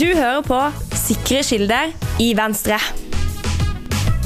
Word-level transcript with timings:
Du 0.00 0.06
hører 0.16 0.40
på 0.40 0.58
Sikre 0.96 1.42
kilder 1.44 1.90
i 2.24 2.30
Venstre. 2.32 2.78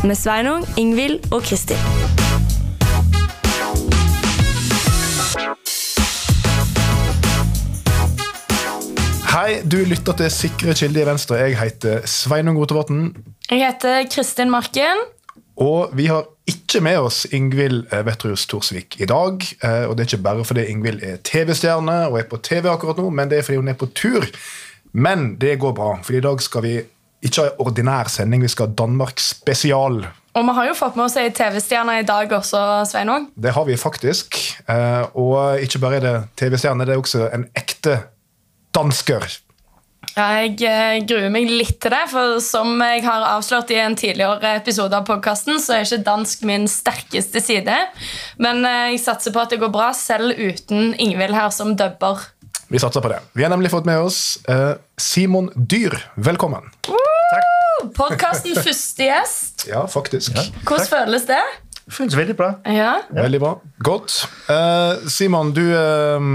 Med 0.07 0.15
Sveinung, 0.15 0.63
Ingvild 0.79 1.33
og 1.35 1.43
Kristin. 1.43 1.81
Hei, 9.33 9.65
du 9.67 9.81
lytter 9.83 10.15
til 10.21 10.31
Sikre 10.31 10.77
kilder 10.79 11.03
i 11.03 11.09
Venstre. 11.11 11.41
Jeg 11.43 11.59
heter 11.59 12.07
Sveinung 12.07 12.61
Rotevatn. 12.61 13.09
Jeg 13.51 13.67
heter 13.67 14.07
Kristin 14.15 14.55
Marken. 14.55 15.03
Og 15.59 15.91
vi 15.99 16.07
har 16.07 16.29
ikke 16.47 16.85
med 16.87 17.01
oss 17.03 17.25
Ingvild 17.33 17.89
eh, 17.91 18.07
Wetrhus 18.07 18.47
Thorsvik 18.47 19.01
i 19.01 19.11
dag. 19.11 19.43
Eh, 19.65 19.89
Og 19.89 19.97
det 19.99 20.05
er 20.05 20.13
ikke 20.13 20.23
bare 20.23 20.47
fordi 20.47 20.69
Ingvild 20.71 21.03
er 21.03 21.19
TV-stjerne 21.25 22.05
og 22.13 22.21
er 22.23 22.31
på 22.31 22.39
TV 22.39 22.71
akkurat 22.71 23.03
nå, 23.03 23.11
men 23.11 23.31
det 23.31 23.39
er 23.41 23.43
fordi 23.43 23.59
hun 23.59 23.75
er 23.75 23.83
på 23.83 23.91
tur. 23.91 24.23
Men 24.95 25.35
det 25.43 25.57
går 25.63 25.75
bra, 25.75 25.95
for 26.07 26.15
i 26.15 26.23
dag 26.23 26.43
skal 26.43 26.63
vi 26.63 26.75
ikke 27.25 27.43
ha 27.43 27.55
ordinær 27.65 28.11
sending, 28.13 28.45
vi 28.45 28.53
skal 28.53 28.69
ha 28.71 28.77
Danmark 28.79 29.21
spesial. 29.23 30.05
Og 30.35 30.43
vi 30.49 30.55
har 30.57 30.67
jo 30.69 30.75
fått 30.75 30.97
med 30.99 31.07
oss 31.07 31.17
ei 31.19 31.31
TV-stjerne 31.35 32.01
i 32.01 32.07
dag 32.07 32.33
også, 32.37 32.61
Sveinung. 32.91 33.29
Det 33.35 33.55
har 33.55 33.67
vi 33.69 33.79
faktisk. 33.79 34.39
Eh, 34.69 35.07
Og 35.15 35.63
ikke 35.63 35.81
bare 35.83 36.01
er 36.01 36.05
det 36.05 36.17
TV-stjerne, 36.39 36.87
det 36.87 36.95
er 36.95 37.03
også 37.03 37.29
en 37.35 37.49
ekte 37.55 38.01
dansker. 38.75 39.27
Ja, 40.15 40.27
jeg 40.45 40.61
eh, 40.63 41.01
gruer 41.09 41.31
meg 41.33 41.49
litt 41.51 41.81
til 41.83 41.91
det, 41.95 42.05
for 42.13 42.37
som 42.43 42.77
jeg 42.83 43.03
har 43.07 43.25
avslørt 43.33 43.73
i 43.75 43.81
en 43.83 43.97
tidligere 43.99 44.53
episode 44.61 44.95
av 44.95 45.07
podkasten, 45.09 45.59
så 45.63 45.75
er 45.79 45.87
ikke 45.87 46.05
dansk 46.07 46.45
min 46.47 46.69
sterkeste 46.71 47.43
side. 47.43 47.79
Men 48.43 48.63
eh, 48.69 48.93
jeg 48.95 49.03
satser 49.07 49.35
på 49.35 49.43
at 49.43 49.55
det 49.55 49.59
går 49.63 49.73
bra, 49.75 49.89
selv 49.97 50.35
uten 50.39 50.93
Ingvild 51.03 51.35
her 51.35 51.51
som 51.55 51.75
dubber. 51.79 52.29
Vi 52.75 52.79
satser 52.83 53.01
på 53.01 53.09
det. 53.09 53.21
Vi 53.33 53.43
har 53.43 53.51
nemlig 53.53 53.71
fått 53.71 53.85
med 53.87 54.01
oss 54.03 54.17
eh, 54.51 54.73
Simon 54.99 55.47
Dyr. 55.55 55.95
Velkommen. 56.19 56.65
Podkastens 57.95 58.65
første 58.67 59.07
gjest. 59.07 59.63
Ja, 59.71 59.85
faktisk. 59.87 60.35
Hvordan 60.67 60.89
føles 60.91 61.29
det? 61.29 61.39
Føles 61.87 62.17
veldig 62.19 62.35
bra. 62.35 62.49
Ja. 62.67 62.97
Veldig 63.15 63.41
bra. 63.45 63.53
Godt. 63.87 64.17
Eh, 64.51 65.07
Simon, 65.07 65.53
du 65.55 65.63
eh, 65.71 66.27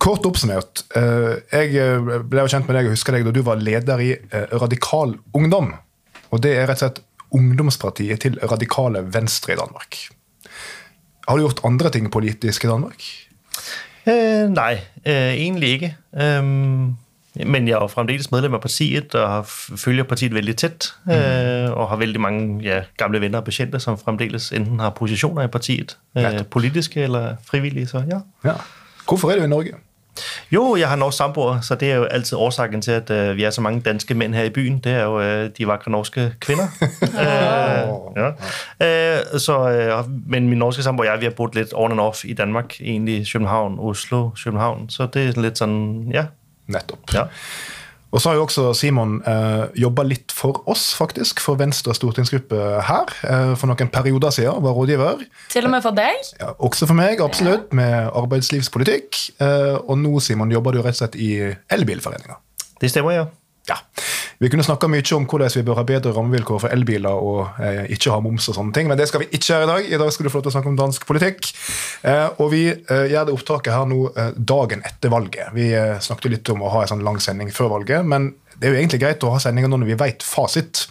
Kort 0.00 0.24
oppsummert. 0.24 0.86
eh, 0.96 1.34
jeg 1.52 2.24
ble 2.24 2.46
jo 2.46 2.54
kjent 2.54 2.64
med 2.70 2.78
deg 2.78 2.88
og 2.88 2.96
husker 2.96 3.18
deg 3.18 3.28
da 3.28 3.36
du 3.36 3.42
var 3.44 3.60
leder 3.60 4.00
i 4.00 4.10
Radikal 4.54 5.12
Ungdom. 5.36 5.74
Og 6.32 6.40
det 6.40 6.54
er 6.56 6.70
rett 6.72 6.80
og 6.80 6.86
slett 6.86 7.04
ungdomspartiet 7.36 8.24
til 8.24 8.40
radikale 8.40 9.04
venstre 9.12 9.58
i 9.58 9.60
Danmark. 9.60 10.06
Har 11.28 11.36
du 11.36 11.44
gjort 11.44 11.66
andre 11.68 11.92
ting 11.92 12.08
politisk 12.08 12.64
i 12.64 12.72
Danmark? 12.72 13.10
Øh, 14.08 14.50
nej, 14.50 14.80
øh, 15.06 15.14
egentlig 15.14 15.68
ikke. 15.68 15.96
Øhm, 16.20 16.94
men 17.46 17.68
jeg 17.68 17.74
er 17.74 17.80
jo 17.80 17.86
fremdeles 17.86 18.32
medlem 18.32 18.54
af 18.54 18.60
partiet, 18.60 19.14
og 19.14 19.46
følger 19.76 20.02
partiet 20.02 20.34
vældig 20.34 20.56
tæt, 20.56 20.94
øh, 21.08 21.70
og 21.70 21.88
har 21.88 21.96
vældig 21.96 22.20
mange 22.20 22.62
ja, 22.62 22.82
gamle 22.96 23.20
venner 23.20 23.38
og 23.38 23.44
patienter, 23.44 23.78
som 23.78 23.98
fremdeles 23.98 24.52
enten 24.52 24.80
har 24.80 24.90
positioner 24.90 25.42
i 25.42 25.46
partiet, 25.46 25.98
øh, 26.16 26.44
politiske 26.50 27.02
eller 27.02 27.36
frivillige, 27.44 27.86
så 27.86 28.02
ja. 28.10 28.48
Ja. 28.50 28.54
Du 29.10 29.30
i 29.30 29.46
Norge? 29.46 29.72
Jo, 30.52 30.76
jeg 30.76 30.88
har 30.88 30.96
norsk 30.96 31.16
samboer, 31.16 31.60
så 31.60 31.74
det 31.74 31.90
er 31.90 31.96
jo 31.96 32.04
altid 32.04 32.38
årsagen 32.38 32.82
til, 32.82 32.90
at 32.90 33.10
øh, 33.10 33.36
vi 33.36 33.44
er 33.44 33.50
så 33.50 33.60
mange 33.60 33.80
danske 33.80 34.14
mænd 34.14 34.34
her 34.34 34.42
i 34.42 34.50
byen. 34.50 34.78
Det 34.78 34.92
er 34.92 35.02
jo 35.02 35.20
øh, 35.20 35.50
de 35.58 35.66
vakre 35.66 35.90
norske 35.90 36.34
kvinder. 36.40 36.66
øh, 37.02 38.26
ja. 38.80 39.18
øh, 39.20 39.40
så, 39.40 39.68
øh, 39.68 40.04
men 40.26 40.48
min 40.48 40.58
norske 40.58 40.82
samboer 40.82 41.06
og 41.06 41.12
jeg, 41.12 41.20
vi 41.20 41.24
har 41.26 41.32
boet 41.32 41.54
lidt 41.54 41.68
on 41.74 41.92
and 41.92 42.00
off 42.00 42.24
i 42.24 42.32
Danmark, 42.32 42.80
egentlig 42.80 43.26
København, 43.32 43.76
Oslo, 43.78 44.30
København. 44.44 44.90
Så 44.90 45.06
det 45.14 45.28
er 45.28 45.40
lidt 45.40 45.58
sådan, 45.58 46.08
ja. 46.12 46.24
Nettopp. 46.66 47.14
ja. 47.14 47.22
Og 48.14 48.22
så 48.22 48.30
har 48.30 48.38
jo 48.38 48.44
også 48.46 48.68
Simon 48.78 49.16
eh, 49.26 49.64
jobba 49.82 50.04
litt 50.06 50.32
for 50.34 50.60
oss, 50.70 50.92
faktisk, 50.94 51.42
for 51.42 51.58
Venstres 51.58 51.98
stortingsgruppe 51.98 52.58
her. 52.86 53.10
Eh, 53.26 53.54
for 53.58 53.70
noen 53.70 53.90
perioder 53.90 54.34
siden, 54.36 54.62
var 54.62 54.76
rådgiver. 54.78 55.24
Til 55.50 55.66
og 55.66 55.74
med 55.74 55.82
for 55.82 55.98
deg. 55.98 56.20
Ja, 56.38 56.52
også 56.62 56.86
for 56.86 56.98
meg, 56.98 57.22
absolutt, 57.24 57.74
med 57.74 58.12
arbeidslivspolitikk. 58.14 59.18
Eh, 59.42 59.74
og 59.82 59.98
nå, 59.98 60.14
Simon, 60.22 60.54
jobber 60.54 60.76
du 60.76 60.84
rett 60.84 60.94
og 60.94 61.02
slett 61.02 61.18
i 61.18 61.32
Elbilforeninga. 61.74 62.38
Det 62.78 62.92
stemmer, 62.94 63.18
ja. 63.18 63.26
Ja. 63.66 63.80
Vi 64.42 64.50
kunne 64.50 64.64
snakka 64.66 64.88
mye 64.90 65.04
om 65.16 65.26
hvordan 65.30 65.52
vi 65.54 65.64
bør 65.66 65.78
ha 65.78 65.84
bedre 65.88 66.12
rammevilkår 66.16 66.62
for 66.64 66.74
elbiler 66.74 67.22
og 67.26 67.60
eh, 67.62 67.84
ikke 67.94 68.12
ha 68.12 68.20
moms 68.24 68.48
og 68.50 68.58
sånne 68.58 68.74
ting, 68.76 68.90
men 68.90 68.98
det 68.98 69.08
skal 69.10 69.24
vi 69.24 69.30
ikke 69.30 69.52
gjøre 69.52 69.66
i 69.66 69.70
dag. 69.70 69.90
I 69.90 70.00
dag 70.02 70.12
skal 70.14 70.26
du 70.26 70.32
få 70.32 70.40
lov 70.40 70.46
til 70.46 70.52
å 70.52 70.56
snakke 70.56 70.72
om 70.72 70.78
dansk 70.80 71.06
politikk. 71.08 71.50
Eh, 72.10 72.26
og 72.42 72.50
vi 72.54 72.64
eh, 72.72 73.06
gjør 73.12 73.28
det 73.28 73.36
opptaket 73.36 73.74
her 73.74 73.90
nå 73.90 74.00
eh, 74.10 74.32
dagen 74.54 74.82
etter 74.86 75.12
valget. 75.14 75.52
Vi 75.56 75.70
eh, 75.76 75.98
snakket 76.02 76.34
litt 76.34 76.54
om 76.54 76.64
å 76.64 76.72
ha 76.74 76.84
en 76.84 76.94
sånn 76.94 77.06
lang 77.06 77.20
sending 77.22 77.52
før 77.54 77.76
valget, 77.76 78.06
men 78.06 78.32
det 78.58 78.68
er 78.68 78.74
jo 78.74 78.82
egentlig 78.82 79.02
greit 79.02 79.24
å 79.26 79.32
ha 79.34 79.40
sendinger 79.42 79.70
nå 79.70 79.82
når 79.82 79.92
vi 79.92 80.00
vet 80.04 80.26
fasit. 80.26 80.86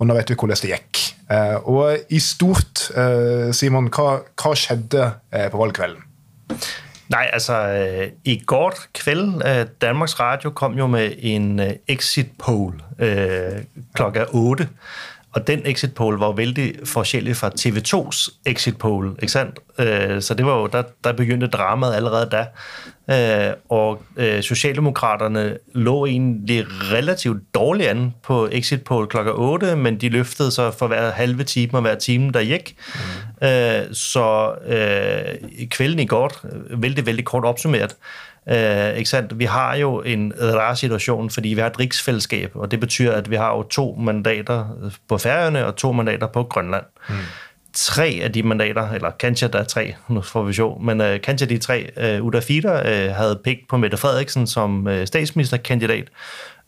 Og 0.00 0.08
nå 0.08 0.16
vet 0.16 0.32
vi 0.32 0.36
hvordan 0.38 0.58
det 0.58 0.70
gikk. 0.72 1.00
Eh, 1.32 1.58
og 1.70 2.12
i 2.12 2.20
stort, 2.22 2.88
eh, 2.98 3.50
Simon, 3.54 3.90
hva, 3.92 4.22
hva 4.34 4.54
skjedde 4.58 5.04
eh, 5.30 5.46
på 5.52 5.60
valgkvelden? 5.60 6.02
Nej, 7.12 7.30
altså 7.32 7.52
øh, 7.52 8.08
i 8.24 8.42
går 8.46 8.74
kveld, 8.94 9.42
øh, 9.46 9.66
Danmarks 9.80 10.20
Radio 10.20 10.50
kom 10.50 10.78
jo 10.78 10.86
med 10.86 11.12
en 11.18 11.60
øh, 11.60 11.70
exit 11.88 12.26
poll 12.38 12.82
øh, 12.98 13.62
klokken 13.94 14.24
8. 14.32 14.68
Og 15.32 15.46
den 15.46 15.60
exit 15.64 15.94
poll 15.94 16.18
var 16.18 16.26
jo 16.26 16.32
vældig 16.32 16.74
forskellig 16.84 17.36
fra 17.36 17.50
TV2's 17.60 18.40
exit 18.46 18.78
poll, 18.78 19.16
ikke 19.22 19.32
sandt? 19.32 19.58
Øh, 19.78 20.22
så 20.22 20.34
det 20.34 20.46
var 20.46 20.56
jo, 20.56 20.66
der, 20.66 20.82
der 21.04 21.12
begyndte 21.12 21.46
dramaet 21.46 21.94
allerede 21.94 22.28
da. 22.30 22.46
Øh, 23.10 23.54
og 23.68 24.02
øh, 24.16 24.42
Socialdemokraterne 24.42 25.58
lå 25.74 26.06
egentlig 26.06 26.64
relativt 26.68 27.54
dårligt 27.54 27.88
an 27.88 28.14
på 28.22 28.48
exit 28.52 28.84
poll 28.84 29.06
klokken 29.06 29.34
8, 29.36 29.76
men 29.76 30.00
de 30.00 30.08
løftede 30.08 30.50
sig 30.50 30.74
for 30.74 30.86
hver 30.86 31.10
halve 31.10 31.44
time 31.44 31.70
og 31.72 31.80
hver 31.80 31.94
time, 31.94 32.32
der 32.32 32.44
gik. 32.44 32.76
Mm. 33.40 33.46
Øh, 33.46 33.94
så 33.94 34.54
øh, 34.66 35.66
kvelden 35.68 35.98
i 35.98 36.06
går, 36.06 36.32
øh, 36.44 36.82
vældig, 36.82 37.06
vældig 37.06 37.24
kort 37.24 37.44
opsummeret, 37.44 37.96
Øh, 38.48 38.96
ikke 38.96 39.10
sandt? 39.10 39.38
Vi 39.38 39.44
har 39.44 39.76
jo 39.76 40.00
en 40.00 40.32
rar 40.40 40.74
situation, 40.74 41.30
fordi 41.30 41.48
vi 41.48 41.60
har 41.60 41.66
et 41.66 41.78
rigsfællesskab, 41.78 42.50
og 42.54 42.70
det 42.70 42.80
betyder, 42.80 43.12
at 43.12 43.30
vi 43.30 43.36
har 43.36 43.56
jo 43.56 43.62
to 43.62 43.94
mandater 44.00 44.90
på 45.08 45.18
Færøerne 45.18 45.66
og 45.66 45.76
to 45.76 45.92
mandater 45.92 46.26
på 46.26 46.42
Grønland. 46.42 46.84
Mm. 47.08 47.14
Tre 47.74 48.20
af 48.22 48.32
de 48.32 48.42
mandater, 48.42 48.90
eller 48.90 49.10
kanskje 49.10 49.48
der 49.48 49.58
er 49.58 49.64
tre, 49.64 49.94
nu 50.08 50.20
får 50.20 50.42
vi 50.42 50.52
sjov, 50.52 50.82
men 50.82 51.00
øh, 51.00 51.20
kanskje 51.20 51.46
de 51.46 51.58
tre 51.58 51.90
øh, 51.96 52.22
ud 52.22 52.34
af 52.34 52.42
fire 52.42 52.82
øh, 52.86 53.14
havde 53.14 53.40
pigt 53.44 53.60
på 53.68 53.76
Mette 53.76 53.96
Frederiksen 53.96 54.46
som 54.46 54.88
øh, 54.88 55.06
statsministerkandidat, 55.06 56.08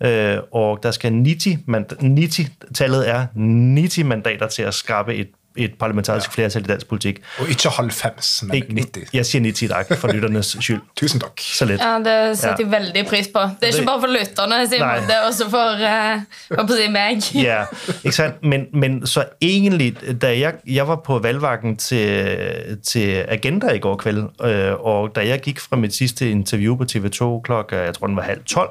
øh, 0.01 0.39
og 0.53 0.79
der 0.83 0.91
skal 0.91 1.13
90, 1.13 1.47
mand- 1.67 2.01
90, 2.01 2.41
tallet 2.75 3.09
er 3.09 3.27
90 3.35 3.99
mandater 4.05 4.49
til 4.49 4.63
at 4.63 4.75
skabe 4.75 5.15
et, 5.15 5.29
et 5.57 5.75
parlamentarisk 5.79 6.29
ja. 6.29 6.33
flertal 6.43 6.63
i 6.63 6.67
dansk 6.67 6.89
politik. 6.89 7.21
Og 7.39 7.49
ikke 7.49 7.69
90, 7.69 8.43
men 8.43 8.55
Ikke- 8.55 8.75
90. 8.75 9.11
Jeg 9.15 9.27
siger 9.27 9.43
90 9.43 9.71
tak 9.71 9.99
for 9.99 10.09
lytternes 10.15 10.57
skyld. 10.61 10.81
Tusen 10.97 11.21
takk. 11.21 11.41
Så 11.41 11.65
lidt. 11.65 11.81
Ja, 11.81 11.99
Det 11.99 12.39
setter 12.39 12.57
jeg 12.59 12.71
veldig 12.71 13.07
pris 13.07 13.29
på. 13.35 13.39
Det 13.41 13.57
er 13.63 13.67
ikke 13.67 13.79
Det- 13.79 13.87
bare 13.87 14.01
for 14.01 14.07
lytterne, 14.09 14.67
Simon, 14.69 14.89
Nei. 14.89 15.01
det 15.01 15.15
er 15.15 15.21
også 15.27 15.51
for, 15.51 15.73
uh, 15.75 16.21
for 16.59 16.63
å 16.75 16.77
si 16.83 16.89
meg. 16.89 17.23
Ja, 17.45 17.65
ikke 18.05 18.17
sant? 18.17 18.43
Men, 18.43 18.67
men 18.73 19.07
så 19.07 19.25
egentlig, 19.43 19.97
da 20.23 20.39
jeg, 20.39 20.55
jeg 20.67 20.89
var 20.89 20.97
på 20.97 21.19
valgvakken 21.19 21.77
til, 21.77 22.39
til 22.83 23.25
Agenda 23.29 23.69
i 23.73 23.79
går 23.79 23.97
kveld, 23.97 24.19
øh, 24.45 24.73
og 24.87 25.17
da 25.17 25.27
jeg 25.29 25.41
gik 25.41 25.61
fra 25.61 25.77
mit 25.77 25.95
sidste 25.95 26.31
interview 26.31 26.77
på 26.77 26.85
TV2 26.93 27.41
klokken, 27.45 27.79
jeg 27.79 27.95
tror 27.95 28.07
den 28.07 28.17
var 28.17 28.23
halv 28.23 28.45
12, 28.47 28.71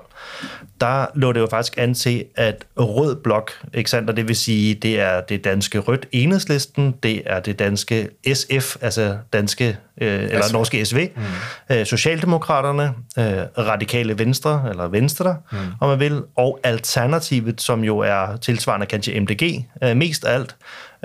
der 0.81 1.05
lå 1.15 1.31
det 1.31 1.39
jo 1.39 1.47
faktisk 1.49 1.73
an 1.77 1.93
til, 1.93 2.25
at 2.35 2.65
Rød 2.77 3.15
Blok, 3.15 3.51
ikke 3.73 3.89
sandt? 3.89 4.09
Og 4.09 4.15
det 4.17 4.27
vil 4.27 4.35
sige, 4.35 4.75
det 4.75 4.99
er 4.99 5.21
det 5.21 5.43
danske 5.43 5.79
Rødt 5.79 6.05
Enhedslisten, 6.11 6.72
det 7.03 7.21
er 7.25 7.39
det 7.39 7.59
danske 7.59 8.09
SF, 8.33 8.75
altså 8.81 9.17
danske, 9.33 9.77
øh, 10.01 10.23
eller 10.23 10.47
SV. 10.47 10.53
norske 10.53 10.85
SV, 10.85 11.09
mm. 11.15 11.75
øh, 11.75 11.85
Socialdemokraterne, 11.85 12.83
øh, 13.17 13.23
Radikale 13.57 14.19
Venstre, 14.19 14.65
eller 14.69 14.87
Venstre, 14.87 15.37
mm. 15.51 15.57
om 15.81 15.89
man 15.89 15.99
vil, 15.99 16.21
og 16.35 16.59
Alternativet, 16.63 17.61
som 17.61 17.83
jo 17.83 17.99
er 17.99 18.37
tilsvarende 18.37 18.85
kanskje 18.85 19.19
MDG, 19.19 19.65
øh, 19.83 19.97
mest 19.97 20.25
af 20.25 20.33
alt. 20.33 20.55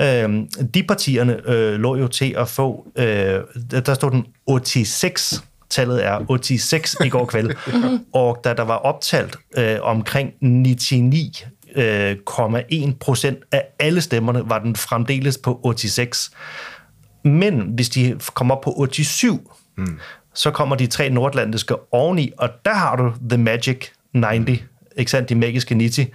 Øh, 0.00 0.44
de 0.74 0.82
partierne 0.82 1.40
øh, 1.46 1.80
lå 1.80 1.96
jo 1.96 2.08
til 2.08 2.34
at 2.38 2.48
få, 2.48 2.86
øh, 2.96 3.40
der 3.86 3.94
stod 3.94 4.10
den 4.10 4.26
86 4.64 5.42
tallet 5.70 6.04
er 6.04 6.36
86 6.42 6.96
i 7.04 7.08
går 7.08 7.24
kveld, 7.24 7.50
og 8.12 8.40
da 8.44 8.54
der 8.54 8.62
var 8.62 8.76
optalt 8.76 9.36
øh, 9.56 9.76
omkring 9.82 10.32
99 10.40 11.42
øh, 11.42 11.48
0,1 11.76 12.92
procent 13.00 13.38
af 13.52 13.64
alle 13.78 14.00
stemmerne, 14.00 14.42
var 14.50 14.58
den 14.58 14.76
fremdeles 14.76 15.38
på 15.38 15.74
86. 15.76 16.30
Men 17.24 17.60
hvis 17.60 17.88
de 17.88 18.18
kommer 18.34 18.54
op 18.54 18.60
på 18.60 18.86
87, 18.92 19.40
mm. 19.76 19.98
så 20.34 20.50
kommer 20.50 20.76
de 20.76 20.86
tre 20.86 21.10
nordatlantiske 21.10 21.74
oveni, 21.94 22.32
og 22.38 22.48
der 22.64 22.74
har 22.74 22.96
du 22.96 23.12
The 23.30 23.38
Magic 23.38 23.86
90, 24.14 24.60
ikke 24.96 25.10
sandt? 25.10 25.28
De 25.28 25.34
magiske 25.34 25.74
90. 25.74 26.08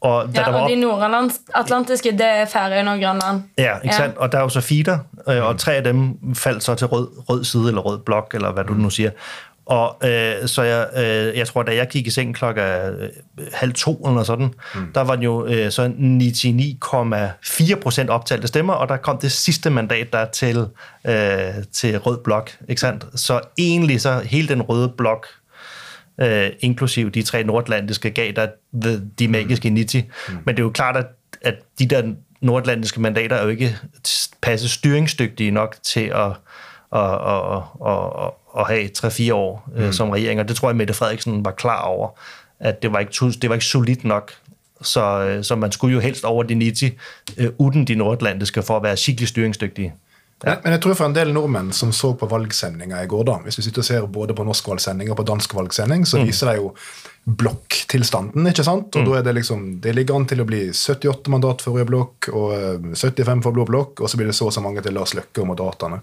Og 0.00 0.26
da 0.34 0.40
Ja, 0.40 0.44
der 0.44 0.52
var 0.52 0.58
og 0.58 0.64
op, 0.64 0.70
de 0.70 0.76
nordatlantiske, 0.80 2.12
det 2.12 2.26
er 2.26 2.44
Færøyene 2.44 2.90
og 2.92 3.00
Grønland. 3.00 3.42
Ja, 3.58 3.74
ikke 3.76 3.86
Ja. 3.94 3.96
sandt? 3.96 4.16
Og 4.16 4.32
der 4.32 4.38
er 4.38 4.42
jo 4.42 4.48
så 4.48 4.60
fire, 4.60 5.00
øh, 5.28 5.44
og 5.44 5.58
tre 5.58 5.74
af 5.74 5.84
dem 5.84 6.18
faldt 6.34 6.62
så 6.64 6.74
til 6.74 6.86
rød, 6.86 7.08
rød 7.28 7.44
side, 7.44 7.68
eller 7.68 7.80
rød 7.80 7.98
blok, 7.98 8.30
eller 8.34 8.52
hvad 8.52 8.64
du 8.64 8.74
nu 8.74 8.90
siger. 8.90 9.10
Og 9.66 9.96
øh, 10.04 10.48
så 10.48 10.62
jeg, 10.62 10.88
øh, 10.96 11.38
jeg 11.38 11.46
tror, 11.46 11.62
da 11.62 11.76
jeg 11.76 11.88
gik 11.88 12.06
i 12.06 12.10
seng 12.10 12.34
klokken 12.34 12.64
øh, 12.64 13.08
halv 13.52 13.72
to 13.72 13.94
eller 14.08 14.22
sådan, 14.22 14.54
mm. 14.74 14.92
der 14.94 15.00
var 15.00 15.14
den 15.14 15.24
jo 15.24 15.46
øh, 15.46 15.70
så 15.70 15.92
99,4 17.74 17.80
procent 17.80 18.10
optalte 18.10 18.48
stemmer, 18.48 18.72
og 18.72 18.88
der 18.88 18.96
kom 18.96 19.18
det 19.18 19.32
sidste 19.32 19.70
mandat 19.70 20.12
der 20.12 20.24
til, 20.24 20.66
øh, 21.06 21.54
til 21.72 21.98
Rød 21.98 22.18
Blok, 22.24 22.50
ikke 22.68 22.80
sandt? 22.80 23.06
Så 23.14 23.40
egentlig 23.58 24.00
så 24.00 24.20
hele 24.20 24.48
den 24.48 24.62
røde 24.62 24.88
blok, 24.88 25.26
øh, 26.20 26.50
inklusiv 26.60 27.10
de 27.10 27.22
tre 27.22 27.44
nordatlantiske, 27.44 28.10
gav 28.10 28.32
der 28.32 28.46
de, 28.82 29.10
de 29.18 29.28
magiske 29.28 29.70
90. 29.70 30.04
Mm. 30.28 30.34
Men 30.44 30.54
det 30.54 30.62
er 30.62 30.64
jo 30.64 30.70
klart, 30.70 30.96
at, 30.96 31.06
at 31.42 31.54
de 31.78 31.86
der 31.86 32.02
nordatlantiske 32.40 33.00
mandater 33.00 33.36
er 33.36 33.42
jo 33.42 33.48
ikke 33.48 33.76
passe 34.42 34.68
styringsdygtige 34.68 35.50
nok 35.50 35.76
til 35.82 36.12
at, 36.14 36.32
at, 36.96 37.12
at, 37.12 37.62
at, 37.86 38.30
at 38.58 38.66
have 38.66 38.90
3-4 39.30 39.34
år 39.34 39.70
øh, 39.76 39.86
mm. 39.86 39.92
som 39.92 40.10
regering, 40.10 40.40
og 40.40 40.48
det 40.48 40.56
tror 40.56 40.68
jeg, 40.68 40.76
Mette 40.76 40.94
Frederiksen 40.94 41.44
var 41.44 41.50
klar 41.50 41.82
over, 41.82 42.08
at 42.60 42.82
det 42.82 42.92
var 42.92 42.98
ikke, 42.98 43.12
det 43.42 43.48
var 43.48 43.54
ikke 43.54 43.66
solidt 43.66 44.04
nok, 44.04 44.32
så, 44.82 45.00
øh, 45.20 45.44
så 45.44 45.56
man 45.56 45.72
skulle 45.72 45.94
jo 45.94 46.00
helst 46.00 46.24
over 46.24 46.42
de 46.42 46.54
90 46.54 46.92
øh, 47.36 47.50
uden 47.58 47.84
de 47.84 47.94
nordatlantiske 47.94 48.62
for 48.62 48.76
at 48.76 48.82
være 48.82 48.96
skikkelig 48.96 49.28
styringsdygtige. 49.28 49.94
Ja. 50.42 50.50
Men, 50.50 50.58
men 50.64 50.74
jeg 50.76 50.82
tror 50.84 50.96
for 50.98 51.08
en 51.08 51.16
del 51.16 51.30
nordmenn 51.32 51.70
som 51.72 51.92
så 51.96 52.12
på 52.18 52.28
valgsendinger 52.28 53.02
i 53.02 53.08
går, 53.08 53.22
da, 53.24 53.38
hvis 53.44 53.56
vi 53.56 53.64
sitter 53.64 53.80
og 53.80 53.88
ser 53.88 54.08
både 54.12 54.36
på 54.36 54.44
norsk 54.44 54.68
valgsending 54.68 55.08
og 55.10 55.16
på 55.16 55.24
dansk 55.30 55.54
valgsending, 55.56 56.04
så 56.08 56.20
mm. 56.20 56.26
viser 56.28 56.50
det 56.50 56.56
jo 56.58 56.72
blokktilstanden. 57.26 58.46
ikke 58.50 58.64
sant? 58.66 58.94
Og 58.94 59.02
mm. 59.02 59.08
da 59.08 59.16
er 59.18 59.24
Det 59.26 59.34
liksom, 59.38 59.64
det 59.82 59.94
ligger 59.96 60.18
an 60.18 60.28
til 60.28 60.44
å 60.44 60.46
bli 60.46 60.60
78 60.70 61.32
mandat 61.32 61.64
for 61.64 61.80
rød 61.80 61.88
blokk 61.88 62.28
og 62.30 62.52
75 62.92 63.32
eh, 63.32 63.42
for 63.48 63.56
blå 63.56 63.66
blokk, 63.66 64.04
og 64.04 64.12
så 64.12 64.20
blir 64.20 64.28
det 64.30 64.36
så 64.36 64.50
og 64.50 64.54
så 64.54 64.62
mange 64.62 64.84
til 64.84 64.94
Lars 64.94 65.16
Løkke 65.16 65.42
og 65.42 65.48
mandatene. 65.50 66.02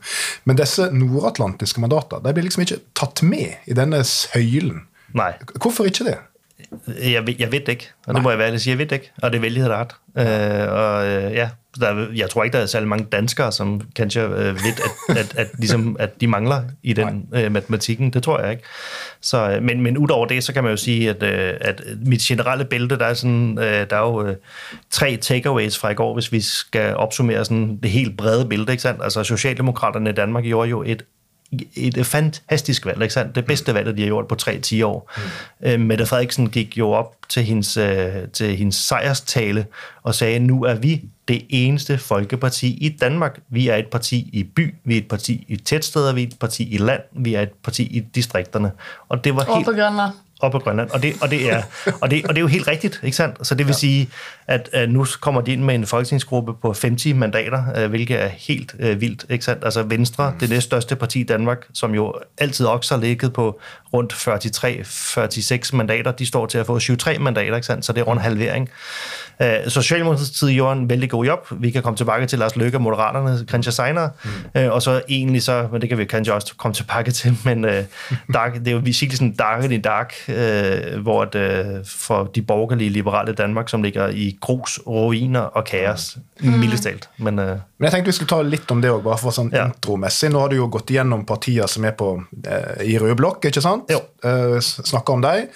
Men 0.50 0.60
disse 0.60 0.90
nordatlantiske 0.92 1.84
mandatene 1.84 2.26
de 2.26 2.34
blir 2.36 2.50
liksom 2.50 2.66
ikke 2.66 2.82
tatt 2.98 3.24
med 3.28 3.70
i 3.70 3.78
denne 3.78 4.02
søylen. 4.08 4.88
Nei. 5.14 5.36
Hvorfor 5.62 5.88
ikke 5.88 6.10
det? 6.10 6.18
Jeg, 6.98 7.22
jeg 7.38 7.52
vet 7.54 7.70
ikke, 7.70 7.94
og 8.08 8.18
det 8.18 8.22
må 8.24 8.34
jeg 8.34 8.40
være 8.42 8.54
ærlig 8.54 8.64
sige. 8.64 8.74
Jeg 8.74 8.82
vet 8.82 8.98
ikke, 8.98 9.14
og 9.22 9.30
det 9.30 9.38
er 9.38 9.46
veldig 9.46 9.70
rart. 9.70 9.98
Uh, 10.16 10.24
og 10.74 11.06
uh, 11.06 11.34
ja, 11.34 11.50
der, 11.80 12.08
jeg 12.16 12.30
tror 12.30 12.44
ikke, 12.44 12.58
der 12.58 12.62
er 12.62 12.66
særlig 12.66 12.90
mange 12.90 13.08
danskere, 13.12 13.52
som 13.52 13.82
kanskje 13.96 14.30
uh, 14.30 14.38
ved, 14.38 14.74
at, 15.10 15.18
at, 15.18 15.34
at, 15.38 15.48
ligesom, 15.58 15.96
at 16.00 16.22
de 16.22 16.28
mangler 16.28 16.62
i 16.84 16.94
den 16.94 17.26
uh, 17.32 17.52
matematikken. 17.52 18.14
Det 18.14 18.24
tror 18.24 18.40
jeg 18.40 18.52
ikke. 18.52 18.64
Så, 19.22 19.56
uh, 19.58 19.64
men, 19.64 19.82
men 19.82 19.98
udover 19.98 20.26
det, 20.26 20.44
så 20.44 20.54
kan 20.54 20.64
man 20.64 20.72
jo 20.72 20.78
sige, 20.78 21.10
at, 21.10 21.24
uh, 21.24 21.58
at 21.62 21.82
mit 22.06 22.20
generelle 22.20 22.66
bælte, 22.66 22.98
der 22.98 23.06
er, 23.06 23.14
sådan, 23.14 23.58
uh, 23.58 23.64
der 23.64 23.96
er 23.96 24.00
jo 24.00 24.30
uh, 24.30 24.36
tre 24.90 25.18
takeaways 25.18 25.78
fra 25.78 25.90
i 25.90 25.94
går, 25.94 26.14
hvis 26.14 26.32
vi 26.32 26.42
skal 26.42 26.96
opsummere 26.96 27.46
sådan 27.46 27.80
det 27.84 27.92
helt 27.92 28.18
brede 28.18 28.46
billede. 28.46 28.72
Ikke 28.72 28.82
sandt? 28.82 29.04
Altså 29.04 29.24
Socialdemokraterne 29.24 30.10
i 30.10 30.14
Danmark 30.14 30.44
gjorde 30.44 30.70
jo 30.70 30.84
et 30.84 31.04
et 31.76 32.06
fantastisk 32.06 32.86
valg, 32.86 33.02
ikke 33.02 33.14
sandt? 33.14 33.36
Det 33.36 33.46
bedste 33.46 33.74
valg, 33.74 33.98
de 33.98 34.02
har 34.02 34.08
gjort 34.08 34.28
på 34.28 34.36
3-10 34.42 34.84
år. 34.84 35.12
Mm. 35.62 35.68
Øh, 35.68 35.80
Mette 35.80 36.06
Frederiksen 36.06 36.50
gik 36.50 36.78
jo 36.78 36.92
op 36.92 37.16
til 37.30 37.44
hendes, 37.44 37.78
øh, 37.78 38.14
til 38.34 38.56
hendes 38.56 38.76
sejrstale 38.76 39.66
og 40.04 40.16
sagde, 40.16 40.40
nu 40.40 40.64
er 40.64 40.74
vi 40.74 41.02
det 41.28 41.46
eneste 41.50 41.98
folkeparti 41.98 42.78
i 42.82 42.90
Danmark. 42.90 43.40
Vi 43.50 43.68
er 43.68 43.76
et 43.76 43.88
parti 43.88 44.30
i 44.34 44.44
by, 44.44 44.74
vi 44.84 44.94
er 44.94 44.98
et 44.98 45.08
parti 45.08 45.46
i 45.48 45.56
tætsteder, 45.56 46.14
vi 46.14 46.24
er 46.24 46.28
et 46.28 46.40
parti 46.40 46.74
i 46.74 46.78
land, 46.78 47.02
vi 47.12 47.34
er 47.34 47.42
et 47.42 47.52
parti 47.64 47.84
i 47.84 48.00
distrikterne. 48.00 48.72
Og 49.10 49.24
det 49.24 49.36
var 49.36 49.56
helt... 49.56 49.66
på 49.66 49.72
Grønland 49.72 50.12
op 50.44 50.52
på 50.52 50.60
Grønland. 50.60 50.90
Og 50.90 51.04
det, 51.04 51.14
og 51.22 51.32
det, 51.32 51.52
er, 51.52 51.64
og 52.02 52.12
det, 52.12 52.26
og 52.26 52.30
det 52.30 52.38
er 52.38 52.42
jo 52.42 52.48
helt 52.48 52.68
rigtigt, 52.68 53.00
ikke 53.04 53.18
sandt? 53.18 53.48
Så 53.48 53.56
det 53.56 53.66
vil 53.66 53.74
ja. 53.74 53.78
sige, 53.78 54.10
at, 54.48 54.70
at 54.74 54.90
nu 54.90 55.06
kommer 55.22 55.42
de 55.42 55.54
ind 55.54 55.64
med 55.64 55.76
en 55.76 55.86
folketingsgruppe 55.86 56.54
på 56.62 56.76
50 56.82 57.06
mandater, 57.16 57.64
øh, 57.78 57.90
hvilket 57.90 58.24
er 58.24 58.28
helt 58.28 58.76
uh, 58.80 59.02
vildt, 59.02 59.26
ikke 59.30 59.46
sandt? 59.46 59.66
Altså 59.66 59.84
Venstre, 59.84 60.30
mm. 60.32 60.40
det 60.40 60.50
næststørste 60.50 60.96
parti 60.96 61.20
i 61.20 61.24
Danmark, 61.24 61.66
som 61.74 61.96
jo 61.96 62.14
altid 62.38 62.66
også 62.66 62.96
har 62.96 63.02
ligget 63.02 63.34
på 63.34 63.60
rundt 63.94 64.14
43-46 64.14 65.76
mandater, 65.76 66.12
de 66.12 66.26
står 66.26 66.46
til 66.46 66.58
at 66.58 66.66
få 66.66 66.80
23 66.80 67.20
mandater, 67.20 67.56
ikke 67.56 67.68
sandt? 67.68 67.86
Så 67.86 67.94
det 67.94 68.02
er 68.02 68.06
rundt 68.06 68.22
halvering. 68.22 68.70
Uh, 69.40 69.48
Socialdemokratiet 69.68 70.54
gjorde 70.54 70.80
en 70.80 70.90
vældig 70.90 71.10
god 71.10 71.26
job. 71.26 71.48
Vi 71.52 71.72
kan 71.72 71.84
komme 71.84 71.98
tilbage 71.98 72.26
til 72.26 72.40
Lars 72.40 72.56
Løkke 72.56 72.78
og 72.78 72.82
Moderaterne, 72.82 73.46
kanskje 73.46 73.72
senere. 73.72 74.10
Mm. 74.56 74.70
Og 74.70 74.82
så 74.82 75.02
egentlig 75.10 75.44
så, 75.44 75.68
men 75.72 75.82
det 75.82 75.90
kan 75.90 75.98
vi 75.98 76.06
kanskje 76.06 76.34
også 76.34 76.54
komme 76.58 76.76
tilbage 76.76 77.12
til, 77.12 77.38
men 77.46 77.66
uh, 77.66 77.72
dark, 78.34 78.54
det 78.54 78.68
er 78.68 78.72
jo 78.72 78.78
virkelig 78.78 79.14
sådan 79.14 79.34
dark 79.34 79.64
the 79.64 79.78
dark, 79.78 80.14
uh, 80.28 81.02
hvor 81.02 81.26
det, 81.26 81.82
for 81.86 82.24
de 82.36 82.42
borgerlige 82.42 82.90
liberale 82.90 83.34
Danmark, 83.34 83.70
som 83.70 83.84
ligger 83.84 84.08
i 84.08 84.33
grus, 84.42 84.80
ruiner 84.86 85.52
og 85.54 85.68
kaos, 85.70 86.14
mm. 86.42 86.58
mildestalt. 86.62 87.08
Men, 87.18 87.40
uh, 87.42 87.62
men 87.78 87.90
jeg 87.90 87.96
tenkte 87.98 88.14
vi 88.14 88.18
skulle 88.18 88.34
ta 88.34 88.42
litt 88.48 88.74
om 88.74 88.82
det 88.84 88.92
også, 88.94 89.06
bare 89.06 89.22
for 89.22 89.36
sånn 89.36 89.54
ja. 89.54 89.68
intromessig. 89.70 90.32
Nå 90.34 90.42
har 90.44 90.52
du 90.54 90.58
jo 90.60 90.72
gått 90.74 90.94
igjennom 90.94 91.26
partier 91.30 91.70
som 91.72 91.86
er 91.88 91.96
på, 92.00 92.10
uh, 92.20 92.76
i 92.84 92.98
rød 93.02 93.16
blokk, 93.22 93.48
ikke 93.50 93.64
sant? 93.64 93.92
Jo. 93.94 94.02
Uh, 94.26 94.60
snakker 94.62 95.18
om 95.18 95.26
dem. 95.26 95.48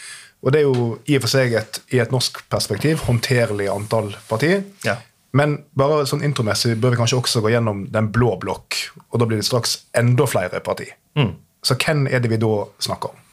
Og 0.45 0.53
det 0.53 0.61
er 0.61 0.67
jo 0.67 0.87
i 1.09 1.17
og 1.17 1.25
for 1.25 1.33
seg 1.33 1.55
et, 1.57 1.79
i 1.95 1.99
et 1.99 2.13
norsk 2.13 2.43
perspektiv 2.51 3.01
håndterlig 3.07 3.71
antall 3.73 4.11
partier. 4.29 4.61
Ja. 4.85 4.99
Men 5.37 5.57
bare 5.77 6.05
sånn 6.07 6.23
intromessig 6.25 6.77
bør 6.81 6.93
vi 6.93 6.99
kanskje 7.01 7.19
også 7.19 7.41
gå 7.43 7.51
gjennom 7.51 7.85
den 7.93 8.11
blå 8.13 8.35
blokk. 8.41 8.77
Og 9.11 9.21
da 9.21 9.27
blir 9.27 9.41
det 9.41 9.47
straks 9.49 9.79
enda 9.97 10.27
flere 10.29 10.61
partier. 10.63 10.95
Mm. 11.19 11.33
Så 11.65 11.75
hvem 11.81 12.05
er 12.07 12.21
det 12.23 12.31
vi 12.31 12.39
da 12.41 12.53
snakker 12.83 13.11
om? 13.11 13.23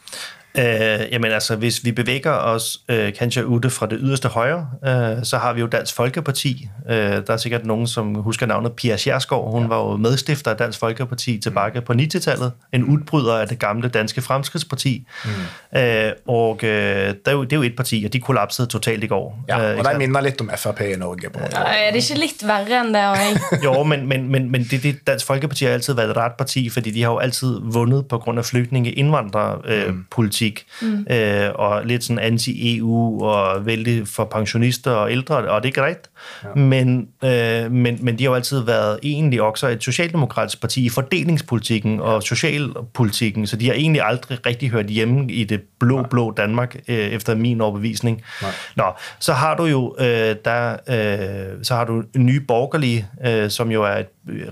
Øh, 0.58 1.00
jamen 1.12 1.32
altså, 1.32 1.56
hvis 1.56 1.84
vi 1.84 1.92
bevæger 1.92 2.30
os 2.30 2.80
øh, 2.88 3.14
kanskje 3.14 3.46
ute 3.46 3.70
fra 3.70 3.86
det 3.86 3.98
yderste 4.02 4.28
højre, 4.28 4.68
øh, 4.86 5.24
så 5.24 5.38
har 5.38 5.52
vi 5.52 5.60
jo 5.60 5.66
Dansk 5.66 5.94
Folkeparti. 5.94 6.68
Øh, 6.90 6.96
der 6.96 7.22
er 7.28 7.36
sikkert 7.36 7.66
nogen, 7.66 7.86
som 7.86 8.14
husker 8.14 8.46
navnet 8.46 8.72
Pia 8.72 8.96
Sjersgaard. 8.96 9.50
Hun 9.50 9.62
ja. 9.62 9.68
var 9.68 9.78
jo 9.78 9.96
medstifter 9.96 10.50
af 10.50 10.56
Dansk 10.56 10.78
Folkeparti 10.78 11.38
tilbage 11.38 11.80
på 11.80 11.92
90-tallet. 11.92 12.52
En 12.72 12.84
udbryder 12.84 13.34
af 13.34 13.48
det 13.48 13.58
gamle 13.58 13.88
Danske 13.88 14.22
Fremskridsparti. 14.22 15.06
Mm. 15.24 15.78
Øh, 15.78 16.12
og 16.28 16.58
øh, 16.62 16.70
det, 16.70 17.18
er 17.26 17.32
jo, 17.32 17.44
det 17.44 17.52
er 17.52 17.56
jo 17.56 17.62
et 17.62 17.76
parti, 17.76 18.02
og 18.06 18.12
de 18.12 18.20
kollapsede 18.20 18.68
totalt 18.68 19.04
i 19.04 19.06
går. 19.06 19.44
Ja, 19.48 19.72
øh, 19.72 19.78
og 19.78 19.84
der 19.84 19.98
minder 19.98 20.20
lidt 20.20 20.40
om 20.40 20.50
FRP 20.56 20.80
i 20.80 20.96
Norge. 20.96 21.30
På. 21.30 21.40
Ja, 21.40 21.86
er 21.86 21.92
det 21.92 22.10
ikke 22.10 22.20
lidt 22.20 22.46
værre 22.46 22.86
end 22.86 22.94
det? 22.94 23.64
jo, 23.64 23.82
men, 23.82 24.06
men, 24.06 24.28
men, 24.32 24.50
men 24.50 24.64
det, 24.70 24.82
det, 24.82 25.06
Dansk 25.06 25.26
Folkeparti 25.26 25.64
har 25.64 25.72
altid 25.72 25.94
været 25.94 26.10
et 26.10 26.16
ret 26.16 26.32
parti, 26.38 26.70
fordi 26.70 26.90
de 26.90 27.02
har 27.02 27.10
jo 27.10 27.18
altid 27.18 27.60
vundet 27.62 28.08
på 28.08 28.18
grund 28.18 28.38
af 28.38 28.44
flygtninge 28.44 28.92
indvandrere 28.92 29.58
øh, 29.64 29.88
mm. 29.88 30.04
politik 30.10 30.43
politik, 30.44 30.66
mm. 30.82 31.06
øh, 31.10 31.50
og 31.54 31.86
lidt 31.86 32.04
sådan 32.04 32.18
anti-EU, 32.18 33.24
og 33.24 33.66
vældig 33.66 34.08
for 34.08 34.24
pensionister 34.24 34.90
og 34.90 35.12
ældre, 35.12 35.36
og 35.36 35.62
det 35.62 35.68
er 35.68 35.82
greit. 35.82 36.10
Ja. 36.44 36.54
Men, 36.54 37.08
øh, 37.24 37.72
men, 37.72 37.98
men 38.00 38.18
de 38.18 38.24
har 38.24 38.30
jo 38.30 38.34
altid 38.34 38.60
været 38.60 38.98
egentlig 39.02 39.42
også 39.42 39.68
et 39.68 39.84
socialdemokratisk 39.84 40.60
parti 40.60 40.84
i 40.84 40.88
fordelingspolitikken 40.88 42.00
og 42.00 42.22
socialpolitikken, 42.22 43.46
så 43.46 43.56
de 43.56 43.66
har 43.66 43.74
egentlig 43.74 44.02
aldrig 44.02 44.46
rigtig 44.46 44.70
hørt 44.70 44.86
hjemme 44.86 45.32
i 45.32 45.44
det 45.44 45.60
blå-blå 45.80 46.30
Danmark, 46.30 46.76
øh, 46.88 46.96
efter 46.96 47.34
min 47.34 47.60
overbevisning. 47.60 48.22
Nej. 48.42 48.50
Nå, 48.76 48.84
så 49.20 49.32
har 49.32 49.56
du 49.56 49.64
jo 49.64 49.96
øh, 49.98 50.36
der, 50.44 50.76
øh, 50.88 51.64
så 51.64 51.74
har 51.74 51.84
du 51.84 52.02
nye 52.16 52.40
borgerlige, 52.40 53.06
øh, 53.26 53.50
som 53.50 53.70
jo 53.70 53.82
er 53.82 53.96
et 53.96 54.06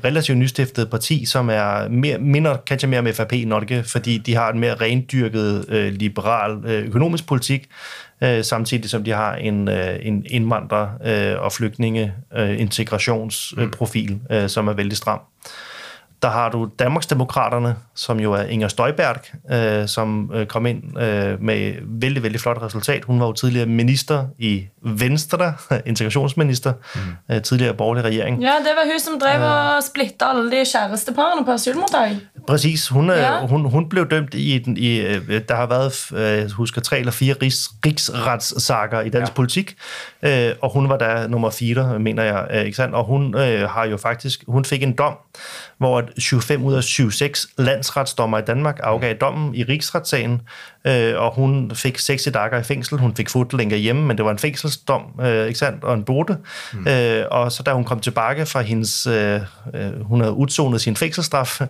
relativt 0.04 0.38
nystiftet 0.38 0.90
parti, 0.90 1.24
som 1.24 1.48
er 1.48 1.88
mere, 1.88 2.18
minder 2.18 2.56
kanskje 2.56 2.88
mere 2.88 3.00
om 3.00 3.06
FRP 3.06 3.32
Norge, 3.46 3.84
fordi 3.84 4.18
de 4.18 4.34
har 4.34 4.52
en 4.52 4.60
mere 4.60 4.74
rendyrket 4.74 5.64
øh, 5.68 5.92
liberal 5.92 6.64
øh, 6.64 6.86
økonomisk 6.86 7.26
politik, 7.26 7.68
øh, 8.22 8.44
samtidig 8.44 8.90
som 8.90 9.04
de 9.04 9.10
har 9.10 9.34
en, 9.34 9.68
øh, 9.68 9.98
en 10.02 10.26
indvandrer- 10.26 11.08
øh, 11.08 11.42
og 11.42 11.52
flygtninge 11.52 12.14
øh, 12.36 12.60
integrationsprofil, 12.60 14.20
øh, 14.30 14.48
som 14.48 14.68
er 14.68 14.72
vældig 14.72 14.96
stram. 14.96 15.20
Der 16.22 16.28
har 16.28 16.48
du 16.48 16.68
Danmarksdemokraterne, 16.78 17.76
som 17.94 18.20
jo 18.20 18.32
er 18.32 18.42
Inger 18.42 18.68
Støjberg, 18.68 19.16
øh, 19.52 19.88
som 19.88 20.30
øh, 20.34 20.46
kom 20.46 20.66
ind 20.66 20.98
øh, 21.00 21.42
med 21.42 21.74
vældig, 21.82 22.22
vældig 22.22 22.40
flot 22.40 22.62
resultat. 22.62 23.04
Hun 23.04 23.20
var 23.20 23.26
jo 23.26 23.32
tidligere 23.32 23.66
minister 23.66 24.26
i 24.38 24.66
Venstre, 24.82 25.54
integrationsminister, 25.86 26.72
mm. 26.94 27.00
øh, 27.34 27.42
tidligere 27.42 27.74
borgerlig 27.74 28.04
regering. 28.04 28.42
Ja, 28.42 28.46
det 28.46 28.70
var 28.76 28.90
hun, 28.90 29.00
som 29.00 29.20
drev 29.20 29.42
og 29.42 29.76
øh. 29.76 29.82
splitte 29.82 30.24
alle 30.24 30.50
de 30.50 30.64
kæresteparerne 30.72 31.44
på 31.44 31.50
asylmodtag. 31.50 32.16
Præcis. 32.46 32.88
Hun, 32.88 33.10
øh, 33.10 33.16
ja. 33.16 33.46
hun, 33.46 33.70
hun 33.70 33.88
blev 33.88 34.08
dømt 34.10 34.34
i, 34.34 34.58
den, 34.58 34.76
i 34.76 35.00
øh, 35.00 35.40
der 35.48 35.54
har 35.54 35.66
været, 35.66 36.12
jeg 36.40 36.50
husker, 36.50 36.80
tre 36.80 36.98
eller 36.98 37.12
fire 37.12 37.34
rigs, 37.42 37.70
rigsretssager 37.86 39.00
i 39.00 39.08
dansk 39.08 39.30
ja. 39.30 39.34
politik, 39.34 39.74
og 40.60 40.72
hun 40.72 40.88
var 40.88 40.96
der 40.96 41.28
nummer 41.28 41.50
fire, 41.50 41.98
mener 41.98 42.22
jeg, 42.22 42.64
ikke 42.64 42.76
sandt? 42.76 42.94
Og 42.94 43.04
hun 43.04 43.36
øh, 43.36 43.70
har 43.70 43.84
jo 43.84 43.96
faktisk, 43.96 44.44
hun 44.48 44.64
fik 44.64 44.82
en 44.82 44.92
dom, 44.92 45.16
hvor 45.78 46.02
25 46.20 46.58
ud 46.58 46.74
af 46.74 46.84
76 46.84 47.46
landsretsdommer 47.58 48.38
i 48.38 48.42
Danmark 48.42 48.80
afgav 48.82 49.14
dommen 49.14 49.54
i 49.54 49.62
rigsretssagen, 49.62 50.40
øh, 50.84 51.14
og 51.16 51.34
hun 51.34 51.70
fik 51.74 51.98
60 51.98 52.28
dage 52.34 52.60
i 52.60 52.62
fængsel. 52.62 52.98
Hun 52.98 53.16
fik 53.16 53.30
fodlænker 53.30 53.76
hjemme, 53.76 54.02
men 54.02 54.16
det 54.16 54.24
var 54.24 54.30
en 54.30 54.38
fængselsdom, 54.38 55.02
øh, 55.20 55.46
ikke 55.46 55.58
sandt, 55.58 55.84
og 55.84 55.94
en 55.94 56.04
bote. 56.04 56.36
Mm. 56.72 56.86
Øh, 56.88 57.24
og 57.30 57.52
så 57.52 57.62
da 57.62 57.72
hun 57.72 57.84
kom 57.84 58.00
tilbage 58.00 58.46
fra 58.46 58.60
hendes, 58.60 59.06
øh, 59.06 59.40
øh, 59.74 60.02
hun 60.02 60.20
havde 60.20 60.32
udsonet 60.32 60.80
sin 60.80 60.96
fængselsstraf, 60.96 61.60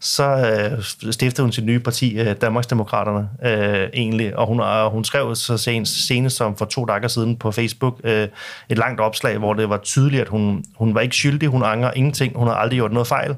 så 0.00 0.24
øh, 0.24 1.12
stiftede 1.12 1.42
hun 1.42 1.52
sit 1.52 1.64
nye 1.64 1.80
parti, 1.80 2.18
øh, 2.18 2.36
Danmarksdemokraterne, 2.40 3.28
øh, 3.44 3.88
egentlig, 3.94 4.36
og 4.36 4.46
hun, 4.46 4.60
og 4.60 4.90
hun 4.90 5.04
skrev 5.04 5.36
så 5.36 5.56
senest, 5.56 6.06
senest 6.06 6.36
som 6.36 6.56
for 6.56 6.64
to 6.64 6.84
dage 6.84 7.08
siden 7.08 7.36
på 7.36 7.50
Facebook 7.50 8.00
øh, 8.04 8.28
et 8.68 8.78
langt 8.78 9.00
opslag, 9.00 9.38
hvor 9.38 9.54
det 9.54 9.68
var 9.68 9.78
tydeligt, 9.78 10.20
at 10.22 10.28
hun, 10.28 10.64
hun 10.76 10.94
var 10.94 11.00
ikke 11.00 11.16
skyldig, 11.16 11.48
hun 11.48 11.62
angrer 11.64 11.92
ingenting, 11.96 12.36
hun 12.36 12.48
har 12.48 12.54
aldrig 12.54 12.76
gjort 12.76 12.92
noget 12.92 13.06
fejl, 13.06 13.30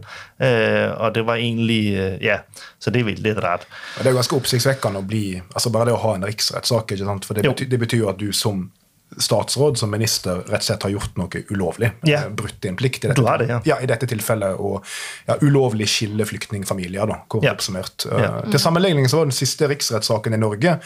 øh, 0.43 1.01
og 1.01 1.15
det 1.15 1.27
var 1.27 1.35
egentlig, 1.35 1.95
øh, 1.95 2.25
ja, 2.25 2.37
så 2.81 2.91
det 2.91 3.01
er 3.01 3.15
lidt 3.17 3.39
rart. 3.45 3.67
Og 3.99 4.05
det 4.05 4.11
er 4.11 4.15
ganske 4.15 4.37
oppsiktsvekkende 4.37 5.01
å 5.01 5.07
bli 5.25 5.43
altså 5.55 5.71
Bare 5.75 5.85
det 5.91 5.95
å 5.97 6.03
ha 6.05 6.15
en 6.15 6.25
riksrettssak, 6.29 6.93
ikke 6.93 7.07
sant? 7.09 7.25
for 7.25 7.35
det 7.35 7.43
betyr, 7.49 7.69
det 7.71 7.79
betyr 7.81 7.99
jo 8.05 8.09
at 8.13 8.19
du 8.21 8.31
som 8.33 8.71
statsråd, 9.15 9.77
som 9.79 9.91
minister, 9.93 10.41
rett 10.49 10.59
og 10.59 10.63
slett 10.67 10.83
har 10.83 10.91
gjort 10.91 11.17
noe 11.21 11.29
ulovlig. 11.55 11.91
Eh, 12.09 12.25
Brutt 12.35 12.57
din 12.65 12.75
plikt. 12.77 13.05
I 13.05 13.09
dette, 13.13 13.23
det, 13.39 13.47
ja. 13.49 13.61
ja. 13.69 13.77
I 13.85 13.87
dette 13.87 14.07
tilfellet 14.11 14.57
å 14.59 14.81
ja, 15.29 15.37
ulovlig 15.45 15.87
skille 15.87 16.25
flyktningfamilier, 16.27 17.07
da, 17.07 17.21
kort 17.31 17.45
Ja. 17.47 17.53
oppsummert. 17.55 18.07
Ja. 18.11 18.41
Eh, 18.43 18.51
Til 18.51 18.59
sammenligning 18.59 19.07
så 19.09 19.17
var 19.21 19.25
den 19.29 19.33
siste 19.37 19.69
riksrettssaken 19.71 20.35
i 20.35 20.39
Norge 20.43 20.79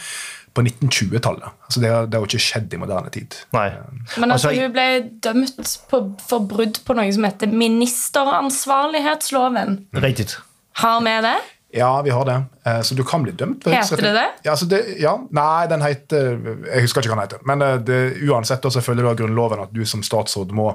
på 0.53 0.61
1920-tallet. 0.61 1.49
Altså 1.65 1.79
det, 1.81 1.89
har- 1.89 2.05
det 2.05 2.13
har 2.19 2.25
jo 2.25 2.29
ikke 2.29 2.45
skjedd 2.51 2.73
i 2.73 2.77
moderne 2.77 3.09
tid. 3.09 3.35
Nej. 3.53 3.71
Men 4.19 4.29
Og 4.31 4.35
altså, 4.37 4.49
så- 4.49 4.55
hun 4.61 4.71
ble 4.77 4.87
dømt 5.25 5.77
på, 5.89 6.03
for 6.29 6.39
brudd 6.53 6.77
på 6.85 6.93
noe 6.95 7.09
som 7.13 7.23
heter 7.25 7.47
ministeransvarlighetsloven. 7.49 9.87
Rigtigt. 9.93 10.37
Har 10.83 11.01
vi 11.01 11.17
det? 11.25 11.37
Ja, 11.73 12.01
vi 12.01 12.09
har 12.09 12.25
det. 12.25 12.43
Eh, 12.65 12.81
Så 12.81 12.95
du 12.95 13.03
kan 13.03 13.23
bli 13.23 13.31
dømt. 13.31 13.65
ved 13.65 13.73
Heter 13.75 13.95
det 14.01 14.13
det? 14.13 14.27
Ja, 14.45 14.51
altså 14.51 14.65
det? 14.69 14.81
Ja, 14.99 15.17
Nei, 15.31 15.67
den 15.69 15.81
heter 15.81 16.39
Jeg 16.73 16.81
husker 16.81 17.01
ikke 17.01 17.13
hva 17.13 17.21
den 17.21 17.27
heter. 17.29 17.45
Men 17.45 17.61
eh, 17.61 17.77
det, 17.77 18.01
uansett 18.29 18.65
så 18.71 18.81
følger 18.81 19.03
det 19.03 19.11
av 19.11 19.17
Grunnloven 19.21 19.59
at 19.67 19.73
du 19.73 19.85
som 19.85 20.03
statsråd 20.03 20.51
må 20.51 20.73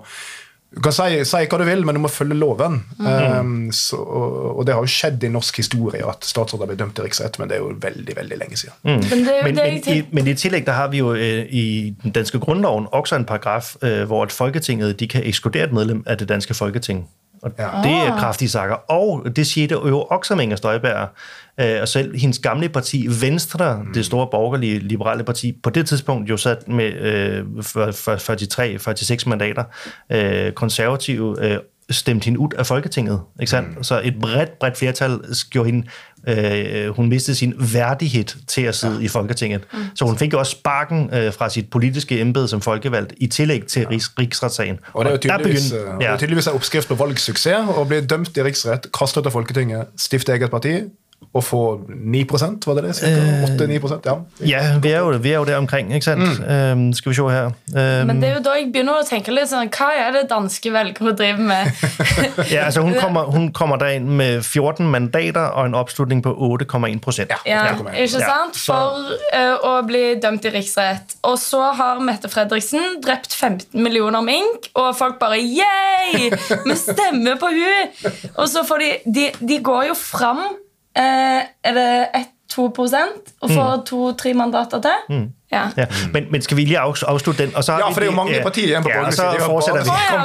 Du 0.75 0.81
kan 0.83 0.93
si, 0.93 1.21
si 1.25 1.37
hva 1.47 1.59
du 1.59 1.65
vil, 1.65 1.85
men 1.87 1.95
du 1.95 2.01
må 2.03 2.09
følge 2.11 2.35
loven. 2.35 2.81
Mhm. 2.99 3.07
Eh, 3.07 3.73
så, 3.73 3.97
og, 3.97 4.59
og 4.59 4.67
det 4.67 4.75
har 4.75 4.83
jo 4.83 4.91
skjedd 4.91 5.23
i 5.23 5.29
norsk 5.31 5.57
historie 5.57 6.03
at 6.07 6.25
statsråder 6.27 6.67
blir 6.67 6.77
dømt 6.81 6.99
i 6.99 7.03
riksrett, 7.07 7.39
men 7.39 7.49
det 7.49 7.57
er 7.59 7.63
jo 7.63 7.75
veldig 7.83 8.17
veldig 8.17 8.39
lenge 8.39 8.57
siden. 8.57 8.75
Men 8.83 9.03
det 9.03 9.37
Men, 9.45 9.57
det 9.57 9.65
men, 9.87 9.97
i, 9.97 10.05
men 10.13 10.27
i 10.27 10.35
tillæg, 10.35 10.67
der 10.67 10.73
har 10.73 10.89
vi 10.89 10.99
jo 10.99 11.13
øh, 11.15 11.47
i 11.51 11.95
den 12.03 12.11
danske 12.11 12.39
grundloven 12.39 12.87
også 12.93 13.17
en 13.17 13.25
paragraf, 13.25 13.75
øh, 13.83 14.05
hvor 14.07 14.23
at 14.23 14.33
Folketinget 14.33 15.01
de 15.01 15.09
kan 15.09 15.23
ekskludere 15.25 15.65
et 15.65 15.73
medlem 15.73 16.03
af 16.07 16.19
det 16.19 16.29
danske 16.29 16.55
Folketing. 16.55 17.09
Og 17.45 17.51
Ja. 17.59 17.65
det 17.83 17.93
er 18.07 18.19
kraftige 18.19 18.49
sager. 18.49 18.75
Og 18.75 19.37
det 19.37 19.47
siger 19.47 19.69
det 19.69 19.75
jo 19.75 20.03
også 20.03 20.35
om 20.35 20.41
Inger 20.41 20.57
Støjberg. 20.57 21.09
Øh, 21.61 21.77
og 21.81 21.89
selv 21.89 22.17
hendes 22.19 22.39
gamle 22.39 22.69
parti, 22.69 23.07
Venstre, 23.21 23.83
mm. 23.83 23.93
det 23.95 24.07
store 24.07 24.29
borgerlige 24.31 24.79
liberale 24.79 25.25
parti, 25.25 25.59
på 25.63 25.71
det 25.71 25.87
tidspunkt 25.87 26.31
jo 26.31 26.37
sat 26.37 26.69
med 26.69 26.93
øh, 26.93 27.45
43-46 29.23 29.29
mandater. 29.29 29.65
Øh, 30.13 30.53
konservative 30.53 31.37
øh, 31.53 31.59
stemte 31.91 32.25
hende 32.25 32.39
ud 32.39 32.49
af 32.59 32.67
Folketinget. 32.67 33.21
Ikke 33.41 33.51
sandt? 33.51 33.77
Mm. 33.77 33.83
Så 33.83 34.01
et 34.05 34.15
bredt, 34.21 34.59
bredt 34.59 34.77
flertal 34.79 35.21
gjorde 35.51 35.71
hende, 35.71 35.87
øh, 36.29 36.89
hun 36.89 37.09
mistede 37.09 37.37
sin 37.37 37.55
værdighed 37.73 38.25
til 38.47 38.63
at 38.63 38.75
sidde 38.75 38.99
ja. 38.99 39.05
i 39.05 39.09
Folketinget. 39.09 39.61
Mm. 39.73 39.79
Så 39.95 40.05
hun 40.05 40.19
fik 40.19 40.35
også 40.35 40.53
sparken 40.53 41.11
øh, 41.15 41.33
fra 41.33 41.49
sit 41.49 41.71
politiske 41.71 42.21
embede 42.21 42.49
som 42.49 42.61
folkevalgt, 42.61 43.13
i 43.17 43.27
tillæg 43.27 43.67
til 43.67 43.87
ja. 43.91 43.97
rigsretssagen. 44.19 44.79
Og 44.93 45.05
det 45.05 45.11
er 45.11 45.15
jo 45.15 45.19
der 45.23 45.39
tydeligvis, 45.39 45.73
begyndte- 45.73 45.93
eh, 45.93 45.99
det 45.99 46.07
er 46.07 46.17
tydeligvis 46.17 46.47
en 46.47 46.53
oppskrift 46.53 46.89
på 46.89 46.95
valgsuksess 46.95 47.69
å 47.77 47.85
bli 47.85 48.01
dømt 48.01 48.37
i 48.37 48.43
riksrett, 48.43 48.87
kastet 48.99 49.27
av 49.27 49.33
Folketinget, 49.33 49.87
stifte 49.97 50.33
eget 50.33 50.51
parti 50.51 50.81
og 51.35 51.45
få 51.45 51.81
9 51.89 52.25
var 52.67 52.75
det 52.75 52.85
det? 52.85 52.97
Cirka? 52.97 53.21
8-9% 53.47 54.07
Ja. 54.07 54.15
Ja, 54.47 54.79
vi 54.83 54.91
er 54.93 54.99
jo, 54.99 55.11
vi 55.19 55.31
er 55.33 55.39
jo 55.39 55.45
der 55.45 55.57
omkring, 55.57 55.93
ikke 55.95 56.05
sandt? 56.05 56.41
Mm. 56.41 56.45
Øhm, 56.55 56.93
skal 56.93 57.11
vi 57.11 57.15
se 57.17 57.29
her. 57.31 57.47
Øhm, 57.77 58.07
Men 58.07 58.21
det 58.23 58.29
er 58.31 58.35
jo 58.35 58.43
da 58.45 58.51
jeg 58.59 58.73
begynner 58.73 59.01
å 59.01 59.07
tenke 59.09 59.33
litt 59.35 59.49
sånn 59.51 59.71
Hva 59.75 59.91
er 59.99 60.13
det 60.13 60.25
danske 60.31 60.73
velgere 60.73 61.15
driver 61.17 61.43
med? 61.43 61.67
ja, 62.55 62.65
altså 62.69 62.83
hun 62.83 62.95
kommer, 63.01 63.31
hun 63.35 63.53
kommer 63.53 63.77
derind 63.77 64.09
med 64.09 64.43
14 64.43 64.87
mandater 64.91 65.41
og 65.55 65.67
en 65.67 65.75
opslutning 65.75 66.23
på 66.23 66.33
8,1 66.35 67.01
procent. 67.01 67.31
Ja. 67.31 67.39
Ja, 67.47 67.75
ikke 67.75 68.21
Ja, 68.21 68.29
sant? 68.29 68.57
så- 68.57 68.75
For 68.75 69.15
eh, 69.33 69.57
å 69.65 69.83
bli 69.87 70.15
dømt 70.23 70.45
i 70.45 70.51
riksrett. 70.51 71.17
Og 71.23 71.39
så 71.39 71.61
har 71.75 72.01
Mette 72.01 72.29
Fredriksen 72.29 73.01
drept 73.05 73.35
15 73.35 73.83
millioner 73.83 74.21
mink, 74.23 74.69
og 74.75 74.95
folk 74.97 75.19
bare 75.19 75.39
Yay! 75.39 76.31
Vi 76.69 76.77
stemmer 76.79 77.39
på 77.41 77.51
hun! 77.55 78.13
Og 78.37 78.49
så 78.49 78.65
får 78.67 78.79
de 78.79 78.91
De, 79.15 79.31
de 79.41 79.59
går 79.65 79.89
jo 79.91 79.95
fram 79.95 80.43
Er 80.97 81.73
det 81.75 82.07
1-2% 82.53 82.59
og 83.41 83.51
får 83.51 83.83
to-tre 83.87 84.35
mandater 84.35 84.81
til? 84.81 85.29
Ja. 85.53 85.69
Ja, 85.77 85.87
men, 86.13 86.25
men 86.31 86.43
skal 86.43 86.57
vi 86.57 86.65
lige 86.65 86.79
af, 86.79 87.03
afslutte 87.07 87.47
den? 87.47 87.57
Og 87.57 87.65
så 87.65 87.73
Ja, 87.73 87.89
for 87.89 87.95
det 87.95 88.01
er 88.01 88.05
jo 88.05 88.13
mange 88.13 88.41
partier 88.43 88.65
igjen 88.65 88.83
på 88.83 88.89
ja, 88.89 88.95
borgerlig 88.95 89.15
så 89.15 89.23
side. 89.23 89.31
Det 89.31 89.41
er 89.41 89.45
jo 89.45 89.51
fortsætter 89.51 89.83
vi. 89.83 89.89
Å, 89.89 89.95
ja, 90.15 90.25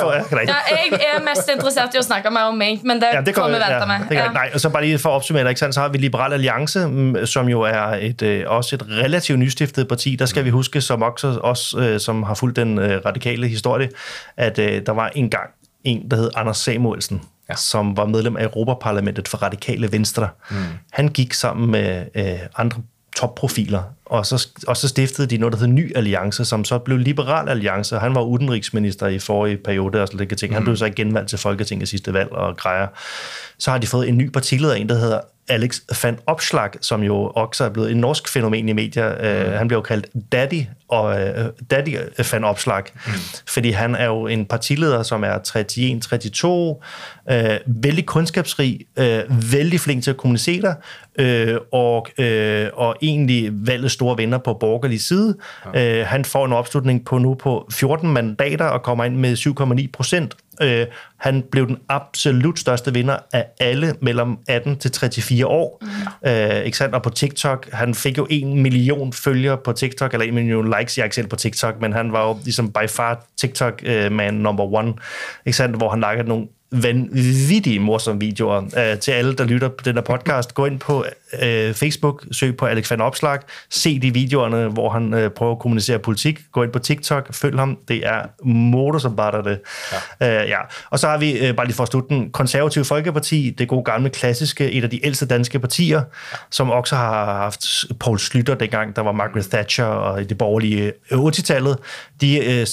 sorry. 0.00 0.14
Ja, 0.14 0.40
ja. 0.40 0.54
Ja, 0.70 0.78
jeg 0.90 1.10
er 1.16 1.22
mest 1.24 1.50
interessert 1.54 1.94
i 1.94 2.00
å 2.00 2.04
snakke 2.06 2.30
mer 2.32 2.48
om 2.52 2.56
mink, 2.58 2.84
men 2.84 3.00
det, 3.02 3.10
Ja, 3.12 3.20
det 3.20 3.34
kan 3.34 3.50
vi 3.52 3.58
vente 3.60 3.72
ja, 3.72 3.86
med. 3.86 4.08
Det 4.08 4.16
kan, 4.16 4.24
Ja. 4.24 4.32
Nej, 4.32 4.50
og 4.54 4.60
så 4.60 4.70
bare 4.70 4.84
lige 4.84 4.98
for 4.98 5.10
at 5.10 5.14
opsummere, 5.20 5.48
ikke 5.48 5.72
så 5.72 5.80
har 5.80 5.88
vi 5.88 5.98
Liberal 5.98 6.32
Alliance, 6.32 6.86
mm, 6.86 7.26
som 7.26 7.48
jo 7.48 7.60
er 7.60 7.96
et, 8.00 8.22
øh, 8.22 8.44
også 8.46 8.76
et 8.76 8.86
relativt 8.90 9.38
nystiftet 9.38 9.88
parti. 9.88 10.16
Der 10.18 10.26
skal 10.26 10.44
vi 10.44 10.50
huske, 10.50 10.80
som 10.80 11.02
også 11.02 11.38
os, 11.42 11.74
øh, 11.78 12.00
som 12.00 12.22
har 12.22 12.34
fulgt 12.34 12.56
den 12.56 12.80
radikale 13.04 13.48
historie, 13.48 13.88
at 14.36 14.56
der 14.56 14.92
var 14.92 15.10
engang 15.14 15.50
en, 15.84 16.10
der 16.10 16.16
hed 16.16 16.30
Anders 16.34 16.58
Samuelsen, 16.58 17.22
ja. 17.48 17.56
som 17.56 17.96
var 17.96 18.06
medlem 18.06 18.36
af 18.36 18.44
Europaparlamentet 18.44 19.28
for 19.28 19.38
Radikale 19.38 19.92
Venstre. 19.92 20.28
Mm. 20.50 20.56
Han 20.92 21.08
gik 21.08 21.32
sammen 21.32 21.70
med 21.70 22.06
øh, 22.14 22.38
andre 22.56 22.82
topprofiler, 23.16 23.82
og 24.04 24.26
så, 24.26 24.48
og 24.68 24.76
så 24.76 24.88
stiftede 24.88 25.26
de 25.26 25.38
noget, 25.38 25.52
der 25.52 25.58
hed 25.58 25.66
Ny 25.66 25.96
Alliance, 25.96 26.44
som 26.44 26.64
så 26.64 26.78
blev 26.78 26.98
Liberal 26.98 27.48
Alliance. 27.48 27.98
Han 27.98 28.14
var 28.14 28.22
udenrigsminister 28.22 29.06
i 29.06 29.18
forrige 29.18 29.56
periode, 29.56 30.02
og 30.02 30.08
sådan 30.08 30.26
lidt 30.28 30.38
ting. 30.38 30.54
Han 30.54 30.64
blev 30.64 30.76
så 30.76 30.84
ikke 30.84 30.96
genvalgt 30.96 31.28
til 31.28 31.38
Folketinget 31.38 31.88
sidste 31.88 32.12
valg 32.12 32.32
og 32.32 32.56
grejer. 32.56 32.86
Så 33.58 33.70
har 33.70 33.78
de 33.78 33.86
fået 33.86 34.08
en 34.08 34.18
ny 34.18 34.30
partileder, 34.30 34.74
en 34.74 34.88
der 34.88 34.94
hedder 34.94 35.20
Alex 35.48 35.80
van 36.02 36.18
Opslag, 36.26 36.70
som 36.80 37.02
jo 37.02 37.16
også 37.26 37.64
er 37.64 37.68
blevet 37.68 37.90
en 37.90 37.96
norsk 37.96 38.28
fænomen 38.28 38.68
i 38.68 38.72
medier. 38.72 39.08
Mm. 39.08 39.50
Uh, 39.50 39.58
han 39.58 39.68
bliver 39.68 39.78
jo 39.78 39.82
kaldt 39.82 40.06
Daddy, 40.32 40.62
og 40.88 41.04
uh, 41.04 41.46
Daddy 41.70 41.96
van 42.32 42.44
Opslag, 42.44 42.82
mm. 43.06 43.12
fordi 43.48 43.70
han 43.70 43.94
er 43.94 44.06
jo 44.06 44.26
en 44.26 44.46
partileder, 44.46 45.02
som 45.02 45.24
er 45.24 45.38
31-32, 47.28 47.34
uh, 47.34 47.82
vældig 47.82 48.06
kundskabsrig, 48.06 48.80
uh, 49.00 49.52
vældig 49.52 49.80
flink 49.80 50.02
til 50.02 50.10
at 50.10 50.16
kommunicere, 50.16 50.74
uh, 51.20 51.56
og, 51.72 52.06
uh, 52.18 52.66
og 52.72 52.96
egentlig 53.02 53.50
valgets 53.52 53.94
store 53.94 54.18
venner 54.18 54.38
på 54.38 54.54
borgerlig 54.54 55.00
side. 55.00 55.36
Ja. 55.74 56.00
Uh, 56.00 56.06
han 56.06 56.24
får 56.24 56.46
en 56.46 56.52
opslutning 56.52 57.04
på 57.04 57.18
nu 57.18 57.34
på 57.34 57.68
14 57.72 58.12
mandater 58.12 58.64
og 58.64 58.82
kommer 58.82 59.04
ind 59.04 59.16
med 59.16 59.36
7,9 59.82 59.86
procent. 59.92 60.36
Øh, 60.62 60.86
han 61.16 61.44
blev 61.50 61.66
den 61.66 61.78
absolut 61.88 62.58
største 62.58 62.94
vinder 62.94 63.16
af 63.32 63.46
alle 63.60 63.94
mellem 64.00 64.36
18 64.48 64.78
til 64.78 64.90
34 64.90 65.46
år. 65.46 65.82
Mm. 65.82 66.28
Øh, 66.30 66.64
ikke 66.64 66.78
sandt? 66.78 66.94
Og 66.94 67.02
på 67.02 67.10
TikTok, 67.10 67.68
han 67.72 67.94
fik 67.94 68.18
jo 68.18 68.26
en 68.30 68.62
million 68.62 69.12
følgere 69.12 69.58
på 69.64 69.72
TikTok, 69.72 70.12
eller 70.12 70.26
en 70.26 70.34
million 70.34 70.74
likes, 70.78 70.98
jeg 70.98 71.04
ikke 71.04 71.16
selv 71.16 71.26
på 71.26 71.36
TikTok, 71.36 71.80
men 71.80 71.92
han 71.92 72.12
var 72.12 72.28
jo 72.28 72.38
ligesom 72.44 72.72
by 72.72 72.88
far 72.88 73.26
TikTok-man 73.36 74.34
number 74.34 74.74
one, 74.74 74.94
ikke 75.46 75.56
sandt? 75.56 75.76
hvor 75.76 75.90
han 75.90 76.00
lagde 76.00 76.22
nogle 76.22 76.46
vanvittige 76.72 77.80
morsomme 77.80 78.20
videoer 78.20 78.62
øh, 78.62 78.98
til 78.98 79.12
alle, 79.12 79.34
der 79.34 79.44
lytter 79.44 79.68
på 79.68 79.84
den 79.84 79.94
her 79.94 80.02
podcast. 80.02 80.54
Gå 80.54 80.66
ind 80.66 80.80
på 80.80 81.04
øh, 81.42 81.74
Facebook, 81.74 82.24
søg 82.32 82.56
på 82.56 82.66
Alex 82.66 82.90
van 82.90 83.00
Opslag, 83.00 83.38
se 83.70 83.98
de 83.98 84.12
videoerne, 84.12 84.68
hvor 84.68 84.90
han 84.90 85.14
øh, 85.14 85.30
prøver 85.30 85.52
at 85.52 85.58
kommunicere 85.58 85.98
politik. 85.98 86.40
Gå 86.52 86.62
ind 86.62 86.72
på 86.72 86.78
TikTok, 86.78 87.34
følg 87.34 87.58
ham. 87.58 87.78
Det 87.88 88.06
er 88.06 88.22
motor 88.44 88.98
som 88.98 89.16
bare 89.16 89.42
det. 89.42 89.60
Ja. 90.20 90.42
Øh, 90.42 90.48
ja. 90.48 90.58
Og 90.90 90.98
så 90.98 91.08
har 91.08 91.18
vi, 91.18 91.38
øh, 91.38 91.56
bare 91.56 91.66
lige 91.66 91.76
for 91.76 91.82
at 91.82 91.88
slutte 91.88 92.08
den, 92.08 92.30
Konservative 92.30 92.84
Folkeparti, 92.84 93.54
det 93.58 93.68
gode 93.68 93.84
gamle 93.84 94.10
klassiske, 94.10 94.70
et 94.70 94.84
af 94.84 94.90
de 94.90 95.06
ældste 95.06 95.26
danske 95.26 95.58
partier, 95.58 96.02
som 96.50 96.70
også 96.70 96.96
har 96.96 97.24
haft 97.24 97.66
Poul 98.00 98.18
Slytter 98.18 98.54
dengang, 98.54 98.96
der 98.96 99.02
var 99.02 99.12
Margaret 99.12 99.46
Thatcher 99.46 99.84
og 99.84 100.20
i 100.20 100.24
det 100.24 100.38
borgerlige 100.38 100.92
øh, 101.10 101.18
80-tallet. 101.18 101.78
De 102.20 102.44
øh, 102.44 102.66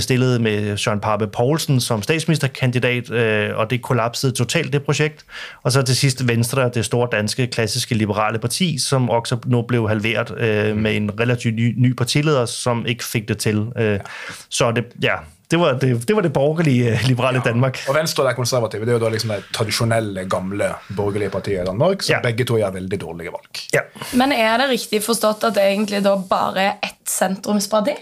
stillede 0.00 0.38
med 0.38 0.76
Søren 0.76 1.00
Pape 1.00 1.26
Poulsen 1.26 1.80
som 1.80 2.02
statsministerkandidat, 2.02 3.10
øh, 3.10 3.56
og 3.56 3.70
det 3.70 3.82
kollapsede 3.82 4.32
totalt, 4.32 4.72
det 4.72 4.82
projekt. 4.82 5.24
Og 5.62 5.72
så 5.72 5.82
til 5.82 5.96
sidst 5.96 6.28
Venstre, 6.28 6.70
det 6.74 6.84
store 6.84 7.08
danske, 7.12 7.46
klassiske 7.46 7.94
liberale 8.00 8.38
parti, 8.42 8.78
som 8.78 9.10
også 9.10 9.38
nu 9.46 9.62
blev 9.62 9.88
halveret 9.88 10.30
øh, 10.38 10.76
med 10.76 10.96
en 10.96 11.10
relativt 11.20 11.54
ny, 11.54 11.74
ny 11.76 11.92
partileder, 11.96 12.46
som 12.46 12.86
ikke 12.86 13.04
fik 13.04 13.28
det 13.28 13.38
til. 13.38 13.68
Øh, 13.76 14.00
så 14.48 14.70
det, 14.72 14.84
ja, 15.02 15.16
det 15.50 15.58
var 15.60 15.72
det, 15.82 16.08
det, 16.08 16.16
var 16.16 16.22
det 16.22 16.32
borgerlige 16.32 16.90
øh, 16.92 16.98
liberale 17.06 17.42
ja. 17.44 17.50
Danmark. 17.50 17.78
Og 17.88 17.94
Venstre 17.94 18.22
og 18.24 18.30
de 18.30 18.34
konservative 18.38 18.86
det 18.86 18.92
er 18.94 18.98
jo 18.98 19.04
da 19.04 19.08
liksom 19.10 19.30
de 19.34 19.42
tradisjonelle, 19.56 20.24
gamle 20.30 20.68
borgerlige 20.96 21.30
partiene 21.30 21.62
i 21.62 21.66
Danmark, 21.66 22.02
som 22.02 22.14
Ja. 22.16 22.20
begge 22.22 22.44
to 22.44 22.56
gjør 22.60 22.70
veldig 22.76 23.00
dårlige 23.00 23.32
valg. 23.34 23.64
Ja. 23.74 23.80
Men 24.14 24.32
er 24.32 24.56
det 24.62 24.68
riktig 24.70 25.02
forstått 25.02 25.44
at 25.50 25.54
det 25.58 25.66
egentlig 25.72 26.04
da 26.06 26.16
bare 26.30 26.60
er 26.68 26.72
ett 26.86 27.10
sentrumsparti? 27.10 27.96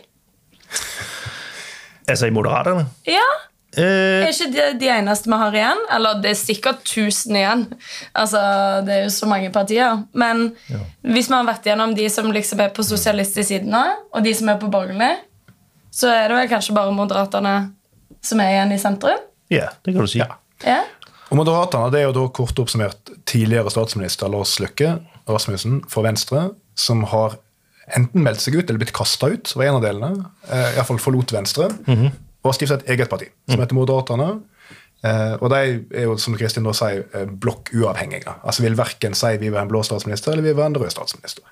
Altså 2.08 2.26
i 2.26 2.30
Moderaterne? 2.32 2.86
Ja. 3.06 3.28
Er 3.76 4.24
Øh, 4.24 4.28
ikke 4.30 4.46
det 4.52 4.80
de 4.80 4.88
eneste 4.88 5.28
vi 5.28 5.36
har 5.36 5.52
igjen? 5.52 5.80
Eller 5.94 6.20
det 6.22 6.30
er 6.30 6.38
sikkert 6.40 6.78
1000 6.86 7.36
igjen. 7.36 7.66
Altså, 8.14 8.38
Det 8.86 8.94
er 8.94 9.02
jo 9.04 9.10
så 9.10 9.26
mange 9.26 9.50
partier. 9.52 10.02
Men 10.14 10.54
hvis 11.02 11.28
vi 11.28 11.34
har 11.34 11.44
vært 11.44 11.62
gjennom 11.68 11.94
de 11.94 12.08
som 12.08 12.30
liksom 12.32 12.60
er 12.64 12.68
på 12.74 12.82
sosialistisk 12.82 13.48
side 13.48 13.68
nå, 13.68 13.82
og 14.12 14.24
de 14.24 14.32
som 14.34 14.48
er 14.48 14.56
på 14.58 14.70
borgerlig, 14.72 15.10
så 15.92 16.08
er 16.08 16.28
det 16.28 16.36
vel 16.36 16.48
kanskje 16.48 16.74
bare 16.74 16.92
Moderaterne 16.92 17.72
som 18.22 18.40
er 18.40 18.54
igjen 18.54 18.72
i 18.72 18.78
sentrum? 18.78 19.18
ja, 19.50 19.68
det 19.84 19.94
kan 19.94 20.00
du 20.04 20.06
sige. 20.10 20.26
Ja. 20.64 20.80
Og 21.30 21.36
Moderaterne 21.36 21.90
det 21.92 22.00
er 22.00 22.04
jo 22.08 22.12
da 22.16 22.26
kort 22.32 22.58
oppsummert 22.58 23.10
tidligere 23.26 23.70
statsminister 23.70 24.28
Lars 24.32 24.58
Løkke 24.60 24.98
Rasmussen 25.28 25.82
fra 25.88 26.02
Venstre, 26.02 26.50
som 26.76 27.04
har 27.04 27.36
enten 27.96 28.22
meldt 28.24 28.40
seg 28.40 28.56
ut 28.58 28.64
eller 28.68 28.78
blitt 28.80 28.92
kasta 28.96 29.28
ut, 29.32 29.52
var 29.56 29.64
en 29.68 29.78
av 29.78 29.82
delene. 29.84 30.24
Eh, 30.50 30.74
Iallfall 30.76 30.98
forlot 31.00 31.32
Venstre. 31.32 31.68
Og 32.42 32.52
har 32.52 32.56
stiftet 32.56 32.84
et 32.84 32.94
eget 32.94 33.10
parti, 33.10 33.28
som 33.50 33.60
heter 33.60 33.76
Moderaterne. 33.76 34.28
Eh, 35.06 35.34
og 35.38 35.50
de 35.52 35.58
er 35.94 36.06
jo, 36.08 36.16
som 36.18 36.34
Kristin 36.38 36.66
da 36.66 36.74
sier, 36.74 37.04
eh, 37.14 37.26
blokkuavhengige. 37.26 38.34
Altså 38.42 38.64
vil 38.64 38.78
verken 38.78 39.14
si 39.14 39.36
vi 39.36 39.48
vil 39.48 39.58
ha 39.58 39.66
en 39.66 39.70
blå 39.70 39.84
statsminister 39.86 40.32
eller 40.32 40.46
vi 40.46 40.52
vil 40.52 40.64
ha 40.64 40.70
en 40.72 40.78
rød 40.80 40.90
statsminister. 40.90 41.44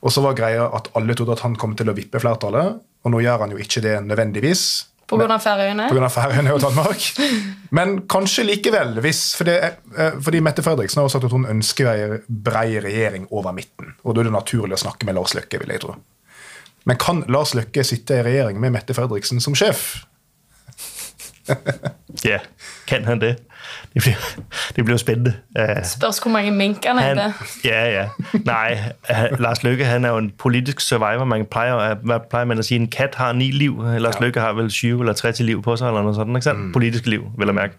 Og 0.00 0.12
så 0.12 0.22
var 0.24 0.36
greia 0.38 0.68
at 0.76 0.88
alle 0.96 1.14
trodde 1.14 1.36
at 1.36 1.44
han 1.44 1.58
kom 1.60 1.74
til 1.76 1.90
å 1.92 1.96
vippe 1.96 2.20
flertallet, 2.22 2.78
og 3.04 3.12
nå 3.12 3.20
gjør 3.20 3.44
han 3.44 3.52
jo 3.52 3.60
ikke 3.60 3.82
det 3.84 3.98
nødvendigvis. 4.06 4.86
På 5.10 5.18
grunn 5.18 5.34
av 5.34 5.42
Færøyene? 5.42 5.88
På 5.90 5.96
grunn 5.96 6.06
av 6.06 6.14
Færøyene 6.14 6.54
og 6.54 6.60
Danmark. 6.62 7.06
Men 7.76 7.96
kanskje 8.08 8.46
likevel, 8.46 8.94
hvis, 9.04 9.24
for 9.36 9.50
det, 9.50 9.58
eh, 9.98 10.16
fordi 10.22 10.40
Mette 10.44 10.64
Fredriksen 10.64 11.02
har 11.02 11.10
sagt 11.12 11.26
at 11.28 11.34
hun 11.34 11.48
ønsker 11.50 11.90
en 11.90 12.20
brei 12.28 12.78
regjering 12.80 13.26
over 13.28 13.52
midten. 13.56 13.92
Og 14.04 14.14
da 14.14 14.22
er 14.22 14.30
det 14.30 14.36
naturlig 14.38 14.78
å 14.78 14.84
snakke 14.86 15.08
med 15.08 15.18
Lars 15.18 15.34
Løkke, 15.36 15.60
vil 15.60 15.74
jeg 15.74 15.84
tro. 15.84 15.98
Men 16.88 16.96
kan 16.96 17.26
Lars 17.28 17.52
Løkke 17.58 17.84
sitte 17.84 18.22
i 18.22 18.24
regjering 18.24 18.60
med 18.62 18.72
Mette 18.72 18.96
Fredriksen 18.96 19.42
som 19.44 19.58
sjef? 19.58 20.06
Ja, 22.24 22.40
kan 22.86 23.04
han 23.04 23.20
det? 23.20 23.36
Det 23.94 24.02
bliver, 24.02 24.16
det 24.76 24.84
bliver 24.84 24.98
spændende. 24.98 25.34
Spørs 25.84 26.18
hvor 26.18 26.30
mange 26.30 26.50
mink 26.50 26.84
han 26.84 26.98
han, 26.98 27.18
heter. 27.18 27.32
ja, 27.64 28.00
ja. 28.00 28.08
Nej, 28.44 28.78
Lars 29.38 29.62
Løkke, 29.62 29.84
han 29.84 30.04
er 30.04 30.08
jo 30.08 30.16
en 30.16 30.32
politisk 30.38 30.80
survivor. 30.80 31.24
Man 31.24 31.46
plejer, 31.50 31.94
hvad 31.94 32.20
plejer 32.30 32.44
man 32.44 32.58
at 32.58 32.64
sige? 32.64 32.80
En 32.80 32.88
kat 32.88 33.14
har 33.14 33.32
ni 33.32 33.50
liv. 33.50 33.82
Lars 33.98 34.14
ja. 34.14 34.20
Løkke 34.20 34.40
har 34.40 34.52
vel 34.52 34.70
20 34.70 35.00
eller 35.00 35.12
30 35.12 35.46
liv 35.46 35.62
på 35.62 35.76
sig, 35.76 35.86
eller 35.86 36.00
noget 36.00 36.16
sådan, 36.16 36.36
ikke 36.36 36.44
sandt? 36.44 36.60
Mm. 36.60 36.72
Politisk 36.72 37.06
liv, 37.06 37.24
vil 37.38 37.46
jeg 37.46 37.54
mærke. 37.54 37.74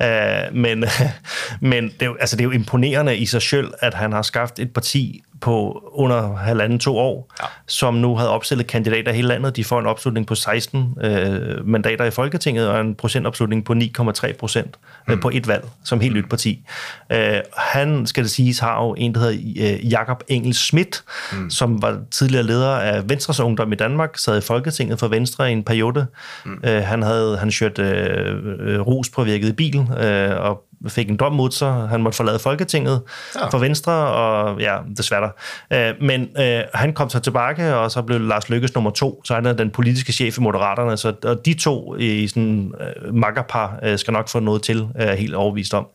Uh, 0.00 0.56
men 0.56 0.84
men 1.70 1.84
det, 1.84 2.02
er 2.02 2.06
jo, 2.06 2.16
altså, 2.20 2.36
det 2.36 2.42
er 2.42 2.44
jo 2.44 2.50
imponerende 2.50 3.16
i 3.16 3.26
sig 3.26 3.42
selv, 3.42 3.72
at 3.80 3.94
han 3.94 4.12
har 4.12 4.22
skabt 4.22 4.58
et 4.58 4.72
parti 4.72 5.22
på 5.40 5.82
under 5.92 6.36
halvanden 6.36 6.78
to 6.78 6.98
år, 6.98 7.32
ja. 7.42 7.46
som 7.66 7.94
nu 7.94 8.16
havde 8.16 8.30
opstillet 8.30 8.66
kandidater 8.66 9.12
i 9.12 9.14
hele 9.14 9.28
landet. 9.28 9.56
De 9.56 9.64
får 9.64 9.80
en 9.80 9.86
opslutning 9.86 10.26
på 10.26 10.34
16 10.34 10.94
øh, 11.02 11.68
mandater 11.68 12.04
i 12.04 12.10
Folketinget 12.10 12.68
og 12.68 12.80
en 12.80 12.94
procentopslutning 12.94 13.64
på 13.64 13.74
9,3 13.98 14.32
procent 14.32 14.76
øh, 15.10 15.20
på 15.24 15.30
et 15.34 15.48
valg, 15.48 15.64
som 15.84 16.00
helt 16.00 16.14
nyt 16.16 16.28
parti. 16.30 16.66
Øh, 17.12 17.40
han, 17.56 18.06
skal 18.06 18.22
det 18.22 18.30
siges, 18.30 18.58
har 18.58 18.84
jo 18.84 18.94
en, 18.98 19.14
der 19.14 19.20
hedder 19.20 19.74
øh, 19.74 19.90
Jakob 19.90 20.22
Engel 20.28 20.54
Schmidt, 20.54 21.04
mm. 21.32 21.50
som 21.50 21.82
var 21.82 22.00
tidligere 22.10 22.46
leder 22.46 22.70
af 22.70 23.08
Venstres 23.08 23.40
Ungdom 23.40 23.72
i 23.72 23.76
Danmark, 23.76 24.18
sad 24.18 24.38
i 24.38 24.40
Folketinget 24.40 24.98
for 24.98 25.08
Venstre 25.08 25.50
i 25.50 25.52
en 25.52 25.62
periode. 25.62 26.06
Mm. 26.44 26.60
Øh, 26.64 26.82
han 26.82 27.02
havde 27.02 27.38
han 27.38 27.52
kørte 27.58 27.82
øh, 27.82 28.36
øh, 28.60 28.80
ruspåvirket 28.80 29.56
bil 29.56 29.76
øh, 30.00 30.30
og 30.40 30.62
fik 30.88 31.10
en 31.10 31.16
dom 31.16 31.32
mod 31.32 31.50
sig. 31.50 31.88
Han 31.88 32.02
måtte 32.02 32.16
forlade 32.16 32.38
Folketinget 32.38 33.02
ja. 33.34 33.46
for 33.48 33.58
Venstre, 33.58 33.92
og 33.92 34.60
ja, 34.60 34.76
desværre. 34.96 35.30
Øh, 35.72 35.94
men 36.00 36.28
øh, 36.38 36.60
han 36.74 36.92
kom 36.92 37.10
så 37.10 37.20
tilbage, 37.20 37.76
og 37.76 37.90
så 37.90 38.02
blev 38.02 38.20
Lars 38.20 38.50
Lykkes 38.50 38.74
nummer 38.74 38.90
to, 38.90 39.20
så 39.24 39.34
han 39.34 39.46
er 39.46 39.52
den 39.52 39.70
politiske 39.70 40.12
chef 40.12 40.38
i 40.38 40.40
Moderaterne, 40.40 40.96
så 40.96 41.12
og 41.24 41.46
de 41.46 41.54
to 41.54 41.96
i 41.96 42.28
sådan 42.28 42.72
øh, 42.80 43.14
makkerpar 43.14 43.78
øh, 43.82 43.98
skal 43.98 44.12
nok 44.12 44.28
få 44.28 44.40
noget 44.40 44.62
til, 44.62 44.88
er 44.94 45.06
jeg 45.06 45.18
helt 45.18 45.34
overvist 45.34 45.74
om. 45.74 45.86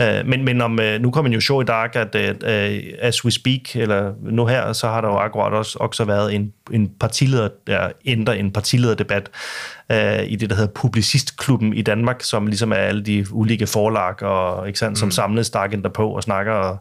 Øh, 0.00 0.26
men, 0.26 0.44
men 0.44 0.60
om, 0.60 0.80
øh, 0.80 1.00
nu 1.00 1.10
kommer 1.10 1.30
jo 1.30 1.40
show 1.40 1.60
i 1.60 1.64
dag, 1.64 1.96
at 1.96 2.14
øh, 2.14 2.82
as 3.00 3.24
we 3.24 3.30
speak, 3.30 3.76
eller 3.76 4.12
nu 4.22 4.46
her, 4.46 4.72
så 4.72 4.88
har 4.88 5.00
der 5.00 5.08
jo 5.08 5.16
akkurat 5.16 5.52
også, 5.52 5.78
også 5.80 6.04
været 6.04 6.34
en, 6.34 6.52
en 6.72 6.90
partileder, 7.00 7.48
der 7.66 7.88
ændrer 8.04 8.34
en 8.34 8.50
partilederdebat, 8.50 9.30
øh, 9.92 10.24
i 10.26 10.36
det, 10.36 10.50
der 10.50 10.56
hedder 10.56 10.72
Publicistklubben 10.74 11.72
i 11.72 11.82
Danmark, 11.82 12.22
som 12.22 12.46
ligesom 12.46 12.72
er 12.72 12.76
alle 12.76 13.02
de 13.02 13.26
ulike 13.30 13.66
forlag, 13.66 14.22
og, 14.22 14.66
ikke 14.66 14.78
sandt, 14.78 14.98
som 14.98 15.06
mm. 15.06 15.12
samles 15.12 15.50
der 15.50 15.90
på 15.94 16.08
og 16.08 16.22
snakker. 16.22 16.52
Og, 16.52 16.78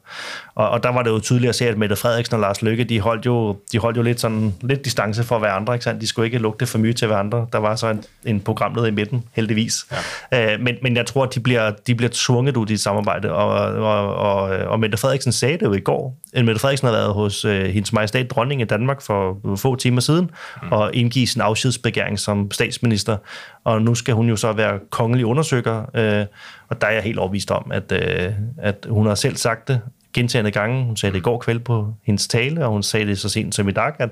og, 0.56 0.70
og 0.70 0.84
der 0.84 0.90
var 0.90 1.04
det 1.04 1.10
jo 1.10 1.20
tydeligt 1.20 1.50
at 1.50 1.56
se, 1.56 1.68
at 1.68 1.78
Mette 1.78 1.96
Frederiksen 1.96 2.34
og 2.34 2.40
Lars 2.40 2.62
Løkke, 2.62 2.84
de 2.84 3.00
holdt 3.00 3.26
jo, 3.26 3.58
de 3.72 3.80
holdt 3.80 3.98
jo 3.98 4.02
lidt, 4.02 4.22
sådan, 4.22 4.54
lidt 4.62 4.86
distance 4.86 5.24
for 5.24 5.40
hverandre. 5.40 5.74
Ikke 5.74 5.84
sandt? 5.84 6.02
De 6.02 6.08
skulle 6.08 6.26
ikke 6.26 6.38
lugte 6.38 6.66
for 6.66 6.78
mye 6.78 6.94
til 6.94 7.08
hverandre. 7.08 7.48
Der 7.52 7.58
var 7.58 7.76
så 7.76 7.88
en, 7.88 8.04
en 8.26 8.40
programleder 8.40 8.88
i 8.88 8.92
midten, 8.92 9.24
heldigvis. 9.34 9.86
Ja. 10.32 10.54
Øh, 10.54 10.60
men, 10.60 10.76
men 10.82 10.96
jeg 10.96 11.06
tror, 11.06 11.24
at 11.24 11.36
de 11.36 11.40
bliver, 11.40 11.72
de 11.88 11.96
bliver 11.96 12.10
tvunget 12.14 12.58
ud 12.58 12.70
i 12.70 12.74
et 12.74 12.80
samarbejde, 12.80 13.32
og, 13.32 13.50
og, 13.74 14.16
og, 14.16 14.42
og 14.42 14.80
Mette 14.80 14.98
Frederiksen 14.98 15.32
sagde 15.32 15.58
det 15.58 15.66
jo 15.66 15.74
i 15.74 15.80
går. 15.80 16.18
Mette 16.36 16.60
Frederiksen 16.60 16.86
har 16.86 16.96
været 16.96 17.14
hos 17.14 17.46
øh, 17.46 17.66
hendes 17.66 17.94
majestæt 17.94 18.32
dronning 18.32 18.62
i 18.62 18.66
Danmark 18.66 19.02
for 19.02 19.38
få 19.58 19.76
timer 19.82 20.02
siden, 20.02 20.32
mm. 20.64 20.72
og 20.72 20.96
indgive 20.96 21.28
sin 21.28 21.42
afskedsbegæring 21.42 22.20
som 22.20 22.52
statsminister 22.52 23.18
og 23.64 23.82
nu 23.82 23.96
skal 23.96 24.14
hun 24.14 24.30
jo 24.30 24.36
så 24.36 24.54
være 24.54 24.80
kongelig 24.90 25.26
undersøger, 25.26 25.86
øh, 25.96 26.26
og 26.70 26.82
der 26.82 26.88
er 26.88 26.92
jeg 26.92 27.04
helt 27.04 27.20
overvist 27.20 27.52
om, 27.52 27.72
at, 27.74 27.92
øh, 27.92 28.34
at 28.58 28.88
hun 28.90 29.06
har 29.06 29.16
selv 29.16 29.36
sagt 29.36 29.68
det 29.68 29.82
gentagende 30.14 30.52
gange. 30.52 30.86
Hun 30.86 30.98
sagde 30.98 31.14
det 31.14 31.20
i 31.20 31.22
går 31.22 31.38
kvæld 31.38 31.60
på 31.60 31.94
hendes 32.04 32.28
tale, 32.28 32.66
og 32.66 32.72
hun 32.72 32.84
sagde 32.84 33.06
det 33.06 33.20
så 33.20 33.30
sent 33.30 33.56
som 33.56 33.70
i 33.70 33.72
dag, 33.72 33.94
at 34.00 34.10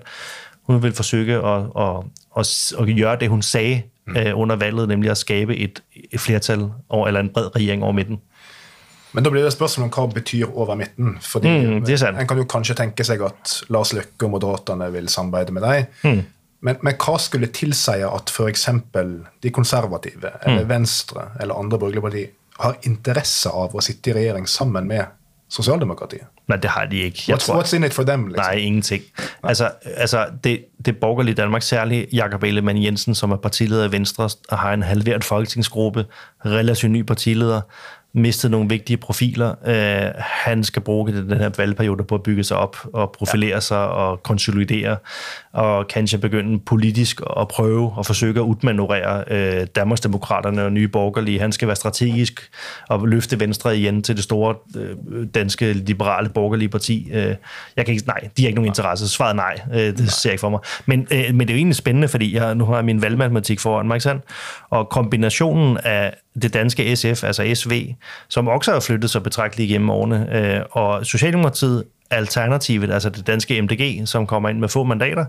hun 0.63 0.83
vil 0.83 0.93
forsøge 0.93 1.35
at, 1.47 1.63
at, 1.79 1.95
at, 2.37 2.73
at 2.79 2.97
gøre 2.97 3.15
det, 3.19 3.29
hun 3.29 3.41
sagde 3.41 3.81
øh, 4.17 4.39
under 4.39 4.55
valget, 4.55 4.87
nemlig 4.87 5.11
at 5.11 5.17
skabe 5.17 5.57
et, 5.57 5.83
et 6.11 6.19
flertal 6.19 6.69
over, 6.89 7.07
eller 7.07 7.19
en 7.19 7.29
bred 7.29 7.55
regering 7.55 7.83
over 7.83 7.93
midten. 7.93 8.19
Men 9.11 9.25
da 9.25 9.31
blir 9.33 9.43
det 9.43 9.53
spørsmål 9.53 9.87
om 9.87 9.93
hva 9.95 10.07
betyr 10.13 10.49
over 10.49 10.75
midten. 10.75 11.17
fordi 11.21 11.47
Mm. 11.49 12.19
En 12.19 12.27
kan 12.27 12.37
jo 12.37 12.43
kanskje 12.43 12.75
tenke 12.75 13.03
seg 13.03 13.21
at 13.21 13.63
Lars 13.69 13.93
Løkke 13.93 14.25
og 14.25 14.31
Moderaterne 14.31 14.91
vil 14.93 15.07
samarbeide 15.09 15.51
med 15.51 15.61
deg. 15.61 15.85
Mm. 16.03 16.25
Men, 16.61 16.75
men 16.81 16.93
hva 16.99 17.17
skulle 17.17 17.47
tilsi 17.47 18.01
at 18.03 18.29
f.eks. 18.29 18.67
de 19.43 19.49
konservative, 19.49 20.31
eller 20.45 20.65
Venstre 20.67 21.29
eller 21.41 21.55
andre 21.55 21.79
borgerlige 21.79 22.01
partier 22.01 22.27
har 22.59 22.75
interesse 22.83 23.49
av 23.49 23.75
å 23.75 23.81
sitte 23.81 24.11
i 24.11 24.13
regjering 24.17 24.47
sammen 24.47 24.87
med 24.87 25.05
sosialdemokratiet? 25.49 26.27
Nej, 26.49 26.57
det 26.61 26.69
har 26.69 26.85
de 26.85 26.97
ikke. 26.97 27.23
Jeg 27.27 27.35
What's, 27.35 27.45
tror, 27.45 27.61
what's 27.61 27.75
in 27.75 27.83
it 27.83 27.93
for 27.93 28.03
them? 28.03 28.27
Liksom? 28.27 28.45
Nej, 28.45 28.59
ingenting. 28.59 29.03
Altså, 29.43 29.69
altså 29.97 30.25
det, 30.43 30.65
det 30.85 30.97
borgerlige 30.97 31.35
Danmark, 31.35 31.61
særligt 31.61 32.13
Jakob 32.13 32.43
Ellemann 32.43 32.83
Jensen, 32.83 33.15
som 33.15 33.31
er 33.31 33.35
partileder 33.35 33.87
i 33.87 33.91
Venstre, 33.91 34.29
og 34.49 34.57
har 34.57 34.73
en 34.73 34.83
halveret 34.83 35.23
folketingsgruppe, 35.23 36.05
relativt 36.45 36.91
ny 36.91 37.01
partileder, 37.01 37.61
mistet 38.13 38.51
nogle 38.51 38.69
vigtige 38.69 38.97
profiler. 38.97 39.55
Øh, 39.65 40.11
han 40.17 40.63
skal 40.63 40.81
bruge 40.81 41.11
den 41.11 41.37
her 41.37 41.49
valgperiode 41.57 42.03
på 42.03 42.15
at 42.15 42.23
bygge 42.23 42.43
sig 42.43 42.57
op 42.57 42.77
og 42.93 43.11
profilere 43.11 43.53
ja. 43.53 43.59
sig 43.59 43.89
og 43.89 44.23
konsolidere, 44.23 44.97
og 45.53 45.87
kanskje 45.87 46.17
begynde 46.17 46.59
politisk 46.59 47.21
at 47.39 47.47
prøve 47.47 47.93
at 47.99 48.05
forsøge 48.05 48.35
at 48.35 48.43
udmanøvrere 48.43 49.23
øh, 49.27 49.67
Danmarksdemokraterne 49.75 50.63
og 50.63 50.71
nye 50.71 50.87
borgerlige. 50.87 51.39
Han 51.39 51.51
skal 51.51 51.67
være 51.67 51.75
strategisk 51.75 52.49
og 52.89 53.07
løfte 53.07 53.39
Venstre 53.39 53.77
igen 53.77 54.01
til 54.01 54.15
det 54.15 54.23
store 54.23 54.55
øh, 54.75 54.95
danske 55.35 55.73
liberale 55.73 56.29
borgerlige 56.29 56.69
parti. 56.69 57.09
Øh, 57.13 57.35
jeg 57.75 57.85
kan 57.85 57.93
ikke, 57.93 58.07
nej, 58.07 58.29
de 58.37 58.41
har 58.41 58.47
ikke 58.47 58.55
nogen 58.55 58.69
interesse. 58.69 59.09
Svaret 59.09 59.35
nej, 59.35 59.59
øh, 59.73 59.79
det 59.79 59.99
nej. 59.99 60.07
ser 60.07 60.29
jeg 60.29 60.33
ikke 60.33 60.41
for 60.41 60.49
mig. 60.49 60.59
Men, 60.85 61.07
øh, 61.11 61.23
men 61.33 61.39
det 61.39 61.49
er 61.49 61.53
jo 61.53 61.57
egentlig 61.57 61.75
spændende, 61.75 62.07
fordi 62.07 62.35
jeg 62.35 62.55
nu 62.55 62.65
har 62.65 62.75
jeg 62.75 62.85
min 62.85 63.01
valgmatematik 63.01 63.59
foran 63.59 63.87
mig, 63.87 63.95
ikke 63.95 64.03
sandt? 64.03 64.23
Og 64.69 64.89
kombinationen 64.89 65.77
af 65.77 66.13
det 66.41 66.53
danske 66.53 66.95
SF, 66.95 67.23
altså 67.23 67.51
SV, 67.53 67.93
som 68.27 68.47
også 68.47 68.71
har 68.71 68.79
flyttet 68.79 69.09
sig 69.09 69.23
betragteligt 69.23 69.69
igennem 69.69 69.89
årene, 69.89 70.37
øh, 70.37 70.61
og 70.71 71.05
Socialdemokratiet, 71.05 71.83
Alternativet, 72.11 72.91
altså 72.91 73.09
det 73.09 73.27
danske 73.27 73.61
MDG, 73.61 74.07
som 74.07 74.27
kommer 74.27 74.49
ind 74.49 74.59
med 74.59 74.69
få 74.69 74.83
mandater, 74.83 75.25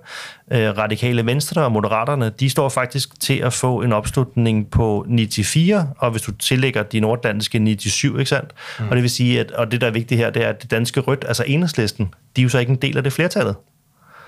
øh, 0.52 0.78
Radikale 0.78 1.26
Venstre 1.26 1.64
og 1.64 1.72
Moderaterne, 1.72 2.32
de 2.40 2.50
står 2.50 2.68
faktisk 2.68 3.20
til 3.20 3.38
at 3.38 3.52
få 3.52 3.82
en 3.82 3.92
opslutning 3.92 4.70
på 4.70 5.06
94, 5.08 5.88
og 5.98 6.10
hvis 6.10 6.22
du 6.22 6.32
tillægger 6.32 6.82
de 6.82 7.00
norddanske 7.00 7.58
97, 7.58 8.04
ikke 8.04 8.28
sandt? 8.28 8.50
Mm. 8.78 8.88
Og 8.88 8.96
det 8.96 9.02
vil 9.02 9.10
sige, 9.10 9.40
at 9.40 9.50
og 9.50 9.72
det 9.72 9.80
der 9.80 9.86
er 9.86 9.90
vigtigt 9.90 10.18
her, 10.18 10.30
det 10.30 10.44
er, 10.44 10.48
at 10.48 10.62
det 10.62 10.70
danske 10.70 11.00
rødt, 11.00 11.24
altså 11.28 11.44
enhedslisten, 11.46 12.14
de 12.36 12.40
er 12.40 12.42
jo 12.42 12.48
så 12.48 12.58
ikke 12.58 12.70
en 12.70 12.76
del 12.82 12.96
af 12.96 13.02
det 13.02 13.12
flertallet. 13.12 13.54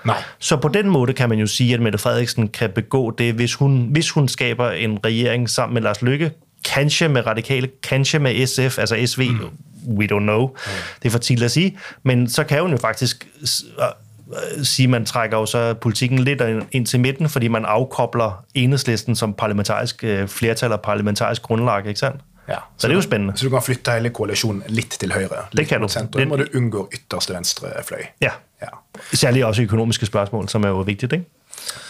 Nej. 0.05 0.23
Så 0.39 0.57
på 0.57 0.67
den 0.67 0.89
måde 0.89 1.13
kan 1.13 1.29
man 1.29 1.39
jo 1.39 1.47
sige, 1.47 1.73
at 1.73 1.79
Mette 1.79 1.97
Frederiksen 1.97 2.47
kan 2.47 2.69
begå 2.69 3.11
det, 3.11 3.33
hvis 3.33 3.53
hun, 3.53 3.87
hvis 3.91 4.09
hun 4.09 4.27
skaber 4.27 4.71
en 4.71 4.99
regering 5.05 5.49
sammen 5.49 5.73
med 5.73 5.81
Lars 5.81 6.01
Lykke, 6.01 6.31
kanskje 6.63 7.07
med 7.07 7.25
radikale, 7.25 7.69
kanskje 7.83 8.19
med 8.19 8.47
SF, 8.47 8.79
altså 8.79 8.97
SV, 9.05 9.21
mm. 9.31 9.97
we 9.97 10.05
don't 10.05 10.19
know, 10.19 10.47
mm. 10.47 10.55
det 11.01 11.07
er 11.07 11.11
for 11.11 11.19
tidligt 11.19 11.45
at 11.45 11.51
sige, 11.51 11.77
men 12.03 12.29
så 12.29 12.43
kan 12.43 12.61
hun 12.61 12.71
jo 12.71 12.77
faktisk 12.77 13.27
s- 13.45 13.63
øh, 13.79 14.63
sige, 14.65 14.87
man 14.87 15.05
trækker 15.05 15.37
jo 15.37 15.45
så 15.45 15.73
politikken 15.73 16.19
lidt 16.19 16.41
ind 16.71 16.85
til 16.85 16.99
midten, 16.99 17.29
fordi 17.29 17.47
man 17.47 17.65
afkobler 17.65 18.45
enhedslisten 18.53 19.15
som 19.15 19.33
parlamentarisk 19.33 20.03
øh, 20.03 20.27
flertal 20.27 20.71
og 20.71 20.81
parlamentarisk 20.81 21.41
grundlag, 21.41 21.87
ikke 21.87 21.99
sandt? 21.99 22.21
Ja, 22.49 22.55
Så 22.77 22.87
det 22.87 22.93
er 22.93 22.95
jo 22.97 23.01
spændende. 23.01 23.37
Så 23.37 23.45
du 23.45 23.49
kan 23.49 23.61
flytte 23.61 23.91
hele 23.91 24.09
koalisjonen 24.09 24.63
litt 24.67 24.89
til 24.91 25.13
høyre. 25.13 25.29
Det 25.57 25.67
kan 25.67 25.81
du. 25.81 25.87
Sentrum, 25.87 26.21
Det- 26.21 26.31
og 26.31 26.37
du 26.39 26.45
unngår 26.55 26.89
ytterste 26.93 27.33
venstre 27.33 27.67
fløy. 27.87 27.97
Ja, 28.21 28.29
Ja. 28.61 28.67
særligt 29.13 29.45
også 29.45 29.61
økonomiske 29.61 30.05
spørgsmål, 30.05 30.49
som 30.49 30.63
er 30.63 30.67
jo 30.67 30.79
vigtigt, 30.81 31.13
ikke? 31.13 31.25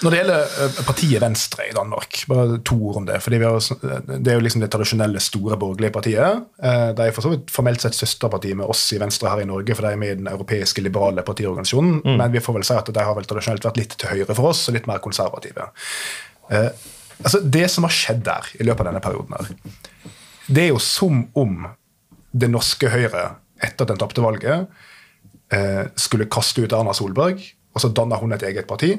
Når 0.04 0.12
det 0.12 0.18
gjelder 0.20 0.54
eh, 0.64 0.78
partiet 0.88 1.22
Venstre 1.24 1.66
i 1.70 1.74
Danmark, 1.76 2.18
bare 2.28 2.58
to 2.68 2.76
ord 2.90 2.98
om 3.02 3.06
det. 3.08 3.22
fordi 3.24 3.38
vi 3.40 3.46
har, 3.48 3.58
s- 3.60 3.72
Det 3.82 4.28
er 4.32 4.36
jo 4.38 4.44
liksom 4.44 4.62
det 4.62 4.70
tradisjonelle 4.72 5.20
store 5.24 5.58
borgerlige 5.58 5.92
partiet. 5.96 6.44
Eh, 6.62 6.92
De 6.94 7.06
er 7.08 7.12
for 7.16 7.22
så 7.26 7.32
vidt 7.34 7.52
formelt 7.52 7.82
sett 7.82 7.96
søsterparti 7.96 8.54
med 8.56 8.66
oss 8.70 8.84
i 8.94 9.00
Venstre 9.02 9.30
her 9.32 9.42
i 9.42 9.46
Norge, 9.50 9.76
for 9.76 9.82
de 9.88 9.92
er 9.94 10.00
med 10.02 10.12
i 10.12 10.16
den 10.22 10.28
europeiske 10.28 10.82
liberale 10.84 11.24
partiorganisasjonen. 11.24 12.02
Men 12.18 12.32
vi 12.32 12.40
får 12.44 12.54
vel 12.60 12.64
si 12.68 12.74
at 12.74 12.86
de 12.94 13.00
har 13.00 13.16
vel 13.16 13.26
tradisjonelt 13.30 13.64
vært 13.64 13.78
litt 13.78 13.96
til 13.98 14.10
høyre 14.10 14.36
for 14.36 14.50
oss 14.52 14.68
og 14.70 14.74
litt 14.76 14.88
mer 14.88 15.00
konservative. 15.00 15.70
Eh, 16.52 16.70
altså 17.24 17.40
Det 17.50 17.70
som 17.72 17.84
har 17.88 17.92
skjedd 17.96 18.24
der 18.24 18.44
i 18.60 18.64
løpet 18.64 18.86
av 18.86 18.92
denne 18.94 19.02
perioden, 19.02 19.34
her, 19.40 20.12
det 20.50 20.64
er 20.66 20.72
jo 20.74 20.80
som 20.80 21.28
om 21.36 21.68
det 22.34 22.50
norske 22.52 22.90
Høyre, 22.90 23.36
etter 23.64 23.84
at 23.86 23.88
den 23.94 23.98
tapte 24.02 24.22
valget, 24.22 24.68
eh, 25.52 25.86
skulle 25.96 26.26
kaste 26.26 26.64
ut 26.66 26.74
Erna 26.74 26.92
Solberg, 26.94 27.40
og 27.74 27.82
så 27.82 27.90
danner 27.94 28.18
hun 28.20 28.34
et 28.34 28.42
eget 28.44 28.68
parti. 28.68 28.98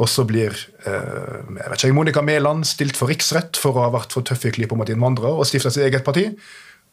Og 0.00 0.08
så 0.08 0.24
blir 0.28 0.54
eh, 0.88 1.36
jeg 1.60 1.68
vet 1.68 1.84
ikke, 1.84 1.96
Monica 1.96 2.24
Mæland 2.24 2.64
stilt 2.68 2.96
for 2.96 3.12
riksrett 3.12 3.58
for 3.60 3.76
å 3.76 3.86
ha 3.86 3.92
vært 3.92 4.16
for 4.16 4.24
tøff 4.26 4.46
i 4.48 4.52
klypa 4.54 4.78
mot 4.78 4.88
innvandrere 4.88 5.32
og 5.36 5.48
stifta 5.48 5.72
sitt 5.72 5.84
eget 5.84 6.06
parti. 6.06 6.26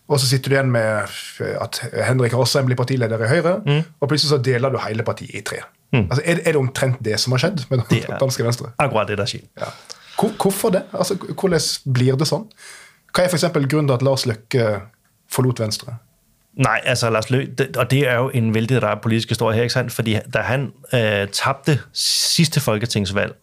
Og 0.08 0.20
så 0.20 0.28
sitter 0.30 0.52
du 0.52 0.56
igjen 0.58 0.72
med 0.72 1.08
eh, 1.44 1.56
at 1.64 1.82
Henrik 2.08 2.36
Asheim 2.36 2.68
blir 2.68 2.80
partileder 2.80 3.24
i 3.24 3.32
Høyre, 3.32 3.58
og 4.00 4.10
plutselig 4.12 4.34
så 4.34 4.42
deler 4.44 4.74
du 4.74 4.80
hele 4.84 5.08
partiet 5.08 5.36
i 5.40 5.44
tre. 5.48 5.64
Altså, 5.96 6.20
er, 6.26 6.42
er 6.44 6.56
det 6.56 6.60
omtrent 6.60 7.00
det 7.04 7.16
som 7.24 7.32
har 7.32 7.46
skjedd 7.46 7.64
med 7.72 7.86
Det 7.90 8.02
danske 8.20 8.44
Venstre? 8.44 8.74
Akkurat 8.84 9.08
det, 9.08 9.16
der 9.22 9.30
skjer. 9.30 9.46
Ja. 9.56 9.72
Hvor, 10.18 10.34
hvorfor 10.42 10.74
det? 10.76 10.84
Altså, 10.92 11.16
hvordan 11.16 11.94
blir 11.96 12.20
det 12.20 12.28
sånn? 12.28 12.44
Hva 13.14 13.24
er 13.24 13.34
eksempel 13.38 13.70
grunnen 13.72 13.88
til 13.88 13.96
at 13.96 14.04
Lars 14.06 14.26
Løkke 14.28 14.66
forlot 15.32 15.62
Venstre? 15.64 15.96
Nej, 16.58 16.82
altså 16.84 17.10
Lars 17.10 17.30
Løkke, 17.30 17.54
det, 17.54 17.78
og 17.78 17.92
det 17.92 18.08
er 18.10 18.16
jo 18.16 18.30
en 18.34 18.54
vældig 18.54 18.84
rar 18.84 19.00
politisk 19.04 19.30
historie 19.30 19.56
her, 19.56 19.64
ikke 19.64 19.74
sandt? 19.74 19.92
Fordi 19.92 20.18
da 20.34 20.40
han 20.40 20.72
øh, 20.94 21.28
tabte 21.28 21.80
sidste 21.94 22.60
folketingsvalg, 22.60 23.36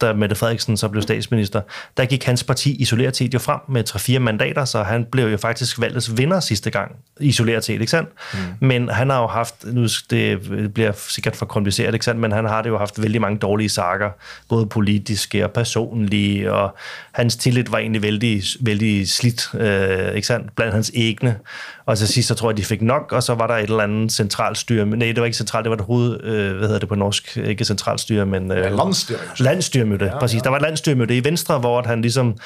da 0.00 0.12
Mette 0.12 0.36
Frederiksen 0.36 0.76
så 0.76 0.88
blev 0.88 1.02
statsminister, 1.02 1.60
der 1.96 2.04
gik 2.04 2.24
hans 2.24 2.44
parti 2.44 2.76
isoleret 2.76 3.16
set 3.16 3.34
jo 3.34 3.38
frem 3.38 3.60
med 3.68 3.84
3-4 3.90 4.18
mandater, 4.18 4.64
så 4.64 4.82
han 4.82 5.04
blev 5.12 5.26
jo 5.26 5.36
faktisk 5.36 5.80
valgets 5.80 6.18
vinder 6.18 6.40
sidste 6.40 6.70
gang, 6.70 6.96
isoleret 7.20 7.64
set, 7.64 7.80
ikke 7.80 7.86
sandt? 7.86 8.10
Mm. 8.32 8.38
Men 8.66 8.88
han 8.88 9.10
har 9.10 9.20
jo 9.20 9.26
haft, 9.26 9.54
nu 9.64 9.86
det 10.10 10.40
bliver 10.74 10.92
sikkert 11.08 11.36
for 11.36 11.46
kompliceret, 11.46 11.94
ikke 11.94 12.04
sandt? 12.04 12.20
Men 12.20 12.32
han 12.32 12.44
har 12.44 12.62
det 12.62 12.68
jo 12.68 12.78
haft 12.78 13.02
vældig 13.02 13.20
mange 13.20 13.38
dårlige 13.38 13.68
sager, 13.68 14.10
både 14.48 14.66
politiske 14.66 15.44
og 15.44 15.50
personlige, 15.50 16.52
og 16.52 16.76
hans 17.12 17.36
tillid 17.36 17.64
var 17.70 17.78
egentlig 17.78 18.02
vældig, 18.02 18.42
vældig 18.60 19.08
slidt, 19.08 19.54
øh, 19.54 20.14
ikke 20.14 20.26
sandt? 20.26 20.56
Blandt 20.56 20.74
hans 20.74 20.90
egne. 20.96 21.36
Og 21.86 21.98
til 21.98 22.08
sidst, 22.08 22.28
så 22.28 22.34
tror 22.34 22.50
jeg, 22.50 22.56
de 22.56 22.64
fik 22.64 22.82
nok, 22.82 23.12
og 23.12 23.22
så 23.22 23.34
var 23.34 23.46
der 23.46 23.54
et 23.54 23.62
eller 23.62 23.80
andet 23.80 24.12
centralstyre. 24.12 24.86
Nej, 24.86 25.06
det 25.06 25.16
var 25.16 25.24
ikke 25.24 25.36
centralt, 25.36 25.64
det 25.64 25.70
var 25.70 25.76
et 25.76 25.84
hoved, 25.84 26.24
øh, 26.24 26.56
hvad 26.56 26.68
hedder 26.68 26.78
det 26.78 26.88
på 26.88 26.94
norsk? 26.94 27.36
Ikke 27.36 27.64
centralstyre, 27.64 28.26
men... 28.26 28.52
Øh, 28.52 28.76
Landsstyre, 29.38 29.82
kanskje? 29.86 29.89
Landstyrmøde, 29.90 30.14
ja, 30.14 30.18
præcis. 30.20 30.36
Ja. 30.36 30.40
Der 30.44 30.50
var 30.50 30.56
et 30.56 30.62
landstyrmøde 30.62 31.16
i 31.16 31.24
Venstre, 31.24 31.58
hvor 31.58 31.82
han 31.86 32.02
ligesom 32.02 32.36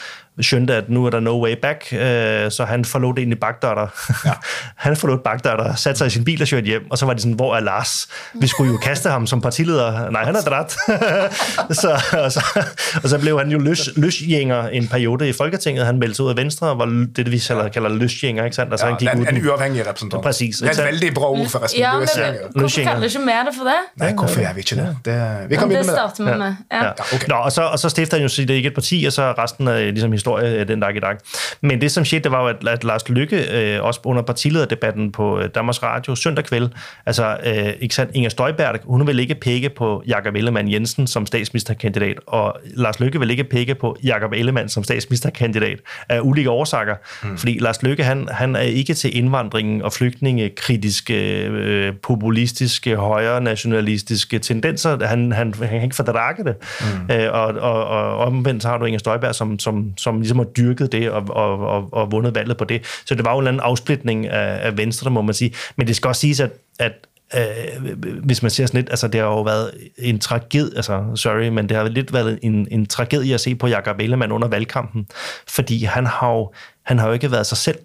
skønte, 0.41 0.75
at 0.75 0.89
nu 0.91 1.07
er 1.07 1.11
der 1.11 1.21
no 1.21 1.43
way 1.45 1.55
back, 1.63 1.93
øh, 1.93 2.51
så 2.51 2.65
han 2.69 2.85
forlod 2.85 3.15
det 3.15 3.19
egentlig 3.19 3.41
bagdører. 3.41 3.87
Ja. 4.25 4.31
han 4.89 4.97
forlod 4.97 5.19
bagdører, 5.19 5.75
satte 5.75 5.99
sig 5.99 6.07
i 6.07 6.11
sin 6.11 6.25
bil 6.25 6.43
og 6.43 6.49
kørte 6.49 6.67
hjem, 6.67 6.91
og 6.91 6.99
så 6.99 7.07
var 7.07 7.13
de 7.13 7.21
sådan, 7.21 7.33
hvor 7.33 7.57
er 7.57 7.61
Lars? 7.61 8.09
Vi 8.35 8.47
skulle 8.47 8.73
jo 8.73 8.79
kaste 8.79 9.11
ham 9.11 9.27
som 9.27 9.41
partileder. 9.41 10.11
Nej, 10.11 10.25
han 10.25 10.37
er 10.37 10.41
dræt. 10.41 10.71
så, 11.83 12.01
og, 12.13 12.33
så, 12.33 12.65
og 13.03 13.09
så 13.09 13.19
blev 13.19 13.39
han 13.39 13.51
jo 13.51 13.59
løs, 13.59 13.89
løsgænger 13.97 14.69
en 14.69 14.89
periode 14.89 15.29
i 15.29 15.33
Folketinget. 15.33 15.87
Han 15.87 15.99
meldte 15.99 16.15
sig 16.17 16.25
ud 16.25 16.31
af 16.31 16.37
Venstre, 16.37 16.69
og 16.69 16.79
var 16.79 17.07
det, 17.17 17.33
vi 17.33 17.39
kalder, 17.39 17.69
kalder 17.69 17.89
løsgænger, 17.89 18.45
ikke 18.45 18.57
sandt? 18.57 18.73
Altså, 18.73 18.87
Ja, 18.87 18.91
han 18.93 18.99
gik 18.99 19.09
en, 19.09 19.21
ud 19.21 19.27
en 19.27 19.47
uavhengig 19.49 19.87
representant. 19.87 20.23
Præcis, 20.23 20.57
Det 20.57 20.79
er 20.79 20.85
veldig 20.85 21.15
bra 21.15 21.27
ord, 21.31 21.49
forresten. 21.49 21.81
Ja, 21.81 21.93
men. 21.99 22.09
Hvorfor 22.57 22.81
kaller 22.81 22.99
du 22.99 23.03
ikke 23.05 23.19
mer 23.19 23.45
det 23.45 23.53
for 23.59 23.65
det? 23.65 23.75
Nei, 23.97 24.13
hvorfor 24.13 24.41
gjør 24.41 24.53
vi 24.53 24.59
ikke 24.61 24.77
det? 24.77 24.97
det 25.05 25.15
vi 25.49 25.57
kan 25.57 25.69
Det 25.71 25.79
begynne 25.79 25.93
med 26.27 26.33
det. 26.33 26.39
med. 26.39 26.55
Ja. 26.73 26.85
Ja. 26.85 26.91
okay. 27.15 27.29
Nå, 27.35 27.41
og 27.41 27.53
så, 27.53 27.63
og 27.63 27.79
så 27.79 27.89
stifter 27.89 28.17
han 28.17 28.23
jo 28.23 28.29
sit 28.29 28.51
eget 28.51 28.75
parti, 28.75 29.05
og 29.07 29.13
så 29.13 29.23
er 29.23 29.43
resten 29.43 29.69
af 29.69 29.87
ligesom, 29.87 30.13
historie 30.13 30.61
øh, 30.61 30.69
den 30.69 30.81
dag 30.81 30.97
i 30.97 31.01
dag. 31.01 31.17
Men 31.61 31.81
det, 31.81 31.93
som 31.93 32.05
skete, 32.05 32.23
det 32.23 32.33
var 32.33 32.43
jo, 32.43 32.49
at, 32.49 32.69
at 32.69 32.85
Lars 32.85 33.09
Lykke, 33.09 33.75
øh, 33.75 33.85
også 33.85 34.01
under 34.05 34.23
partilederdebatten 34.23 35.13
på 35.13 35.41
øh, 35.41 35.49
Danmarks 35.55 35.83
Radio 35.83 36.15
søndag 36.15 36.45
kvæld, 36.45 36.69
altså 37.07 37.37
øh, 37.47 37.73
ikke 37.81 37.95
sandt, 37.95 38.11
Inger 38.15 38.31
Støjberg, 38.31 38.81
hun 38.85 39.07
vil 39.07 39.19
ikke 39.19 39.35
pege 39.35 39.69
på 39.69 40.03
Jakob 40.07 40.35
Ellemann 40.35 40.73
Jensen 40.73 41.07
som 41.07 41.27
statsministerkandidat, 41.27 42.17
og 42.27 42.57
Lars 42.65 43.01
Lykke 43.01 43.19
vil 43.19 43.31
ikke 43.31 43.45
pege 43.45 43.75
på 43.75 43.97
Jakob 44.05 44.33
Ellemann 44.33 44.69
som 44.69 44.85
statsministerkandidat 44.85 45.79
af 46.09 46.21
ulike 46.21 46.51
årsager. 46.51 46.95
Mm. 47.23 47.39
Fordi 47.39 47.59
Lars 47.59 47.83
Lykke, 47.83 48.05
han, 48.05 48.29
han 48.31 48.57
er 48.57 48.61
ikke 48.61 48.95
til 48.95 49.17
indvandringen 49.17 49.83
og 49.83 49.93
flygtningekritiske, 49.93 51.45
øh, 51.47 51.93
populistiske, 52.03 52.97
højre 52.97 53.41
nationalistiske 53.41 54.39
tendenser. 54.39 55.07
Han, 55.07 55.33
han, 55.33 55.55
han 55.59 55.69
kan 55.69 55.83
ikke 55.83 55.97
fordrage 55.97 56.45
det. 56.45 56.55
Mm. 56.81 57.15
Øh, 57.15 57.24
Øh, 57.25 57.33
og, 57.33 57.47
og, 57.47 57.87
og 57.87 58.17
omvendt 58.17 58.63
så 58.63 58.69
har 58.69 58.79
du 58.79 58.85
Inger 58.85 58.99
Støjberg, 58.99 59.35
som, 59.35 59.59
som, 59.59 59.93
som 59.97 60.21
ligesom 60.21 60.39
har 60.39 60.45
dyrket 60.45 60.93
det 60.93 61.11
og, 61.11 61.25
og, 61.29 61.59
og, 61.59 61.89
og 61.93 62.13
vundet 62.13 62.35
valget 62.35 62.57
på 62.57 62.65
det. 62.65 62.85
Så 63.05 63.15
det 63.15 63.25
var 63.25 63.33
jo 63.33 63.39
en 63.39 63.43
eller 63.43 63.51
anden 63.51 63.63
afsplitning 63.65 64.27
af, 64.27 64.67
af 64.67 64.79
Venstre, 64.79 65.11
må 65.11 65.23
man 65.23 65.35
sige. 65.35 65.55
Men 65.77 65.87
det 65.87 65.97
skal 65.97 66.09
også 66.09 66.21
siges, 66.21 66.41
at, 66.41 66.51
at 66.79 66.93
øh, 67.37 67.99
hvis 68.25 68.43
man 68.43 68.51
ser 68.51 68.67
sådan 68.67 68.79
lidt, 68.79 68.91
altså 68.91 69.09
det 69.09 69.21
har 69.21 69.27
jo 69.27 69.43
været 69.43 69.71
en 69.99 70.19
tragedie, 70.19 70.77
altså 70.77 71.05
sorry, 71.15 71.49
men 71.49 71.69
det 71.69 71.77
har 71.77 71.85
lidt 71.89 72.13
været 72.13 72.39
en, 72.43 72.69
en 72.71 72.87
tragedie 72.87 73.35
at 73.35 73.41
se 73.41 73.55
på 73.55 73.67
Jakob 73.67 74.01
Ellemann 74.01 74.33
under 74.33 74.49
valgkampen, 74.49 75.07
fordi 75.49 75.85
han 75.85 76.07
har 76.07 76.33
jo, 76.33 76.53
han 76.83 76.99
har 76.99 77.07
jo 77.07 77.13
ikke 77.13 77.31
været 77.31 77.47
sig 77.47 77.59
selv. 77.59 77.79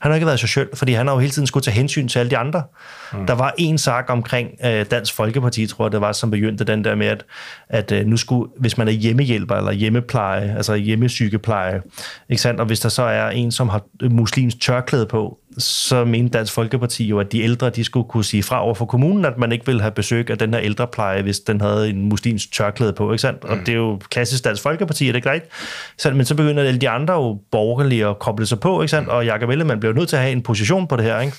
Han 0.00 0.10
har 0.10 0.14
ikke 0.14 0.26
været 0.26 0.40
social, 0.40 0.68
fordi 0.74 0.92
han 0.92 1.06
har 1.06 1.14
jo 1.14 1.20
hele 1.20 1.32
tiden 1.32 1.46
skulle 1.46 1.64
tage 1.64 1.74
hensyn 1.74 2.08
til 2.08 2.18
alle 2.18 2.30
de 2.30 2.36
andre. 2.36 2.62
Mm. 3.12 3.26
Der 3.26 3.34
var 3.34 3.54
en 3.58 3.78
sag 3.78 4.10
omkring 4.10 4.48
øh, 4.64 4.86
Dansk 4.90 5.14
Folkeparti, 5.14 5.66
tror 5.66 5.84
jeg 5.84 5.92
det 5.92 6.00
var, 6.00 6.12
som 6.12 6.30
begyndte 6.30 6.64
den 6.64 6.84
der 6.84 6.94
med, 6.94 7.06
at, 7.06 7.24
at 7.68 7.92
øh, 7.92 8.06
nu 8.06 8.16
skulle, 8.16 8.50
hvis 8.58 8.78
man 8.78 8.88
er 8.88 8.92
hjemmehjælper 8.92 9.54
eller 9.54 9.72
hjemmepleje, 9.72 10.54
altså 10.56 10.74
hjemmesygepleje, 10.74 11.82
ikke 12.28 12.42
sandt? 12.42 12.60
og 12.60 12.66
hvis 12.66 12.80
der 12.80 12.88
så 12.88 13.02
er 13.02 13.30
en, 13.30 13.52
som 13.52 13.68
har 13.68 13.82
muslimsk 14.10 14.60
tørklæde 14.60 15.06
på, 15.06 15.38
så 15.60 16.04
mente 16.04 16.38
Dansk 16.38 16.52
Folkeparti 16.52 17.04
jo, 17.04 17.20
at 17.20 17.32
de 17.32 17.40
ældre, 17.40 17.70
de 17.70 17.84
skulle 17.84 18.08
kunne 18.08 18.24
sige 18.24 18.42
fra 18.42 18.64
over 18.64 18.74
for 18.74 18.84
kommunen, 18.84 19.24
at 19.24 19.38
man 19.38 19.52
ikke 19.52 19.66
ville 19.66 19.80
have 19.80 19.90
besøg 19.90 20.30
af 20.30 20.38
den 20.38 20.54
her 20.54 20.60
ældrepleje, 20.60 21.22
hvis 21.22 21.40
den 21.40 21.60
havde 21.60 21.90
en 21.90 22.08
muslimsk 22.08 22.52
tørklæde 22.52 22.92
på, 22.92 23.12
ikke 23.12 23.22
sandt? 23.22 23.44
Mm. 23.44 23.50
Og 23.50 23.56
det 23.56 23.68
er 23.68 23.76
jo 23.76 24.00
klassisk 24.10 24.44
Dansk 24.44 24.62
Folkeparti, 24.62 25.08
er 25.08 25.12
det 25.12 25.16
ikke 25.16 25.30
rigtigt? 25.30 26.16
Men 26.16 26.24
så 26.24 26.34
begynder 26.34 26.62
alle 26.62 26.80
de 26.80 26.88
andre 26.88 27.14
jo 27.14 27.38
borgerlige 27.50 28.06
at 28.06 28.18
koble 28.18 28.46
sig 28.46 28.60
på, 28.60 28.82
ikke 28.82 28.90
sandt? 28.90 29.08
Og 29.08 29.26
Jakob 29.26 29.50
Ellemann 29.50 29.80
bliver 29.80 29.94
nødt 29.94 30.08
til 30.08 30.16
at 30.16 30.22
have 30.22 30.32
en 30.32 30.42
position 30.42 30.86
på 30.86 30.96
det 30.96 31.04
her, 31.04 31.20
ikke? 31.20 31.36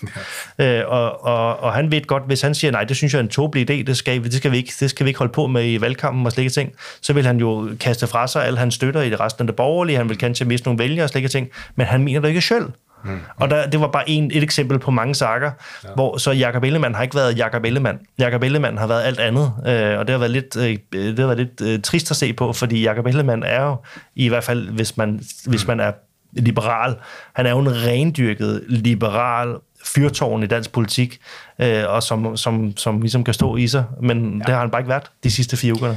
øh, 0.60 0.84
og, 0.88 1.26
og, 1.26 1.60
og 1.60 1.74
han 1.74 1.92
ved 1.92 2.02
godt, 2.02 2.24
hvis 2.26 2.42
han 2.42 2.56
siger, 2.56 2.72
nej, 2.72 2.84
det 2.84 2.98
synes 2.98 3.14
jeg 3.14 3.20
er 3.20 3.24
en 3.24 3.30
tåbelig 3.30 3.70
idé, 3.72 3.84
det 3.84 3.98
skal, 3.98 4.24
det 4.24 4.34
skal, 4.34 4.52
vi, 4.52 4.58
ikke, 4.58 4.74
det 4.80 4.90
skal 4.90 5.06
vi 5.06 5.10
ikke 5.10 5.18
holde 5.18 5.34
på 5.34 5.48
med 5.48 5.72
i 5.72 5.82
valgkampen 5.82 6.26
og 6.26 6.32
slikke 6.32 6.52
ting, 6.52 6.72
så 7.02 7.14
vil 7.14 7.26
han 7.26 7.38
jo 7.38 7.70
kaste 7.80 8.08
fra 8.08 8.28
sig 8.28 8.46
alle 8.46 8.60
hans 8.60 8.74
støtter 8.74 9.02
i 9.02 9.10
det 9.10 9.20
resten 9.20 9.42
af 9.42 9.48
det 9.48 9.56
borgerlige, 9.56 9.98
han 9.98 10.10
vil 10.10 10.18
kanskje 10.18 10.46
miste 10.46 10.68
nogle 10.68 10.80
vælgere 10.80 11.06
og 11.06 11.10
slikke 11.10 11.30
ting, 11.30 11.50
men 11.76 11.88
han 11.88 12.04
mener 12.04 12.20
det 12.20 12.28
ikke 12.28 12.42
selv. 12.42 12.66
Mm. 13.04 13.20
Og 13.36 13.50
der, 13.50 13.70
det 13.70 13.82
var 13.82 13.88
bare 13.88 14.10
en, 14.10 14.32
et 14.34 14.44
eksempel 14.44 14.80
på 14.80 14.92
mange 14.92 15.16
sager, 15.16 15.52
ja. 15.84 15.90
hvor 15.96 16.18
så 16.18 16.32
Jakob 16.32 16.64
Ellemann 16.64 16.96
har 16.96 17.04
ikke 17.04 17.16
været 17.16 17.38
Jakob 17.38 17.66
Ellemann. 17.66 18.00
Jakob 18.20 18.44
Ellemann 18.44 18.78
har 18.78 18.88
været 18.88 19.04
alt 19.04 19.20
andet, 19.20 19.54
øh, 19.68 20.00
og 20.00 20.08
det 20.08 20.14
har 20.14 20.18
været 20.18 20.32
lidt, 20.32 20.58
øh, 20.58 20.78
det 20.94 21.20
har 21.20 21.26
været 21.26 21.38
lidt 21.38 21.62
øh, 21.62 21.82
trist 21.82 22.12
at 22.12 22.18
se 22.18 22.34
på, 22.34 22.54
fordi 22.54 22.82
Jakob 22.82 23.06
Ellemann 23.06 23.44
er 23.44 23.64
jo, 23.64 23.76
i 24.16 24.28
hvert 24.30 24.44
fald 24.44 24.70
hvis 24.70 24.98
man, 24.98 25.22
hvis 25.46 25.68
man 25.68 25.80
er 25.80 25.92
liberal, 26.34 26.96
han 27.34 27.46
er 27.46 27.50
jo 27.50 27.60
en 27.60 27.84
rendyrket 27.86 28.64
liberal 28.68 29.56
fyrtårn 29.86 30.44
i 30.44 30.48
dansk 30.48 30.72
politik, 30.72 31.20
øh, 31.60 31.84
og 31.88 32.04
som, 32.04 32.38
som, 32.38 32.78
som 32.78 33.02
ligesom 33.02 33.24
kan 33.24 33.34
stå 33.34 33.56
i 33.56 33.68
sig, 33.68 33.84
men 34.02 34.38
ja. 34.38 34.44
det 34.46 34.54
har 34.54 34.60
han 34.62 34.70
bare 34.70 34.80
ikke 34.82 34.90
været 34.90 35.12
de 35.24 35.32
sidste 35.32 35.58
fire 35.58 35.74
uger. 35.82 35.96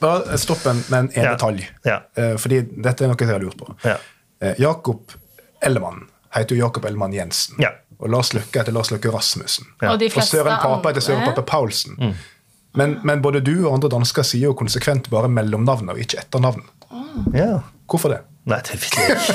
Bare 0.00 0.38
stopp 0.38 0.58
en, 0.66 0.82
med 0.90 0.98
en, 0.98 1.04
en 1.16 1.22
Ja. 1.22 1.32
detalj, 1.32 1.64
Ja. 1.86 1.96
Eh, 2.32 2.38
fordi 2.38 2.54
dette 2.84 3.04
er 3.04 3.08
noe 3.08 3.16
jeg 3.20 3.28
har 3.28 3.38
lurt 3.38 3.54
på. 3.58 3.74
Ja. 3.84 3.94
Eh, 4.42 4.54
Jakob 4.58 5.00
Ellemann 5.62 5.96
heter 6.34 6.56
jo 6.56 6.64
Jakob 6.66 6.84
Ellemann 6.84 7.12
Jensen, 7.14 7.56
Ja. 7.60 7.68
og 7.98 8.10
Lars 8.10 8.32
Løkke 8.34 8.58
heter 8.58 8.72
Lars 8.72 8.90
Løkke 8.90 9.10
Rasmussen. 9.12 9.66
Ja. 9.82 9.90
Og 9.92 10.00
de 10.00 10.10
Og 10.16 10.22
Søren 10.22 10.58
Pape 10.62 10.88
heter 10.88 11.00
Søren 11.00 11.24
Pape 11.24 11.42
Paulsen. 11.42 12.14
Men, 12.76 12.98
men 13.04 13.22
både 13.22 13.40
du 13.40 13.66
og 13.68 13.74
andre 13.74 13.88
dansker 13.88 14.22
sier 14.22 14.50
jo 14.50 14.52
konsekvent 14.52 15.10
bare 15.10 15.28
mellomnavn 15.28 15.88
og 15.88 15.98
ikke 15.98 16.18
etternavn. 16.18 16.62
ja. 17.34 17.58
Hvorfor 17.88 18.08
det? 18.08 18.18
Nej, 18.44 18.60
det 18.66 18.72
ved 18.82 18.90
jeg 18.98 19.16
ikke. 19.16 19.34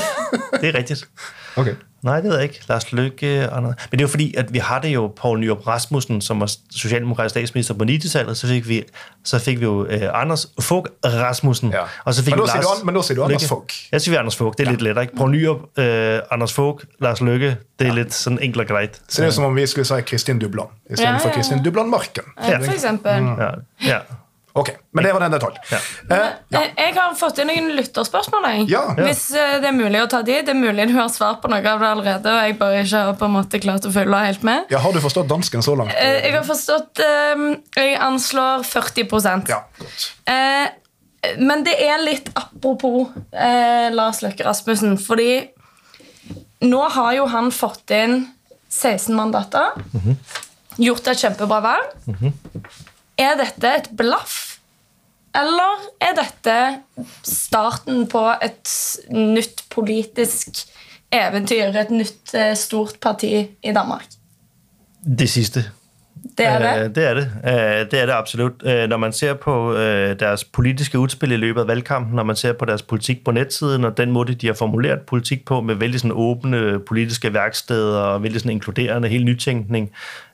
Det 0.60 0.68
er 0.68 0.78
rigtigt. 0.78 1.08
Okay. 1.56 1.74
Nej, 2.02 2.20
det 2.20 2.30
ved 2.30 2.34
jeg 2.34 2.42
ikke. 2.42 2.60
Lars 2.68 2.92
Løkke 2.92 3.50
og 3.50 3.62
noget. 3.62 3.76
Men 3.90 3.98
det 3.98 4.04
er 4.04 4.08
jo 4.08 4.08
fordi, 4.08 4.34
at 4.34 4.52
vi 4.52 4.58
har 4.58 4.78
det 4.78 4.88
jo 4.88 5.12
Poul 5.16 5.40
Nyrup 5.40 5.66
Rasmussen, 5.66 6.20
som 6.20 6.40
var 6.40 6.52
socialdemokratisk 6.70 7.32
statsminister 7.32 7.74
på 7.74 7.84
90-tallet, 7.84 8.36
så 8.36 8.46
fik 8.46 8.68
vi, 8.68 8.84
så 9.24 9.38
fik 9.38 9.60
vi 9.60 9.64
jo 9.64 9.86
øh, 9.86 10.00
Anders 10.12 10.46
Fogh 10.60 10.86
Rasmussen. 11.04 11.70
Ja. 11.70 11.78
Og 12.04 12.14
så 12.14 12.24
fik 12.24 12.30
Men 12.30 12.38
vi 12.38 12.40
nu 12.40 12.46
siger 12.46 12.56
Lars 12.56 12.80
du 12.80 12.84
men 12.84 12.94
nu 12.94 13.02
siger 13.02 13.16
du 13.16 13.24
Anders. 13.24 13.48
Fogh. 13.48 13.66
Jeg 13.92 14.00
siger 14.00 14.12
vi 14.12 14.16
Anders 14.16 14.36
Fogh, 14.36 14.52
det 14.58 14.60
er 14.60 14.64
ja. 14.64 14.70
lidt 14.70 14.82
lettere, 14.82 15.04
ikke? 15.04 15.16
Poul 15.16 15.30
Nyrup, 15.30 15.78
øh, 15.78 16.20
Anders 16.30 16.52
Fogh, 16.52 16.84
Lars 17.00 17.20
Løkke, 17.20 17.56
det 17.78 17.84
er 17.84 17.88
ja. 17.88 17.94
lidt 17.94 18.14
sådan 18.14 18.38
enkelt 18.42 18.60
og 18.60 18.68
grejt. 18.68 19.00
Så 19.08 19.22
det 19.22 19.28
er 19.28 19.32
som 19.32 19.44
om 19.44 19.56
vi 19.56 19.66
skulle 19.66 19.84
si 19.84 20.00
Kristin 20.00 20.38
Dubland 20.38 20.68
istedenfor 20.90 21.04
Ja, 21.04 21.12
ja, 21.12 21.18
for 21.18 21.28
ja. 21.28 21.34
Kristin 21.34 21.64
Dubland 21.64 21.88
Marken. 21.88 22.22
Ja, 22.48 22.58
for 22.58 22.72
eksempel. 22.72 23.10
Ja, 23.12 23.50
ja. 23.86 23.98
Ok, 24.54 24.68
Men 24.92 25.04
det 25.06 25.12
var 25.14 25.20
den 25.24 25.32
detalj. 25.32 25.54
Ja. 25.70 25.78
Eh, 26.10 26.24
ja. 26.52 26.60
Jeg 26.60 26.72
jeg 26.76 26.94
har 26.98 27.14
fått 27.16 27.38
inn 27.40 27.48
noen 27.48 27.70
lytterspørsmål. 27.78 28.44
Jeg. 28.50 28.66
Ja. 28.68 28.82
Ja. 28.98 29.06
Hvis 29.06 29.22
eh, 29.32 29.54
det 29.62 29.70
er 29.70 29.76
mulig 29.76 30.02
å 30.02 30.08
ta 30.12 30.20
de. 30.26 30.34
Det 30.44 30.52
er 30.52 30.58
mulig 30.58 30.84
du 30.90 30.92
har 30.98 31.08
svart 31.08 31.40
på 31.40 31.48
noe 31.48 31.62
av 31.64 31.80
det 31.80 31.88
allerede. 31.88 32.34
Og 32.34 32.42
jeg 32.50 32.58
bare 32.60 32.82
ikke 32.82 33.00
har 33.06 33.16
på 33.22 33.28
en 33.30 33.34
måte 33.38 33.60
klart 33.64 33.88
å 33.88 33.92
følge 33.94 34.20
helt 34.26 34.44
med. 34.44 34.66
ja, 34.74 34.78
Har 34.84 34.92
du 34.92 35.00
forstått 35.00 35.30
dansken 35.30 35.64
så 35.64 35.74
langt? 35.80 35.94
Eh, 35.96 36.18
Jeg 36.26 36.34
har 36.36 36.44
forstått 36.44 37.00
eh, 37.00 37.46
Jeg 37.80 37.96
anslår 38.04 38.66
40% 38.68 39.48
Ja, 39.54 39.62
godt. 39.80 40.06
eh, 40.28 40.68
Men 41.40 41.64
det 41.64 41.78
er 41.80 42.04
litt 42.04 42.28
apropos 42.36 43.08
eh, 43.32 43.88
Lars 43.94 44.20
Løkke 44.22 44.44
Rasmussen, 44.44 44.98
fordi 44.98 45.48
nå 46.62 46.80
har 46.94 47.12
jo 47.16 47.24
han 47.26 47.48
fått 47.50 47.90
inn 47.96 48.26
16 48.68 49.14
mandater. 49.16 49.72
Gjort 50.78 51.08
et 51.12 51.18
kjempebra 51.24 51.58
valg. 51.64 51.96
Er 53.22 53.36
dette 53.38 53.68
et 53.78 53.90
blaff? 53.96 54.38
Eller 55.34 55.84
er 56.00 56.14
dette 56.18 56.56
starten 57.24 58.08
på 58.08 58.24
et 58.42 58.72
nytt 59.10 59.62
politisk 59.70 60.48
eventyr? 61.12 61.70
Et 61.84 61.90
nytt 61.90 62.34
eh, 62.34 62.56
stort 62.56 62.98
parti 63.02 63.46
i 63.62 63.72
Danmark? 63.72 64.04
Det 65.18 65.30
sidste. 65.30 65.64
Det 66.38 66.46
er 66.46 66.58
det. 66.58 66.84
Øh, 66.84 66.94
det 66.94 67.04
er 67.08 67.14
det. 67.14 67.30
Øh, 67.44 67.90
det 67.90 68.00
er 68.00 68.06
det 68.06 68.12
absolut. 68.12 68.52
Øh, 68.64 68.88
Når 68.88 68.96
man 68.96 69.12
ser 69.12 69.34
på 69.34 69.74
øh, 69.74 70.20
deres 70.20 70.44
politiske 70.44 70.98
udspil 70.98 71.32
i 71.32 71.36
løbet 71.36 71.60
af 71.60 71.66
valgkampen, 71.66 72.16
når 72.16 72.22
man 72.22 72.36
ser 72.36 72.52
på 72.52 72.64
deres 72.64 72.82
politik 72.82 73.24
på 73.24 73.30
netsiden, 73.30 73.84
og 73.84 73.96
den 73.96 74.10
måde, 74.10 74.34
de 74.34 74.46
har 74.46 74.54
formuleret 74.54 75.00
politik 75.00 75.44
på, 75.44 75.60
med 75.60 75.74
vældig 75.74 76.00
sådan 76.00 76.12
åbne 76.14 76.78
politiske 76.78 77.34
værksteder, 77.34 78.00
og 78.00 78.22
vældig 78.22 78.40
sådan 78.40 78.52
inkluderende, 78.52 79.08
helt 79.08 79.24
nytænkning, 79.24 79.90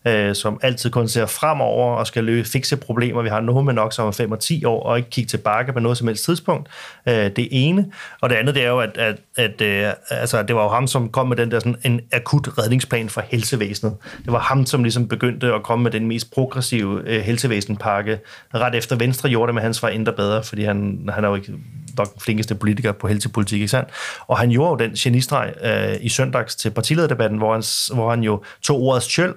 øh, 0.09 0.35
som 0.35 0.61
altid 0.63 0.91
kun 0.91 1.09
ser 1.09 1.27
fremover 1.27 1.97
og 1.97 2.07
skal 2.07 2.25
løse, 2.25 2.51
fikse 2.51 2.77
problemer, 2.77 3.23
vi 3.23 3.29
har 3.29 3.41
nu 3.41 3.63
med 3.63 3.75
nok 3.75 3.93
som 3.93 4.07
om 4.07 4.13
5 4.13 4.33
og 4.33 4.41
10 4.41 4.65
år, 4.65 4.83
og 4.83 4.99
ikke 4.99 5.11
kigge 5.11 5.29
tilbage 5.29 5.73
på 5.73 5.81
noget 5.81 5.99
som 5.99 6.07
helst 6.07 6.25
tidspunkt. 6.25 6.69
Øh, 7.09 7.15
det 7.15 7.49
ene. 7.51 7.93
Og 8.21 8.31
det 8.31 8.37
andet, 8.37 8.55
det 8.55 8.65
er 8.65 8.69
jo, 8.69 8.81
at, 8.81 8.99
at, 8.99 9.17
at 9.37 9.61
øh, 9.61 9.93
altså, 10.11 10.43
det 10.43 10.57
var 10.57 10.63
jo 10.63 10.69
ham, 10.69 10.87
som 10.87 11.09
kom 11.09 11.29
med 11.29 11.37
den 11.37 11.51
der 11.51 11.59
sådan 11.59 11.77
en 11.85 12.01
akut 12.13 12.59
redningsplan 12.59 13.09
for 13.09 13.21
helsevæsenet. 13.21 13.97
Det 14.25 14.33
var 14.33 14.39
ham, 14.39 14.67
som 14.67 14.83
ligesom 14.83 15.09
begyndte 15.09 15.55
at 15.55 15.63
komme 15.63 15.83
med 15.83 15.91
den 15.91 16.07
mest 16.07 16.33
progressive 16.33 17.03
øh, 17.07 17.21
helsevæsenpakke, 17.21 18.19
ret 18.55 18.75
efter 18.75 18.97
Venstre 18.97 19.29
gjorde 19.29 19.47
det, 19.47 19.55
men 19.55 19.63
hans 19.63 19.83
var 19.83 19.89
endda 19.89 20.11
bedre, 20.11 20.43
fordi 20.43 20.65
han, 20.65 21.09
han 21.15 21.25
er 21.25 21.29
jo 21.29 21.35
ikke 21.35 21.53
nok 21.99 22.13
den 22.15 22.21
flinkeste 22.21 22.55
politiker 22.55 22.93
på 22.93 23.09
helsepolitik, 23.09 23.61
ikke 23.61 23.69
sandt? 23.69 23.89
Og 24.27 24.39
han 24.39 24.51
gjorde 24.51 24.71
jo 24.71 24.89
den 24.89 24.97
genistreg 24.97 25.53
øh, 25.63 25.97
i 26.01 26.09
søndags 26.09 26.57
til 26.57 26.71
partilederdebatten, 26.71 27.39
hvor 27.39 27.53
han, 27.53 27.63
hvor 27.95 28.11
han 28.11 28.23
jo 28.23 28.43
tog 28.63 28.81
ordets 28.81 29.07
tjøl, 29.07 29.35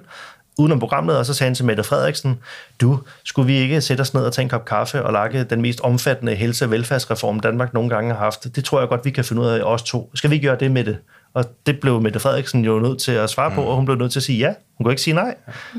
udenom 0.58 0.78
programmet, 0.78 1.18
og 1.18 1.26
så 1.26 1.34
sagde 1.34 1.48
han 1.48 1.54
til 1.54 1.64
Mette 1.64 1.82
Frederiksen, 1.82 2.38
du, 2.80 2.98
skulle 3.24 3.46
vi 3.46 3.58
ikke 3.58 3.80
sætte 3.80 4.00
os 4.00 4.14
ned 4.14 4.22
og 4.22 4.32
tage 4.32 4.42
en 4.42 4.48
kop 4.48 4.64
kaffe 4.64 5.04
og 5.04 5.12
lage 5.12 5.44
den 5.44 5.62
mest 5.62 5.80
omfattende 5.80 6.34
helse- 6.34 6.64
og 6.64 6.70
velfærdsreform, 6.70 7.40
Danmark 7.40 7.74
nogle 7.74 7.90
gange 7.90 8.14
har 8.14 8.18
haft? 8.18 8.56
Det 8.56 8.64
tror 8.64 8.80
jeg 8.80 8.88
godt, 8.88 9.04
vi 9.04 9.10
kan 9.10 9.24
finde 9.24 9.42
ud 9.42 9.46
af 9.46 9.62
os 9.62 9.82
to. 9.82 10.10
Skal 10.14 10.30
vi 10.30 10.38
gøre 10.38 10.56
det, 10.60 10.70
Mette? 10.70 10.98
Og 11.34 11.44
det 11.66 11.80
blev 11.80 12.00
Mette 12.00 12.20
Frederiksen 12.20 12.64
jo 12.64 12.78
nødt 12.78 12.98
til 12.98 13.12
at 13.12 13.30
svare 13.30 13.50
på, 13.50 13.62
og 13.62 13.76
hun 13.76 13.84
blev 13.84 13.96
nødt 13.96 14.12
til 14.12 14.18
at 14.18 14.22
sige 14.22 14.38
ja. 14.38 14.54
Hun 14.82 14.84
kunne 14.84 14.92
ikke 14.92 15.02
sige 15.02 15.14
nej. 15.14 15.34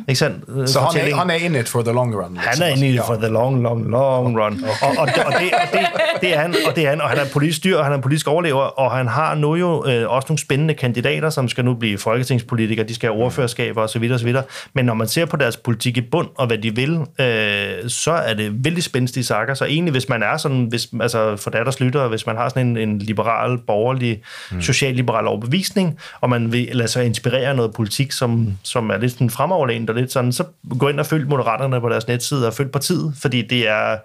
Ikke 0.07 0.19
sandt? 0.19 0.69
Så 0.69 0.79
han 0.79 1.11
er, 1.11 1.15
han 1.15 1.29
er 1.29 1.33
in 1.33 1.55
it 1.55 1.69
for 1.69 1.81
the 1.81 1.93
long 1.93 2.15
run. 2.15 2.37
han 2.37 2.61
er 2.61 2.67
inde 2.67 2.87
i 2.87 2.91
det 2.91 2.95
Ja. 2.95 3.01
for 3.01 3.15
the 3.15 3.27
long, 3.27 3.61
long, 3.63 3.89
long 3.89 4.39
run. 4.39 4.63
Og, 4.81 4.89
og, 4.97 5.07
det, 5.07 5.23
og, 5.23 5.31
det, 5.31 5.51
og 5.53 5.67
det, 5.71 5.79
det, 6.21 6.35
er 6.35 6.39
han, 6.39 6.55
og 6.67 6.75
det 6.75 6.85
er 6.85 6.89
han, 6.89 7.01
og 7.01 7.09
han 7.09 7.17
er 7.19 7.25
politisk 7.33 7.63
dyr, 7.63 7.77
og 7.77 7.85
han 7.85 7.93
er 7.93 7.97
politisk 8.01 8.27
overlever, 8.27 8.61
og 8.61 8.91
han 8.91 9.07
har 9.07 9.35
nu 9.35 9.55
jo 9.55 9.85
øh, 9.87 10.09
også 10.09 10.25
nogle 10.29 10.39
spændende 10.39 10.73
kandidater, 10.73 11.29
som 11.29 11.47
skal 11.47 11.65
nu 11.65 11.73
blive 11.73 11.97
folketingspolitikere, 11.97 12.87
de 12.87 12.95
skal 12.95 13.09
have 13.13 13.23
ordførerskaber 13.23 13.81
osv. 13.81 14.11
osv. 14.13 14.35
Men 14.73 14.85
når 14.85 14.93
man 14.93 15.07
ser 15.07 15.25
på 15.25 15.37
deres 15.37 15.57
politik 15.57 15.97
i 15.97 16.01
bund, 16.01 16.27
og 16.35 16.47
hvad 16.47 16.57
de 16.57 16.75
vil, 16.75 16.99
øh, 17.19 17.89
så 17.89 18.11
er 18.11 18.33
det 18.33 18.65
vældig 18.65 18.83
spændstige 18.83 19.23
sager. 19.23 19.53
Så 19.53 19.65
egentlig, 19.65 19.91
hvis 19.91 20.09
man 20.09 20.23
er 20.23 20.37
sådan, 20.37 20.65
hvis, 20.69 20.87
altså 21.01 21.35
for 21.35 21.49
deres 21.49 21.79
lyttere, 21.79 22.07
hvis 22.07 22.25
man 22.25 22.35
har 22.37 22.49
sådan 22.49 22.67
en, 22.67 22.77
en 22.77 22.99
liberal, 22.99 23.57
borgerlig, 23.67 24.21
mm. 24.51 24.61
socialliberal 24.61 25.27
overbevisning, 25.27 25.99
og 26.21 26.29
man 26.29 26.51
vil 26.51 26.69
lade 26.71 26.87
sig 26.87 27.05
inspirere 27.05 27.49
af 27.49 27.55
noget 27.55 27.73
politik, 27.73 28.11
som, 28.11 28.57
som 28.63 28.91
er 28.93 28.97
lidt 28.97 29.11
sådan 29.11 29.29
fremoverlænet 29.29 29.89
og 29.89 29.95
lidt 29.95 30.11
sådan, 30.11 30.31
så 30.31 30.43
gå 30.79 30.89
ind 30.89 30.99
og 30.99 31.05
følg 31.05 31.27
Moderaterne 31.27 31.81
på 31.81 31.89
deres 31.89 32.07
netside 32.07 32.47
og 32.47 32.53
følg 32.53 32.71
partiet, 32.71 33.13
fordi 33.21 33.41
det 33.41 33.67
er, 33.69 33.97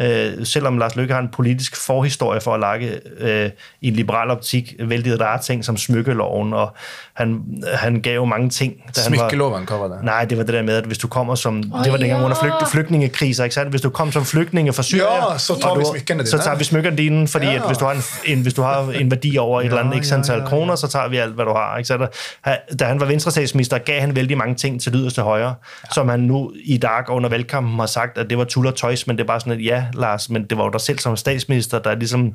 øh, 0.00 0.46
selvom 0.46 0.78
Lars 0.78 0.96
Løkke 0.96 1.14
har 1.14 1.20
en 1.20 1.28
politisk 1.28 1.86
forhistorie 1.86 2.40
for 2.40 2.54
at 2.54 2.60
lage 2.60 3.00
øh, 3.18 3.50
i 3.80 3.88
en 3.88 3.94
liberal 3.94 4.30
optik 4.30 4.74
vældig 4.80 5.20
rare 5.20 5.42
ting 5.42 5.64
som 5.64 5.76
smykkeloven, 5.76 6.52
og 6.52 6.74
han, 7.14 7.42
han 7.74 8.00
gav 8.02 8.14
jo 8.14 8.24
mange 8.24 8.50
ting. 8.50 8.72
Da 8.96 9.00
han 9.02 9.12
var, 9.18 9.78
var 9.78 9.88
det? 9.96 10.04
Nej, 10.04 10.24
det 10.24 10.38
var 10.38 10.44
det 10.44 10.54
der 10.54 10.62
med, 10.62 10.74
at 10.76 10.84
hvis 10.84 10.98
du 10.98 11.08
kommer 11.08 11.34
som... 11.34 11.56
Oh, 11.74 11.84
det 11.84 11.92
var 11.92 11.98
dengang 11.98 12.20
ja. 12.20 12.24
under 12.24 12.36
flygt, 12.42 12.54
flygtningekriser, 12.72 13.44
ikke 13.44 13.54
sandt? 13.54 13.70
Hvis 13.70 13.80
du 13.80 13.90
kom 13.90 14.12
som 14.12 14.24
flygtninge 14.24 14.72
fra 14.72 14.82
Syrien... 14.82 15.06
Ja, 15.32 15.38
så 15.38 15.60
tager 15.60 15.78
vi 15.78 15.84
smykkerne 15.84 16.18
dine. 16.18 16.28
Så 16.30 16.38
tager 16.38 16.56
vi 16.56 16.64
smykkerne 16.64 16.96
dine, 16.96 17.28
fordi 17.28 17.46
Ja. 17.46 17.54
at 17.54 17.66
hvis, 17.66 17.78
du 17.78 17.84
har 17.84 17.92
en, 17.92 18.02
en, 18.24 18.42
hvis 18.42 18.54
du 18.54 18.62
har 18.62 18.90
en 19.00 19.10
værdi 19.10 19.38
over 19.38 19.60
et 19.60 19.64
eller 19.66 19.78
andet 19.78 19.92
Ja, 19.92 19.96
ikke 19.96 20.06
ja, 20.10 20.14
antal 20.16 20.34
ja, 20.36 20.42
ja. 20.42 20.48
kroner, 20.48 20.74
så 20.76 20.88
tager 20.88 21.08
vi 21.08 21.16
alt, 21.16 21.34
hvad 21.34 21.44
du 21.44 21.52
har. 21.52 21.76
Ikke 21.78 21.88
sandt? 21.88 22.04
Han- 22.42 22.56
Da 22.80 22.84
han 22.84 23.00
var 23.00 23.06
venstrestatsminister, 23.06 23.78
gav 23.78 24.00
han 24.00 24.16
vældig 24.16 24.38
mange 24.38 24.54
ting 24.54 24.80
til 24.80 24.94
yderste 24.94 25.22
højre, 25.22 25.48
ja. 25.48 25.54
som 25.94 26.08
han 26.08 26.20
nu 26.20 26.52
i 26.64 26.76
dag 26.76 27.10
under 27.10 27.28
valgkampen 27.30 27.78
har 27.78 27.86
sagt, 27.86 28.18
at 28.18 28.30
det 28.30 28.38
var 28.38 28.44
tul 28.44 28.66
og 28.66 28.74
tøjs, 28.76 29.06
men 29.06 29.16
det 29.16 29.22
er 29.22 29.26
bare 29.26 29.40
sådan, 29.40 29.52
at 29.52 29.64
ja, 29.64 29.83
Lars, 29.94 30.30
men 30.30 30.44
det 30.44 30.58
var 30.58 30.64
jo 30.64 30.70
dig 30.70 30.80
selv 30.80 30.98
som 30.98 31.16
statsminister, 31.16 31.78
der 31.78 31.94
ligesom, 31.94 32.20
mm. 32.20 32.32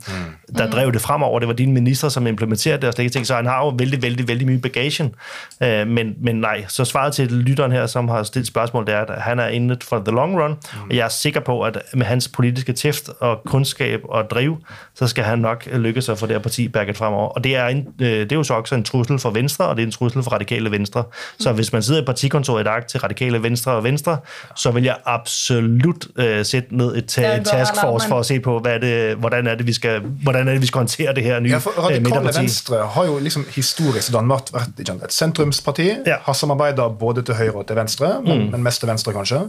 der 0.57 0.69
drev 0.69 0.91
det 0.91 1.01
fremover. 1.01 1.39
Det 1.39 1.47
var 1.47 1.53
dine 1.53 1.73
minister, 1.73 2.09
som 2.09 2.27
implementerede 2.27 2.81
det 2.81 2.87
og 2.87 2.93
slet 2.93 3.03
ikke 3.03 3.13
ting. 3.13 3.27
Så 3.27 3.35
han 3.35 3.45
har 3.45 3.59
jo 3.59 3.69
vældig, 3.69 4.01
vældig, 4.01 4.27
vældig 4.27 4.47
mye 4.47 4.59
bagagen. 4.59 5.15
Øh, 5.63 5.87
men, 5.87 6.13
men 6.21 6.35
nej, 6.35 6.65
så 6.67 6.85
svaret 6.85 7.13
til 7.13 7.31
lytteren 7.31 7.71
her, 7.71 7.87
som 7.87 8.09
har 8.09 8.23
stillet 8.23 8.47
spørgsmål, 8.47 8.85
det 8.85 8.93
er, 8.93 8.99
at 9.01 9.21
han 9.21 9.39
er 9.39 9.47
inde 9.47 9.77
for 9.83 10.03
the 10.05 10.15
long 10.15 10.41
run, 10.41 10.51
mm. 10.51 10.89
og 10.89 10.95
jeg 10.95 11.05
er 11.05 11.09
sikker 11.09 11.39
på, 11.39 11.61
at 11.61 11.77
med 11.93 12.05
hans 12.05 12.27
politiske 12.27 12.73
tæft 12.73 13.09
og 13.19 13.41
kundskab 13.45 14.01
og 14.03 14.29
driv, 14.29 14.57
så 14.95 15.07
skal 15.07 15.23
han 15.23 15.39
nok 15.39 15.65
lykkes 15.73 16.09
at 16.09 16.17
få 16.17 16.25
det 16.25 16.35
her 16.35 16.41
parti 16.41 16.67
bakket 16.67 16.97
fremover. 16.97 17.27
Og 17.29 17.43
det 17.43 17.55
er, 17.55 17.67
en, 17.67 17.87
øh, 18.01 18.07
det 18.07 18.31
er 18.31 18.35
jo 18.35 18.43
så 18.43 18.53
også 18.53 18.75
en 18.75 18.83
trussel 18.83 19.19
for 19.19 19.29
Venstre, 19.29 19.65
og 19.65 19.75
det 19.75 19.83
er 19.83 19.85
en 19.85 19.91
trussel 19.91 20.23
for 20.23 20.31
radikale 20.31 20.71
Venstre. 20.71 21.03
Så 21.39 21.51
hvis 21.51 21.73
man 21.73 21.83
sidder 21.83 22.01
i 22.01 22.05
partikontoret 22.05 22.61
i 22.61 22.63
dag 22.63 22.87
til 22.87 22.99
radikale 22.99 23.43
Venstre 23.43 23.71
og 23.71 23.83
Venstre, 23.83 24.17
så 24.55 24.71
vil 24.71 24.83
jeg 24.83 24.95
absolut 25.05 26.07
øh, 26.15 26.45
sætte 26.45 26.77
ned 26.77 26.97
et 26.97 27.15
Der 27.15 27.38
går 27.43 27.51
taskforce 27.51 28.07
for 28.07 28.19
at 28.19 28.25
se 28.25 28.39
på, 28.39 28.59
hvad 28.59 28.71
er 28.73 28.77
det, 28.83 29.15
hvordan, 29.17 29.47
er 29.47 29.55
det, 29.55 29.67
vi 29.67 29.73
skal, 29.73 29.99
hvordan 30.23 30.47
er 30.47 30.51
det, 30.53 30.61
vi 30.61 30.67
skal 30.67 30.79
håndtere 30.79 31.13
det 31.15 31.23
her 31.23 31.39
nye 31.39 31.49
Ja, 31.49 31.57
for 31.57 31.71
øh, 31.77 31.83
Radikale 31.83 32.03
midterparti. 32.03 32.39
Venstre 32.39 32.77
har 32.95 33.05
jo 33.05 33.19
liksom 33.19 33.45
historisk 33.55 34.09
i 34.09 34.13
Danmark 34.13 34.53
vært 34.53 34.69
ikke 34.79 34.95
et 35.03 35.13
sentrumsparti. 35.13 35.87
Ja. 36.07 36.15
Har 36.21 36.33
samarbeida 36.33 36.87
både 36.99 37.21
til 37.21 37.35
høyre 37.35 37.55
og 37.63 37.67
til 37.67 37.75
venstre, 37.75 38.21
men, 38.23 38.39
Mm. 38.45 38.51
men 38.51 38.63
mest 38.63 38.79
til 38.79 38.89
venstre, 38.89 39.13
kanskje. 39.13 39.41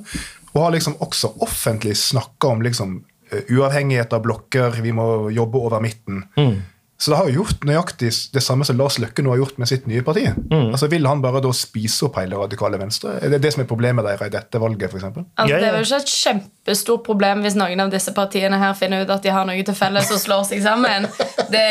Og 0.55 0.63
har 0.65 0.71
liksom 0.71 0.97
også 1.01 1.33
offentlig 1.43 1.97
snakka 1.97 2.47
om 2.49 2.61
liksom 2.61 3.03
eh, 3.33 3.43
uavhengighet 3.57 4.13
av 4.13 4.23
blokker, 4.23 4.81
vi 4.83 4.91
må 4.91 5.31
jobbe 5.31 5.59
over 5.59 5.81
midten. 5.81 6.25
Mm. 6.37 6.63
Så 7.01 7.11
det 7.11 7.17
har 7.17 7.29
jo 7.31 7.41
gjort 7.41 7.63
nøyaktig 7.65 8.11
det 8.35 8.43
samme 8.45 8.67
som 8.69 8.77
Lars 8.77 8.99
Løkke 9.01 9.23
nå 9.25 9.33
har 9.33 9.41
gjort 9.41 9.61
med 9.63 9.71
sitt 9.71 9.87
nye 9.89 10.03
parti. 10.05 10.27
Mm. 10.37 10.75
Altså 10.75 10.91
Vil 10.93 11.07
han 11.09 11.23
bare 11.25 11.41
da 11.41 11.53
spise 11.57 12.05
opp 12.11 12.19
hele 12.21 12.37
radikale 12.37 12.77
venstre? 12.81 13.15
Er 13.25 13.33
det 13.33 13.39
det 13.47 13.55
som 13.55 13.63
er 13.65 13.71
problemet 13.71 14.05
deres 14.05 14.27
i 14.29 14.35
dette 14.35 14.61
valget, 14.61 14.93
f.eks.? 14.93 15.07
Altså, 15.09 15.25
Ja, 15.39 15.47
Det 15.49 15.71
er 15.71 15.79
vel 15.79 15.87
ikke 15.89 16.03
et 16.03 16.13
kjempestort 16.13 17.07
problem 17.07 17.41
hvis 17.47 17.57
noen 17.57 17.81
av 17.87 17.95
disse 17.95 18.13
partiene 18.17 18.61
her 18.61 18.77
finner 18.77 19.07
ut 19.07 19.15
at 19.17 19.25
de 19.25 19.33
har 19.33 19.49
noe 19.49 19.65
til 19.65 19.79
felles 19.79 20.13
og 20.13 20.21
slår 20.21 20.45
seg 20.51 20.61
sammen. 20.67 21.09
Det 21.49 21.65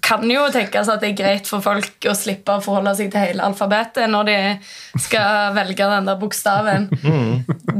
kan 0.00 0.24
jo 0.32 0.46
tenkes 0.50 0.88
at 0.90 1.04
det 1.04 1.12
er 1.12 1.18
greit 1.18 1.50
for 1.50 1.62
folk 1.62 2.08
å 2.08 2.16
slippe 2.16 2.56
å 2.56 2.64
forholde 2.64 2.96
seg 2.98 3.12
til 3.12 3.20
hele 3.20 3.44
alfabetet 3.46 4.08
når 4.10 4.30
de 4.30 4.38
skal 5.04 5.52
velge 5.60 5.90
den 5.92 6.08
der 6.08 6.18
bokstaven. 6.18 6.88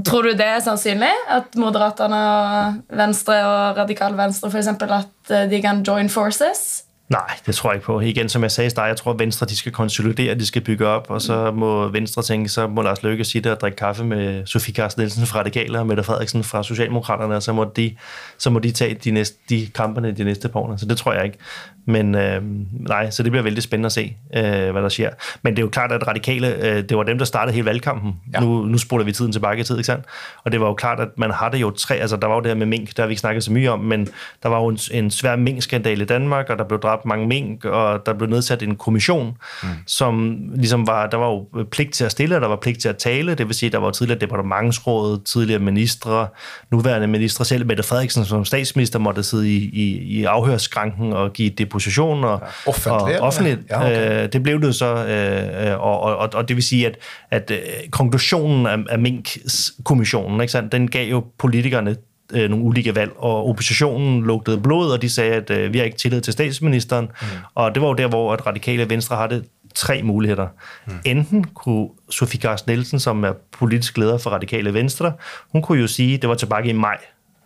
Tror 0.07 0.29
du 0.29 0.37
det 0.37 0.53
er 0.59 0.61
sannsynlig? 0.63 1.11
At 1.33 1.57
Moderaterne 1.59 2.21
og 2.29 2.95
Venstre 3.01 3.41
og 3.49 3.81
Radikal 3.81 4.15
Venstre 4.21 4.53
for 4.53 4.61
eksempel, 4.61 4.93
at 5.01 5.35
eh, 5.35 5.49
de 5.51 5.65
kan 5.65 5.83
join 5.87 6.13
forces? 6.13 6.85
Nej, 7.11 7.39
det 7.47 7.55
tror 7.55 7.71
jeg 7.71 7.77
ikke 7.77 7.87
på. 7.87 8.01
Igen, 8.01 8.29
som 8.29 8.43
jeg 8.43 8.51
sagde 8.51 8.71
i 8.77 8.81
jeg 8.81 8.97
tror, 8.97 9.13
at 9.13 9.19
Venstre 9.19 9.47
de 9.47 9.57
skal 9.57 9.73
konsolidere, 9.73 10.35
de 10.35 10.47
skal 10.47 10.63
bygge 10.63 10.87
op, 10.87 11.07
og 11.11 11.23
så 11.23 11.51
må 11.51 11.89
Venstre 11.89 12.23
tænke, 12.23 12.49
så 12.49 12.67
må 12.67 12.83
Lars 12.83 13.03
Løkke 13.03 13.25
sitte 13.25 13.53
og 13.53 13.61
drikke 13.61 13.77
kaffe 13.77 14.05
med 14.05 14.47
Sofie 14.47 14.75
Carsten 14.75 15.01
Nielsen 15.01 15.27
fra 15.27 15.39
Radikale 15.39 15.79
og 15.79 15.87
Mette 15.87 16.03
Frederiksen 16.03 16.45
fra 16.45 16.63
Socialdemokraterne, 16.63 17.37
og 17.37 17.43
så 17.43 17.53
må 17.53 17.65
de, 17.77 17.97
så 18.41 18.51
må 18.51 18.59
de 18.59 18.71
tage 18.71 18.95
de, 18.95 19.11
næste, 19.11 19.37
de 19.49 19.69
kamperne 19.75 20.13
de 20.13 20.25
næste 20.25 20.49
par 20.49 20.61
år. 20.61 20.77
Så 20.77 20.87
det 20.87 20.97
tror 20.97 21.13
jeg 21.13 21.25
ikke. 21.25 21.39
Men 21.87 22.15
øh, 22.15 22.43
nej, 22.73 23.11
så 23.11 23.23
det 23.23 23.33
bliver 23.33 23.43
vældig 23.43 23.63
spændende 23.63 23.87
at 23.87 23.93
se, 23.93 24.17
øh, 24.37 24.71
hvad 24.71 24.83
der 24.83 24.89
sker. 24.89 25.11
Men 25.43 25.53
det 25.53 25.59
er 25.59 25.63
jo 25.63 25.69
klart, 25.69 25.93
at 25.93 26.07
Radikale, 26.07 26.67
øh, 26.67 26.83
det 26.89 26.97
var 26.97 27.03
dem, 27.03 27.19
der 27.19 27.25
startede 27.25 27.55
hele 27.55 27.67
valgkampen. 27.67 28.17
Ja. 28.35 28.41
Nu, 28.41 28.65
nu 28.65 28.79
spoler 28.79 29.05
vi 29.05 29.13
tiden 29.13 29.33
tilbage 29.33 29.61
i 29.61 29.63
tid, 29.63 29.77
ikke 29.77 29.87
sandt? 29.87 30.05
Og 30.45 30.53
det 30.53 30.61
var 30.61 30.67
jo 30.67 30.75
klart, 30.75 31.01
at 31.01 31.09
man 31.17 31.31
har 31.31 31.49
det 31.49 31.61
jo 31.61 31.71
tre, 31.71 31.95
altså 31.95 32.17
der 32.17 32.27
var 32.27 32.35
jo 32.35 32.41
det 32.41 32.49
her 32.49 32.55
med 32.55 32.67
mink, 32.67 32.97
der 32.97 33.03
har 33.03 33.07
vi 33.07 33.13
ikke 33.13 33.21
snakket 33.21 33.45
så 33.45 33.53
mye 33.53 33.69
om, 33.69 33.81
men 33.81 34.09
der 34.43 34.49
var 34.49 34.61
jo 34.61 34.69
en, 34.69 34.79
en 34.93 35.11
svær 35.11 35.37
minkskandal 35.37 36.01
i 36.01 36.05
Danmark, 36.05 36.51
og 36.51 36.59
der 36.59 36.65
blev 36.65 36.81
dræbt 36.81 37.05
mange 37.05 37.27
mink, 37.27 37.65
og 37.65 38.07
der 38.07 38.13
blev 38.13 38.31
nedsat 38.31 38.63
en 38.63 38.77
kommission, 38.77 39.37
mm. 39.63 39.69
som 39.87 40.43
ligesom 40.55 40.87
var, 40.87 41.07
der 41.07 41.17
var 41.17 41.27
jo 41.27 41.65
pligt 41.71 41.93
til 41.93 42.05
at 42.05 42.11
stille, 42.11 42.35
og 42.35 42.41
der 42.41 42.49
var 42.49 42.57
pligt 42.57 42.81
til 42.81 42.89
at 42.89 42.97
tale, 42.97 43.35
det 43.35 43.47
vil 43.47 43.55
sige, 43.55 43.71
der 43.71 43.79
var 43.79 43.87
jo 43.87 43.93
tidligere 43.93 44.21
departementsråd, 44.21 45.25
tidligere 45.25 45.61
ministre, 45.61 46.29
nuværende 46.71 47.07
ministre, 47.07 47.45
selv 47.45 47.67
Mette 47.67 47.83
Frederiksen 47.83 48.25
som 48.31 48.45
statsminister 48.45 48.99
måtte 48.99 49.23
sidde 49.23 49.51
i, 49.51 49.57
i, 49.57 49.99
i 49.99 50.25
afhørsskranken 50.25 51.13
og 51.13 51.33
give 51.33 51.51
deposition 51.51 52.25
og, 52.25 52.41
offentligt, 52.67 53.21
og 53.21 53.27
offentligt. 53.27 53.61
Ja, 53.71 53.81
okay. 53.81 54.23
Øh, 54.23 54.33
det 54.33 54.43
blev 54.43 54.63
det 54.63 54.75
så, 54.75 54.95
øh, 55.07 55.67
øh, 55.67 55.81
og, 55.81 56.01
og, 56.01 56.31
og 56.35 56.49
det 56.49 56.57
vil 56.57 56.65
sige, 56.65 56.87
at, 56.87 56.97
at 57.31 57.51
øh, 57.51 57.59
konklusionen 57.91 58.67
af, 58.67 58.77
af 58.91 58.99
Mink-kommissionen, 58.99 60.41
ikke 60.41 60.53
sandt, 60.53 60.73
den 60.73 60.91
gav 60.91 61.11
jo 61.11 61.25
politikerne 61.39 61.97
øh, 62.33 62.51
nogle 62.51 62.65
ulike 62.65 62.95
valg, 62.95 63.13
og 63.17 63.49
oppositionen 63.49 64.23
lugtede 64.23 64.61
blod, 64.61 64.91
og 64.91 65.03
de 65.03 65.11
sagde, 65.11 65.33
at 65.33 65.51
øh, 65.51 65.73
vi 65.73 65.79
har 65.79 65.85
ikke 65.85 65.99
tillid 65.99 66.21
til 66.21 66.33
statsministeren, 66.33 67.05
mm. 67.05 67.27
og 67.55 67.75
det 67.75 67.83
var 67.83 67.89
jo 67.89 67.95
der, 67.95 68.09
hvor 68.09 68.33
at 68.33 68.47
radikale 68.47 68.91
venstre 68.91 69.17
har 69.17 69.27
det 69.27 69.45
tre 69.75 70.03
muligheder. 70.03 70.47
Mm. 70.87 70.93
Enten 71.05 71.45
kunne 71.45 71.89
Sofie 72.11 72.41
Carsten 72.41 72.73
Nielsen, 72.73 73.01
som 73.01 73.25
er 73.25 73.33
politisk 73.59 73.99
leder 73.99 74.19
for 74.19 74.31
radikale 74.31 74.75
venstre, 74.75 75.13
hun 75.53 75.63
kunne 75.63 75.81
jo 75.81 75.87
sige, 75.87 76.17
det 76.17 76.29
var 76.29 76.35
tilbage 76.35 76.69
i 76.69 76.73
maj 76.73 76.97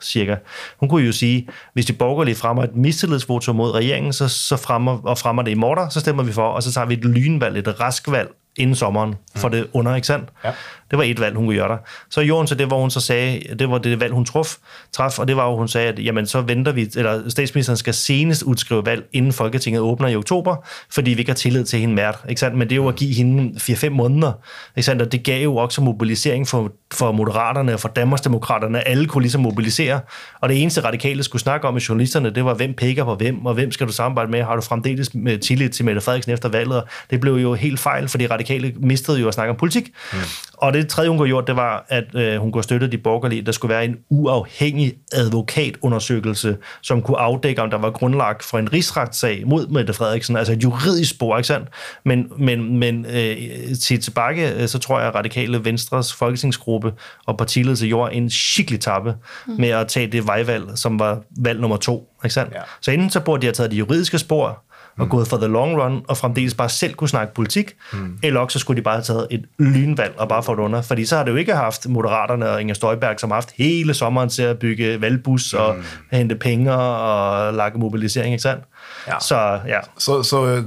cirka. 0.05 0.37
Hun 0.81 0.89
kunne 0.89 1.07
jo 1.07 1.13
sige, 1.13 1.49
hvis 1.73 1.87
de 1.87 1.93
borgerlige 1.93 2.35
fremmer 2.35 2.63
et 2.63 2.77
mistillidsvotum 2.77 3.57
mod 3.57 3.71
regeringen, 3.71 4.13
så, 4.13 4.29
så 4.29 4.57
fremmer, 4.57 4.99
og 5.05 5.19
fremmer 5.19 5.43
det 5.43 5.51
i 5.51 5.55
morter, 5.55 5.89
så 5.89 6.01
stemmer 6.01 6.23
vi 6.23 6.33
for, 6.33 6.49
og 6.49 6.63
så 6.63 6.73
tager 6.73 6.87
vi 6.87 6.95
et 6.95 7.05
lynvalg, 7.05 7.57
et 7.57 7.81
raskvalg 7.81 8.29
inden 8.57 8.77
sommeren 8.77 9.15
for 9.37 9.49
det 9.49 9.67
under, 9.73 9.95
ikke 9.95 10.07
sandt? 10.07 10.29
Ja. 10.45 10.51
Det 10.91 10.99
var 10.99 11.05
et 11.05 11.21
valg, 11.21 11.37
hun 11.37 11.47
kunne 11.47 11.57
gøre 11.57 11.69
der. 11.69 11.77
Så 12.11 12.25
gjorde 12.25 12.41
hun 12.41 12.47
så 12.47 12.55
det, 12.55 12.67
hvor 12.67 12.81
hun 12.81 12.91
så 12.91 13.01
sagde, 13.01 13.41
det 13.59 13.71
var 13.71 13.79
det 13.79 14.01
valg, 14.01 14.13
hun 14.13 14.25
traf, 14.25 14.57
traf 14.93 15.19
og 15.19 15.29
det 15.29 15.37
var 15.37 15.51
jo, 15.51 15.57
hun 15.57 15.69
sagde, 15.69 15.89
at 15.89 16.05
jamen, 16.05 16.27
så 16.27 16.41
venter 16.41 16.73
vi, 16.73 16.91
eller 16.97 17.29
statsministeren 17.29 17.77
skal 17.77 17.95
senest 17.95 18.43
udskrive 18.43 18.87
valg, 18.87 19.05
inden 19.13 19.33
Folketinget 19.33 19.81
åbner 19.81 20.09
i 20.09 20.17
oktober, 20.17 20.57
fordi 20.91 21.11
vi 21.11 21.19
ikke 21.19 21.31
har 21.31 21.37
tillid 21.37 21.65
til 21.65 21.81
hende 21.81 21.95
mært, 21.95 22.19
ikke 22.29 22.41
sandt? 22.41 22.57
Men 22.57 22.69
det 22.69 22.73
er 22.73 22.77
jo 22.77 22.89
at 22.89 22.97
give 22.97 23.15
hende 23.15 23.61
4-5 23.61 23.89
måneder, 23.89 24.33
ikke 24.77 24.87
sandt? 24.87 25.03
Og 25.03 25.13
det 25.13 25.25
gav 25.25 25.43
jo 25.43 25.57
også 25.57 25.81
mobilisering 25.81 26.49
for, 26.49 26.73
for 26.95 27.13
Moderaterne 27.13 27.75
og 27.75 27.81
for 27.81 27.89
Danmarksdemokraterne. 27.89 28.89
Alle 28.89 29.07
kunne 29.07 29.23
ligesom 29.23 29.41
mobilisere, 29.41 30.01
og 30.41 30.49
det 30.49 30.63
eneste 30.63 30.81
radikale 30.85 31.23
skulle 31.23 31.43
snakke 31.43 31.69
om 31.69 31.77
i 31.77 31.81
journalisterne, 31.89 32.31
det 32.31 32.45
var, 32.45 32.55
hvem 32.55 32.75
pikker 32.75 33.05
på 33.05 33.15
hvem, 33.15 33.47
og 33.47 33.55
hvem 33.55 33.73
skal 33.73 33.87
du 33.87 33.93
samarbejde 33.93 34.31
med? 34.31 34.43
Har 34.43 34.57
du 34.57 34.63
fremdeles 34.63 35.15
med 35.15 35.39
tillid 35.39 35.69
til 35.69 35.85
Mette 35.85 36.01
Frederiksen 36.01 36.33
efter 36.33 36.49
valget? 36.49 36.83
Og 36.83 36.89
det 37.11 37.21
blev 37.21 37.35
jo 37.35 37.55
helt 37.55 37.81
fejl, 37.81 38.09
fordi 38.09 38.27
radikale 38.27 38.44
mistede 38.77 39.21
jo 39.21 39.29
at 39.29 39.35
snakke 39.35 39.51
om 39.51 39.57
politik. 39.57 39.91
Mm. 40.13 40.19
Og 40.55 40.73
det 40.73 40.89
tredje, 40.89 41.09
hun 41.09 41.19
kunne 41.19 41.29
gjort, 41.29 41.47
det 41.47 41.57
var, 41.57 41.87
at 41.89 42.05
øh, 42.15 42.37
hun 42.37 42.53
kunne 42.53 42.65
støtte 42.65 42.87
de 42.87 42.99
borgerlige. 42.99 43.43
Der 43.43 43.53
skulle 43.53 43.75
være 43.75 43.85
en 43.85 43.97
uafhængig 44.11 44.95
advokatundersøgelse, 45.13 46.57
som 46.83 47.03
kunne 47.03 47.19
afdække, 47.19 47.63
om 47.63 47.71
der 47.71 47.79
var 47.79 47.91
grundlag 47.91 48.37
for 48.41 48.59
en 48.59 48.73
rigsretssag 48.73 49.43
mod 49.47 49.67
Mette 49.67 49.93
Frederiksen. 49.93 50.37
Altså 50.37 50.53
et 50.53 50.63
juridisk 50.63 51.11
spor, 51.11 51.37
ikke 51.37 51.47
sandt? 51.47 51.69
Men, 52.05 52.33
men, 52.39 52.79
men 52.79 53.07
øh, 53.07 53.37
til 53.83 54.01
tilbage, 54.01 54.55
øh, 54.55 54.69
så 54.69 54.79
tror 54.79 54.99
jeg, 54.99 55.09
at 55.09 55.15
Radikale 55.15 55.65
Venstres 55.65 56.13
folketingsgruppe 56.13 56.93
og 57.27 57.37
partiledelse 57.37 57.87
gjorde 57.87 58.15
en 58.15 58.31
skikkelig 58.31 58.81
tappe 58.81 59.15
mm. 59.47 59.55
med 59.59 59.69
at 59.69 59.89
tage 59.89 60.07
det 60.07 60.27
vejvalg, 60.27 60.65
som 60.75 60.99
var 60.99 61.23
valg 61.37 61.61
nummer 61.61 61.77
to. 61.77 62.09
Ikke 62.25 62.35
sandt? 62.35 62.53
Ja. 62.55 62.61
Så 62.81 62.91
enten 62.91 63.11
så 63.11 63.21
burde 63.21 63.41
de 63.41 63.47
have 63.47 63.55
taget 63.55 63.71
det 63.71 63.79
juridiske 63.79 64.19
spor, 64.19 64.63
og 64.99 65.09
gået 65.09 65.29
for 65.29 65.37
the 65.37 65.47
long 65.47 65.83
run, 65.83 66.03
og 66.09 66.17
fremdeles 66.17 66.55
bare 66.55 66.69
selv 66.69 66.95
kunne 66.95 67.09
snakke 67.09 67.35
politik, 67.35 67.73
mm. 67.93 68.19
eller 68.23 68.41
også 68.41 68.59
så 68.59 68.59
skulle 68.59 68.77
de 68.77 68.83
bare 68.83 68.95
have 68.95 69.05
taget 69.05 69.27
et 69.31 69.45
lynvalg 69.59 70.15
og 70.19 70.29
bare 70.29 70.43
få 70.43 70.55
det 70.55 70.63
under. 70.63 70.83
Fordi 70.83 71.05
så 71.05 71.17
har 71.17 71.25
det 71.25 71.33
jo 71.33 71.37
ikke 71.37 71.55
haft 71.55 71.89
Moderaterne 71.89 72.51
og 72.51 72.61
Inger 72.61 72.75
Støjberg, 72.75 73.21
som 73.21 73.31
har 73.31 73.37
haft 73.37 73.51
hele 73.57 73.95
sommeren 73.95 74.29
til 74.29 74.43
at 74.43 74.59
bygge 74.59 75.01
valgbus 75.01 75.55
mm. 75.55 75.61
og 75.61 75.77
hente 76.13 76.37
penge 76.37 76.73
og 76.73 77.55
lage 77.55 77.79
mobilisering, 77.79 78.35
ikke 78.35 78.43
sandt? 78.43 78.65
Ja. 79.09 79.21
Så 79.21 79.61
ja, 79.69 79.81
Så, 79.99 80.23
så 80.23 80.45
øh, 80.45 80.65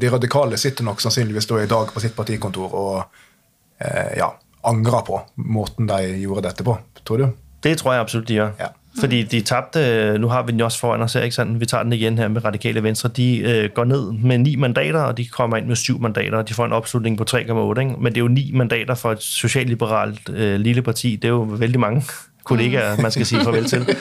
de 0.00 0.12
radikale 0.12 0.56
sitter 0.56 0.84
nok 0.84 1.00
sannsynligvis 1.00 1.46
da 1.46 1.54
i 1.54 1.66
dag 1.66 1.86
på 1.94 2.00
sitt 2.00 2.16
partikontor 2.16 2.74
og 2.74 3.04
eh, 3.80 4.16
ja, 4.16 4.26
angrer 4.64 5.04
på 5.06 5.20
måten 5.36 5.88
de 5.88 6.18
gjorde 6.20 6.48
dette 6.48 6.64
på, 6.64 6.78
tror 7.04 7.16
du? 7.16 7.28
det 7.62 7.78
tror 7.78 7.92
jeg 7.92 8.00
absolut, 8.00 8.28
de 8.28 8.34
gør. 8.34 8.50
Ja. 8.60 8.66
Fordi 8.98 9.22
de 9.22 9.40
tabte, 9.40 10.18
nu 10.18 10.28
har 10.28 10.42
vi 10.42 10.52
den 10.52 10.58
jo 10.58 10.64
også 10.64 10.78
foran 10.78 11.00
os 11.00 11.12
her, 11.12 11.22
ikke 11.22 11.34
sandt? 11.34 11.60
Vi 11.60 11.66
tager 11.66 11.82
den 11.82 11.92
igen 11.92 12.18
her 12.18 12.28
med 12.28 12.44
Radikale 12.44 12.82
Venstre. 12.82 13.08
De 13.08 13.38
øh, 13.38 13.70
går 13.74 13.84
ned 13.84 14.12
med 14.12 14.38
ni 14.38 14.56
mandater, 14.56 15.00
og 15.00 15.16
de 15.16 15.26
kommer 15.26 15.56
ind 15.56 15.66
med 15.66 15.76
syv 15.76 16.00
mandater, 16.00 16.38
og 16.38 16.48
de 16.48 16.54
får 16.54 16.66
en 16.66 16.72
opslutning 16.72 17.18
på 17.18 17.24
3,8. 17.30 17.40
Ikke? 17.40 17.94
Men 18.00 18.04
det 18.12 18.16
er 18.16 18.20
jo 18.20 18.28
ni 18.28 18.50
mandater 18.54 18.94
for 18.94 19.12
et 19.12 19.22
socialliberalt 19.22 20.28
øh, 20.28 20.60
lille 20.60 20.82
parti. 20.82 21.16
Det 21.16 21.24
er 21.24 21.32
jo 21.32 21.40
vældig 21.40 21.80
mange 21.80 22.02
kollegaer, 22.44 23.00
man 23.00 23.10
skal 23.10 23.26
sige 23.26 23.44
farvel 23.44 23.64
til. 23.64 23.86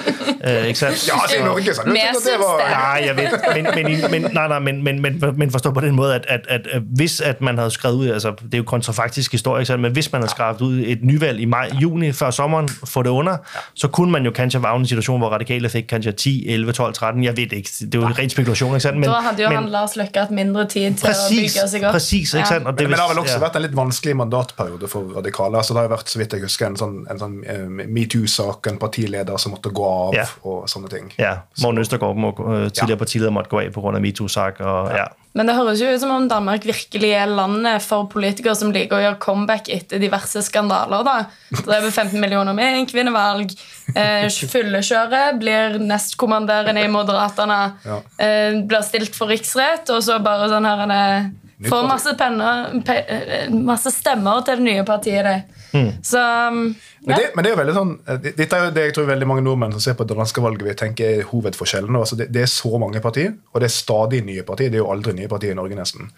Øh, 0.47 0.65
ikke 0.67 0.79
sandt? 0.79 1.07
Ja, 1.07 1.13
jeg 1.13 1.21
det 1.27 2.21
synes 2.21 2.37
var... 2.39 2.57
det 2.57 2.65
er- 2.65 2.69
Nej, 2.69 3.03
jeg 3.05 3.15
ved, 3.17 3.27
men, 3.55 3.85
men, 4.11 4.11
men, 4.21 4.31
nej, 4.33 4.47
nej, 4.47 4.59
men, 4.59 4.83
men, 4.83 5.01
men, 5.01 5.23
men 5.35 5.51
forstå 5.51 5.71
på 5.71 5.81
den 5.81 5.95
måde, 5.95 6.15
at, 6.15 6.25
at, 6.27 6.39
at, 6.49 6.67
at 6.71 6.81
hvis 6.95 7.21
at 7.21 7.41
man 7.41 7.57
havde 7.57 7.71
skrevet 7.71 7.95
ud, 7.95 8.09
altså 8.09 8.31
det 8.45 8.53
er 8.53 8.57
jo 8.57 8.63
kontrafaktisk 8.63 9.31
historie, 9.31 9.61
ikke 9.61 9.65
sandt? 9.67 9.81
men 9.81 9.91
hvis 9.91 10.11
man 10.11 10.21
havde 10.21 10.31
skrevet 10.31 10.61
ud 10.61 10.83
et 10.85 10.99
nyvalg 11.03 11.39
i 11.39 11.45
maj, 11.45 11.71
juni, 11.81 12.11
før 12.11 12.31
sommeren, 12.31 12.69
få 12.85 13.03
det 13.03 13.09
under, 13.09 13.37
så 13.73 13.87
kunne 13.87 14.11
man 14.11 14.25
jo 14.25 14.31
kanskje 14.31 14.63
være 14.63 14.75
i 14.75 14.79
en 14.79 14.85
situation, 14.87 15.19
hvor 15.19 15.29
radikale 15.29 15.69
fik 15.69 15.83
kanskje 15.89 16.11
10, 16.11 16.47
11, 16.49 16.71
12, 16.71 16.93
13, 16.93 17.23
jeg 17.23 17.37
ved 17.37 17.47
det 17.47 17.53
ikke, 17.57 17.69
det 17.79 17.95
er 17.95 17.99
jo 17.99 18.05
en 18.07 18.19
ren 18.19 18.29
spekulation, 18.29 18.69
ikke 18.69 18.79
sandt? 18.79 18.99
Men, 18.99 19.09
Da 19.09 19.15
hadde 19.15 19.43
jo 19.43 19.49
men, 19.49 19.57
han 19.57 19.69
Lars 19.69 19.95
Løkke 19.95 20.19
hatt 20.19 20.31
mindre 20.31 20.65
tid 20.67 20.93
til 20.95 21.07
å 21.09 21.11
Præcis, 21.11 21.39
bygge 21.39 21.67
seg 21.69 21.83
opp. 21.83 21.91
præcis, 21.91 22.33
ikke 22.33 22.47
sandt? 22.47 22.67
Og 22.67 22.73
Men, 22.73 22.83
men 22.83 22.91
det 22.91 22.99
har 22.99 23.09
vel 23.09 23.19
også 23.19 23.33
ja. 23.33 23.39
vært 23.39 23.55
en 23.55 23.61
litt 23.61 23.75
vanskelig 23.75 24.15
mandatperiode 24.17 24.87
for 24.87 24.99
radikale. 25.17 25.57
Altså, 25.57 25.73
det 25.73 25.77
har 25.81 25.83
jo 25.89 25.93
vært, 25.95 26.09
så 26.09 26.19
vidt 26.19 26.33
jeg 26.33 26.41
husker, 26.41 26.67
en 26.67 26.77
sånn, 26.77 26.97
en 27.11 27.19
sånn 27.19 27.37
eh, 27.47 27.87
metoo-sak, 27.87 28.28
en 28.69 28.77
partileder 28.77 29.37
som 29.37 29.51
måtte 29.55 29.69
gå 29.73 29.85
av, 29.85 30.13
Ja. 30.15 30.25
og 30.43 30.67
sånne 30.69 30.89
ting. 30.89 31.11
Ja, 31.17 31.37
Morten 31.61 31.79
Østergaard, 31.79 32.15
må, 32.15 32.29
øh, 32.39 32.69
tidligere 32.69 32.97
partileder, 32.99 33.31
måtte 33.31 33.49
gå 33.49 33.59
af 33.65 33.73
på 33.73 33.81
grund 33.81 33.95
af 33.97 34.01
MeToo-sak, 34.01 34.59
og 34.61 34.91
ja. 34.95 35.07
Men 35.35 35.45
det 35.45 35.55
høres 35.55 35.79
jo 35.79 35.85
ut 35.93 35.99
som 36.01 36.09
om 36.11 36.27
Danmark 36.27 36.63
virkelig 36.65 37.11
er 37.13 37.25
landet 37.27 37.81
for 37.85 38.07
politikere 38.09 38.55
som 38.55 38.71
liker 38.71 38.97
å 38.97 39.01
gjøre 39.03 39.19
comeback 39.19 39.69
etter 39.69 39.99
diverse 40.01 40.41
skandaler. 40.41 41.03
da. 41.05 41.25
Drevet 41.65 41.93
15 41.93 42.19
millioner 42.19 42.53
med 42.53 42.87
kvinnevalg. 42.89 43.51
Eh, 43.95 44.25
Fyllekjøret 44.27 45.37
blir 45.39 45.77
nestkommanderende 45.79 46.83
i 46.83 46.87
Moderaterne. 46.87 47.73
Ja. 47.85 47.99
Eh, 48.17 48.57
blir 48.65 48.81
stilt 48.83 49.15
for 49.15 49.27
riksrett, 49.27 49.89
og 49.89 50.01
så 50.03 50.17
bare 50.23 50.49
sånn 50.49 50.65
her 50.65 50.81
en, 50.87 50.91
Nytt 50.91 51.48
Får 51.67 51.87
masse, 51.87 52.13
penner, 52.15 52.69
pe, 52.87 52.93
eh, 53.03 53.49
masse 53.51 53.91
stemmer 53.91 54.45
til 54.47 54.61
det 54.61 54.63
nye 54.63 54.83
partiet. 54.87 55.25
det. 55.27 55.81
Så 56.07 56.21
um, 56.47 56.75
Men, 57.01 57.11
ja. 57.11 57.17
det, 57.17 57.25
men 57.35 57.43
det 57.43 57.49
er 57.49 57.53
jo 57.53 57.59
veldig 57.59 57.73
sånn 57.75 57.91
eh, 58.07 58.21
Dette 58.25 58.57
er 58.57 58.63
jo 58.63 58.71
det 58.73 58.85
jeg 58.87 58.93
tror 58.95 59.09
veldig 59.09 59.27
mange 59.29 59.43
nordmenn 59.45 59.75
som 59.75 59.83
ser 59.83 59.97
på 59.99 60.07
det 60.07 60.15
danske 60.17 60.41
valget, 60.43 60.63
vil 60.65 60.79
tenke 60.79 61.09
er 61.17 61.27
hovedforskjellen. 61.27 61.99
Altså 61.99 62.15
det, 62.19 62.29
det 62.35 62.45
er 62.45 62.51
så 62.51 62.71
mange 62.79 63.03
partier, 63.03 63.35
og 63.51 63.59
det 63.59 63.67
er 63.67 63.75
stadig 63.75 64.23
nye 64.27 64.47
partier. 64.47 64.71
Det 64.71 64.79
er 64.79 64.85
jo 64.85 64.89
aldri 64.93 65.17
nye 65.19 65.31
partier 65.31 65.51
i 65.51 65.59
Norge, 65.59 65.75
nesten. 65.79 66.09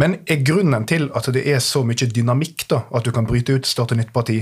Men 0.00 0.16
er 0.24 0.40
grunnen 0.48 0.88
til 0.88 1.10
at 1.16 1.28
det 1.34 1.44
er 1.44 1.60
så 1.64 1.84
mye 1.84 2.08
dynamikk, 2.08 2.64
da, 2.72 2.82
at 2.96 3.04
du 3.04 3.12
kan 3.12 3.28
bryte 3.28 3.60
ut, 3.60 3.68
starte 3.68 3.98
nytt 4.00 4.14
parti, 4.16 4.40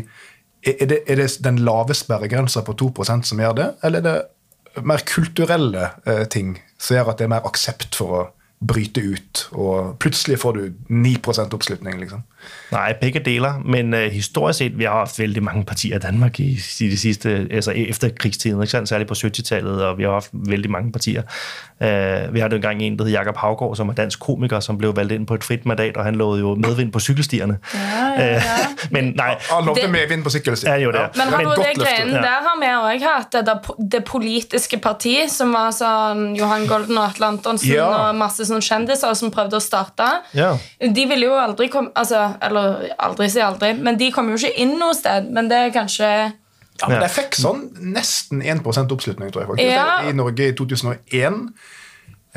er 0.67 0.87
det, 0.91 1.03
er 1.07 1.19
det 1.19 1.29
den 1.43 1.61
lave 1.67 1.95
sperregrensa 1.95 2.63
på 2.67 2.75
2% 2.79 3.27
som 3.27 3.43
gjør 3.43 3.59
det, 3.59 3.69
eller 3.87 4.03
er 4.03 4.07
det 4.07 4.85
mer 4.87 5.03
kulturelle 5.07 5.91
eh, 6.07 6.25
ting 6.31 6.59
som 6.79 6.99
gjør 6.99 7.13
at 7.13 7.21
det 7.21 7.27
er 7.27 7.33
mer 7.35 7.47
aksept 7.49 7.99
for 7.99 8.15
å 8.15 8.27
bryte 8.59 9.01
ut, 9.01 9.45
og 9.53 9.99
plutselig 10.03 10.41
får 10.43 10.53
du 10.53 10.63
9 10.89 11.17
oppslutning, 11.55 12.01
liksom? 12.01 12.25
Nej, 12.73 12.95
begge 13.01 13.21
deler, 13.21 13.55
men 13.65 13.95
øh, 13.95 14.11
historisk 14.13 14.59
set, 14.59 14.79
vi 14.79 14.85
har 14.85 14.93
haft 14.99 15.19
vældig 15.19 15.43
mange 15.43 15.65
partier 15.65 15.97
i 15.97 15.99
Danmark 15.99 16.41
i, 16.41 16.51
i 16.81 16.89
de 16.89 16.99
sidste, 16.99 17.47
altså 17.51 17.71
efter 17.71 18.09
krigstiden, 18.21 18.63
ikke 18.63 18.71
sandt? 18.71 18.89
særligt 18.89 19.09
på 19.09 19.15
70-tallet, 19.15 19.85
og 19.85 19.99
vi 19.99 20.03
har 20.03 20.11
haft 20.13 20.31
vældig 20.33 20.71
mange 20.71 20.93
partier. 20.93 21.23
Uh, 21.81 22.35
vi 22.35 22.41
har 22.41 22.49
jo 22.49 22.57
engang 22.57 22.83
en, 22.83 22.99
der 22.99 23.05
hed 23.05 23.13
Jakob 23.13 23.37
Havgård, 23.37 23.77
som 23.77 23.89
er 23.89 23.93
dansk 23.93 24.21
komiker, 24.21 24.61
som 24.61 24.79
blev 24.79 24.97
valgt 24.97 25.13
ind 25.13 25.27
på 25.27 25.35
et 25.35 25.45
frit 25.45 25.67
mandat, 25.67 25.97
og 25.97 26.05
han 26.05 26.15
lovede 26.15 26.41
jo 26.41 26.55
medvind 26.55 26.93
på 26.93 27.01
cykelstierne. 27.01 27.59
Ja, 27.75 27.79
ja, 28.19 28.33
ja. 28.33 28.35
Øh, 28.39 28.43
men 28.91 29.05
nej, 29.17 29.37
Han 29.51 29.65
lovte 29.67 29.83
Det- 29.83 29.91
medvind 29.91 30.25
på 30.25 30.31
sykkelsti. 30.31 30.67
Ja, 30.67 30.75
jo, 30.77 30.93
det 30.93 31.01
er. 31.01 31.09
Men 31.15 31.35
hallo, 31.35 31.49
godt 31.49 31.59
det 31.77 31.87
Ja. 32.09 32.13
der 32.13 32.39
har 32.47 32.61
vi 32.61 32.97
også 32.97 33.07
hatt 33.17 33.33
det, 33.33 33.47
der, 33.47 33.85
det 33.93 34.05
politiske 34.05 34.79
parti, 34.79 35.17
som 35.29 35.53
var 35.53 35.71
sånn 35.71 36.37
Johan 36.37 36.67
Golden 36.67 36.99
og 36.99 37.05
Atle 37.05 37.27
Antonsen 37.27 37.73
Ja. 37.75 37.85
og 37.87 38.15
masse 38.17 38.45
sånn 38.47 38.61
kjendiser 38.61 39.15
som 39.15 39.31
prøvde 39.31 39.57
å 39.57 39.61
starte. 39.61 40.09
Ja. 40.35 40.53
De 40.81 41.07
ville 41.07 41.27
jo 41.27 41.35
aldri 41.39 41.69
komme 41.69 41.91
altså, 41.97 42.25
Eller 42.43 42.93
aldri 42.99 43.29
si 43.33 43.41
aldri, 43.45 43.73
men 43.75 43.99
de 44.01 44.11
kom 44.15 44.29
jo 44.33 44.39
ikke 44.39 44.55
inn 44.63 44.77
noe 44.81 44.95
sted. 44.97 45.31
Men 45.35 45.51
det 45.51 45.59
er 45.59 45.75
kanskje 45.75 46.11
Ja, 46.79 46.87
men. 46.87 47.01
De 47.03 47.09
fikk 47.11 47.35
sånn 47.35 47.65
nesten 47.95 48.39
1 48.39 48.61
oppslutning, 48.95 49.33
tror 49.35 49.43
jeg, 49.43 49.49
faktisk, 49.49 49.73
Ja. 49.73 50.03
i 50.07 50.13
Norge 50.15 50.49
i 50.49 50.53
2001. 50.55 51.49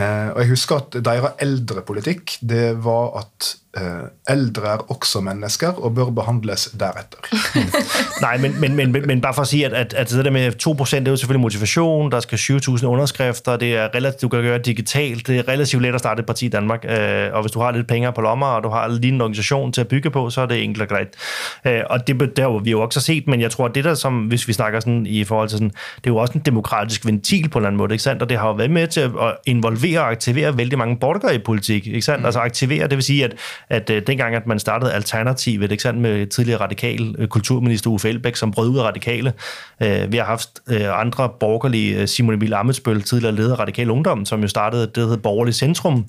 Eh, 0.01 0.29
og 0.35 0.39
jeg 0.41 0.49
husker 0.49 0.75
at 0.81 1.05
deres 1.05 1.33
eldrepolitikk 1.47 2.37
det 2.41 2.83
var 2.83 3.19
at 3.19 3.55
eh, 3.77 4.35
eldre 4.35 4.67
er 4.67 4.91
også 4.91 5.21
mennesker 5.21 5.67
og 5.67 5.95
bør 5.95 6.09
behandles 6.09 6.69
deretter. 6.79 7.17
Nej, 8.21 8.37
men, 8.37 8.59
men, 8.59 8.75
men, 8.75 8.91
men, 9.07 9.21
bare 9.21 9.33
for 9.33 9.41
at 9.41 9.47
sige, 9.47 9.65
at, 9.65 9.73
at, 9.73 9.93
at 9.93 10.09
det 10.09 10.25
der 10.25 10.31
med 10.31 10.51
2%, 10.67 10.95
det 10.95 11.07
er 11.07 11.11
jo 11.11 11.17
selvfølgelig 11.17 11.41
motivation, 11.41 12.11
der 12.11 12.19
skal 12.19 12.37
20.000 12.37 12.85
underskrifter, 12.85 13.57
det 13.57 13.75
er 13.75 13.89
relativt, 13.95 14.21
du 14.21 14.29
kan 14.29 14.41
gøre 14.41 14.57
det 14.57 14.65
digitalt, 14.65 15.27
det 15.27 15.39
er 15.39 15.47
relativt 15.47 15.81
let 15.81 15.93
at 15.93 15.99
starte 15.99 16.19
et 16.19 16.25
parti 16.25 16.45
i 16.45 16.49
Danmark, 16.49 16.85
eh, 16.85 17.33
og 17.33 17.41
hvis 17.41 17.51
du 17.51 17.59
har 17.59 17.71
lidt 17.71 17.87
penge 17.87 18.11
på 18.11 18.21
lommer, 18.21 18.47
og 18.47 18.63
du 18.63 18.69
har 18.69 18.87
lige 18.87 19.13
en 19.13 19.21
organisation 19.21 19.71
til 19.71 19.81
at 19.81 19.87
bygge 19.87 20.09
på, 20.09 20.29
så 20.29 20.41
er 20.41 20.45
det 20.45 20.63
enkelt 20.63 20.81
og 20.81 20.87
greit. 20.87 21.07
Øh, 21.65 21.81
og 21.89 22.07
det, 22.07 22.19
det 22.19 22.39
har 22.39 22.59
vi 22.63 22.71
jo 22.71 22.81
også 22.81 23.01
set, 23.01 23.27
men 23.27 23.41
jeg 23.41 23.51
tror, 23.51 23.65
at 23.65 23.75
det 23.75 23.83
der, 23.83 23.93
som, 23.93 24.19
hvis 24.19 24.47
vi 24.47 24.53
snakker 24.53 24.79
sådan 24.79 25.05
i 25.05 25.23
forhold 25.23 25.49
til 25.49 25.57
sådan, 25.57 25.69
det 25.69 26.09
er 26.09 26.11
jo 26.11 26.17
også 26.17 26.33
en 26.33 26.41
demokratisk 26.45 27.05
ventil 27.05 27.49
på 27.49 27.59
en 27.59 27.61
eller 27.61 27.67
anden 27.67 27.77
måde, 27.77 27.93
ikke 27.93 28.03
sandt? 28.03 28.21
Og 28.21 28.29
det 28.29 28.37
har 28.37 28.47
jo 28.47 28.53
været 28.53 28.71
med 28.71 28.87
til 28.87 28.99
at 29.01 29.11
involvere 29.45 29.90
og 29.99 30.11
aktivere 30.11 30.57
vældig 30.57 30.77
mange 30.77 30.97
borgere 30.97 31.35
i 31.35 31.37
politik, 31.37 31.87
ikke 31.87 32.01
sandt? 32.01 32.19
Mm. 32.19 32.25
Altså 32.25 32.39
aktivere, 32.39 32.87
det 32.87 32.95
vil 32.95 33.03
sige, 33.03 33.23
at, 33.23 33.33
at 33.69 33.89
øh, 33.89 34.01
dengang, 34.07 34.35
at 34.35 34.47
man 34.47 34.59
startede 34.59 34.93
Alternativet, 34.93 35.71
ikke 35.71 35.83
sandt, 35.83 36.01
med 36.01 36.27
tidligere 36.27 36.61
radikal 36.61 37.15
øh, 37.17 37.27
kulturminister 37.27 37.89
Uffe 37.89 38.09
Elbæk, 38.09 38.35
som 38.35 38.51
brød 38.51 38.69
ud 38.69 38.77
af 38.77 38.83
radikale. 38.83 39.33
Øh, 39.81 40.11
vi 40.11 40.17
har 40.17 40.25
haft 40.25 40.49
øh, 40.67 40.99
andre 40.99 41.29
borgerlige, 41.39 42.01
øh, 42.01 42.07
Simon 42.07 42.33
Emil 42.33 42.53
Amitsbøl, 42.53 43.01
tidligere 43.01 43.35
leder 43.35 43.53
af 43.53 43.59
Radikal 43.59 43.89
Ungdom, 43.89 44.25
som 44.25 44.41
jo 44.41 44.47
startede 44.47 44.81
det, 44.81 44.95
der 44.95 45.07
hed 45.07 45.17
Borgerlig 45.17 45.55
Centrum, 45.55 46.05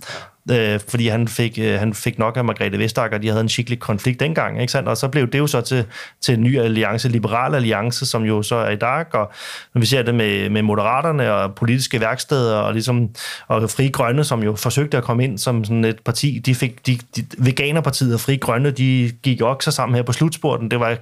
øh, 0.50 0.80
fordi 0.88 1.08
han 1.08 1.28
fik, 1.28 1.58
øh, 1.58 1.78
han 1.78 1.94
fik 1.94 2.18
nok 2.18 2.36
af 2.36 2.44
Margrethe 2.44 2.78
Vestager, 2.78 3.18
de 3.18 3.28
havde 3.28 3.40
en 3.40 3.48
skikkelig 3.48 3.78
konflikt 3.78 4.20
dengang, 4.20 4.60
ikke 4.60 4.72
sandt? 4.72 4.88
Og 4.88 4.96
så 4.96 5.08
blev 5.08 5.26
det 5.26 5.38
jo 5.38 5.46
så 5.46 5.60
til, 5.60 5.84
til 6.20 6.34
en 6.34 6.42
ny 6.42 6.58
alliance, 6.58 7.08
Liberal 7.08 7.54
Alliance, 7.54 8.06
som 8.06 8.22
jo 8.22 8.42
så 8.42 8.56
er 8.56 8.70
i 8.70 8.76
dag, 8.76 9.14
og 9.14 9.32
når 9.74 9.80
vi 9.80 9.86
ser 9.86 10.02
det 10.02 10.14
med, 10.14 10.50
med 10.50 10.62
moderaterne 10.62 11.32
og 11.32 11.54
politiske 11.54 12.00
værksteder, 12.00 12.56
og 12.56 12.72
ligesom 12.72 13.10
og 13.48 13.70
Fri 13.70 13.88
Grønne, 13.88 14.24
som 14.24 14.42
jo 14.42 14.56
forsøgte 14.56 14.96
at 14.96 15.04
komme 15.04 15.24
ind 15.24 15.38
som 15.38 15.64
sådan 15.64 15.84
et 15.84 16.00
parti, 16.04 16.38
de 16.38 16.54
fik, 16.54 16.86
de, 16.86 16.98
de, 17.16 17.24
Veganerpartiet 17.38 18.14
og 18.14 18.20
Fri 18.20 18.36
Grønne, 18.36 18.70
de 18.70 19.12
gik 19.22 19.42
også 19.42 19.70
sammen 19.70 19.96
her 19.96 20.02
på 20.02 20.12
slutspurten, 20.12 20.70
det 20.70 20.80
var 20.80 20.96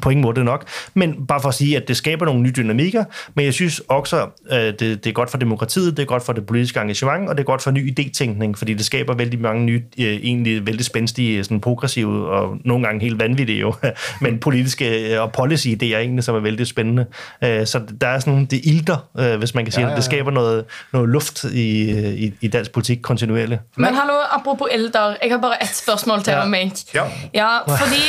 på 0.00 0.10
ingen 0.10 0.22
måde 0.22 0.44
nok. 0.44 0.68
Men 0.94 1.26
bare 1.26 1.40
for 1.40 1.48
at 1.48 1.54
sige, 1.54 1.76
at 1.76 1.88
det 1.88 1.96
skaber 1.96 2.26
nogle 2.26 2.42
nye 2.42 2.52
dynamikker, 2.56 3.04
men 3.34 3.44
jeg 3.44 3.54
synes 3.54 3.82
også, 3.88 4.26
at 4.50 4.80
det, 4.80 5.04
det 5.04 5.10
er 5.10 5.14
godt 5.14 5.30
for 5.30 5.38
demokratiet, 5.38 5.96
det 5.96 6.02
er 6.02 6.06
godt 6.06 6.22
for 6.22 6.32
det 6.32 6.46
politiske 6.46 6.80
engagement, 6.80 7.28
og 7.28 7.36
det 7.36 7.42
er 7.42 7.46
godt 7.46 7.62
for 7.62 7.70
ny 7.70 7.94
idétænkning, 7.94 8.52
fordi 8.56 8.74
det 8.74 8.86
skaber 8.86 9.14
vældig 9.14 9.40
mange 9.40 9.64
nye, 9.64 9.82
øh, 9.98 10.06
egentlig 10.06 10.66
vældig 10.66 10.84
spændstige, 10.84 11.44
sådan 11.44 11.60
progressive 11.60 12.28
og 12.28 12.56
nogle 12.64 12.86
gange 12.86 13.00
helt 13.00 13.20
vanvittige 13.20 13.58
jo, 13.58 13.74
men 14.20 14.38
politiske 14.38 15.14
øh, 15.14 15.22
og 15.22 15.30
policy-idéer 15.38 15.96
egentlig, 15.96 16.24
som 16.24 16.34
er 16.34 16.40
vældig 16.40 16.66
spændende. 16.66 17.06
Øh, 17.44 17.66
så 17.66 17.80
der 18.00 18.08
er 18.08 18.18
sådan, 18.18 18.44
det 18.44 18.60
ilter, 18.64 19.36
hvis 19.36 19.54
man 19.54 19.64
kan 19.64 19.72
sige 19.72 19.82
ja, 19.82 19.86
ja, 19.86 19.92
ja. 19.92 19.96
det. 19.96 20.04
Skaber 20.04 20.30
noget, 20.30 20.64
noget 20.92 21.08
luft 21.08 21.44
i, 21.44 21.90
i, 22.26 22.32
i 22.40 22.48
dansk 22.48 22.72
politik 22.72 22.98
kontinuerligt. 23.02 23.60
Men 23.76 23.94
hallo, 23.94 24.14
apropos 24.30 24.68
ilter, 24.74 25.16
jeg 25.22 25.30
har 25.30 25.38
bare 25.38 25.62
et 25.62 25.68
spørgsmål 25.68 26.22
til 26.22 26.30
ja. 26.30 26.44
mig. 26.44 26.72
Ja. 26.94 27.02
ja, 27.34 27.58
fordi 27.58 28.02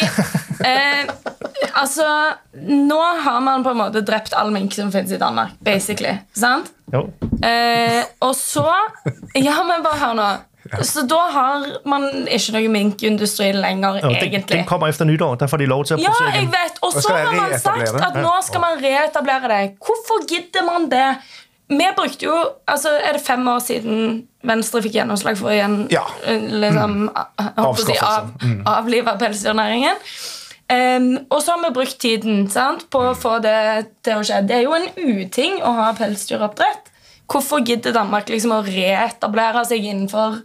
eh, 0.60 1.10
altså, 1.74 2.08
nå 2.68 3.00
har 3.24 3.40
man 3.44 3.64
på 3.66 3.74
en 3.74 3.82
måte 3.82 4.04
drept 4.06 4.36
all 4.38 4.52
mink 4.56 4.76
som 4.76 4.92
finnes 4.94 5.12
i 5.12 5.22
Danmark, 5.22 5.58
basically. 5.66 6.18
Sant? 6.38 6.72
Jo. 6.94 7.08
Eh, 7.44 8.04
og 8.24 8.36
så 8.36 8.68
Ja, 9.36 9.64
men 9.68 9.84
bare 9.84 10.00
hør 10.02 10.14
nå. 10.18 10.30
Så 10.84 11.02
da 11.08 11.20
har 11.32 11.66
man 11.88 12.06
ikke 12.28 12.56
noe 12.58 12.70
minkindustri 12.72 13.50
lenger, 13.56 14.02
ja, 14.02 14.12
egentlig. 14.20 14.50
Den 14.52 14.66
kommer 14.68 14.92
efter 14.92 15.08
nyttår. 15.08 15.38
Der 15.40 15.48
får 15.48 15.64
de 15.64 15.68
lov 15.72 15.86
til 15.88 16.00
produsere 16.00 16.32
Ja, 16.34 16.40
jeg 16.42 16.50
vet. 16.52 16.80
Og 16.84 16.96
så 16.96 17.14
har 17.16 17.36
man 17.36 17.60
sagt 17.60 18.00
at 18.10 18.18
nå 18.20 18.34
skal 18.44 18.64
man 18.64 18.80
reetablere 18.84 19.52
det. 19.54 19.62
Hvorfor 19.80 20.26
gidder 20.28 20.66
man 20.68 20.90
det? 20.92 21.10
Vi 21.68 21.88
brukte 21.96 22.26
jo 22.26 22.36
altså 22.68 22.90
Er 23.04 23.18
det 23.18 23.22
fem 23.22 23.48
år 23.48 23.60
siden 23.60 24.24
Venstre 24.48 24.80
fikk 24.82 24.94
gjennomslag 24.96 25.36
for 25.36 25.52
igjen 25.52 25.82
ja. 25.92 26.06
liksom, 26.24 26.92
mm. 26.92 27.10
Avskaffelse. 27.58 28.06
Av, 28.06 28.30
mm. 28.40 28.62
avlive 28.72 29.16
pelsdyrnæringen? 29.20 30.00
Um, 30.68 31.14
og 31.32 31.40
så 31.40 31.54
har 31.54 31.62
vi 31.64 31.76
brukt 31.78 32.00
tiden 32.04 32.48
sant, 32.52 32.90
på 32.92 33.00
å 33.00 33.16
få 33.16 33.38
det 33.44 33.58
til 34.04 34.20
å 34.20 34.26
skje. 34.28 34.42
Det 34.48 34.58
er 34.58 34.66
jo 34.66 34.76
en 34.76 34.90
uting 34.98 35.62
å 35.64 35.72
ha 35.78 35.92
pelsdyroppdrett. 35.96 36.92
Hvorfor 37.28 37.64
gidder 37.64 37.96
Danmark 37.96 38.28
liksom 38.32 38.56
å 38.56 38.66
reetablere 38.66 39.64
seg 39.68 39.88
innenfor 39.88 40.42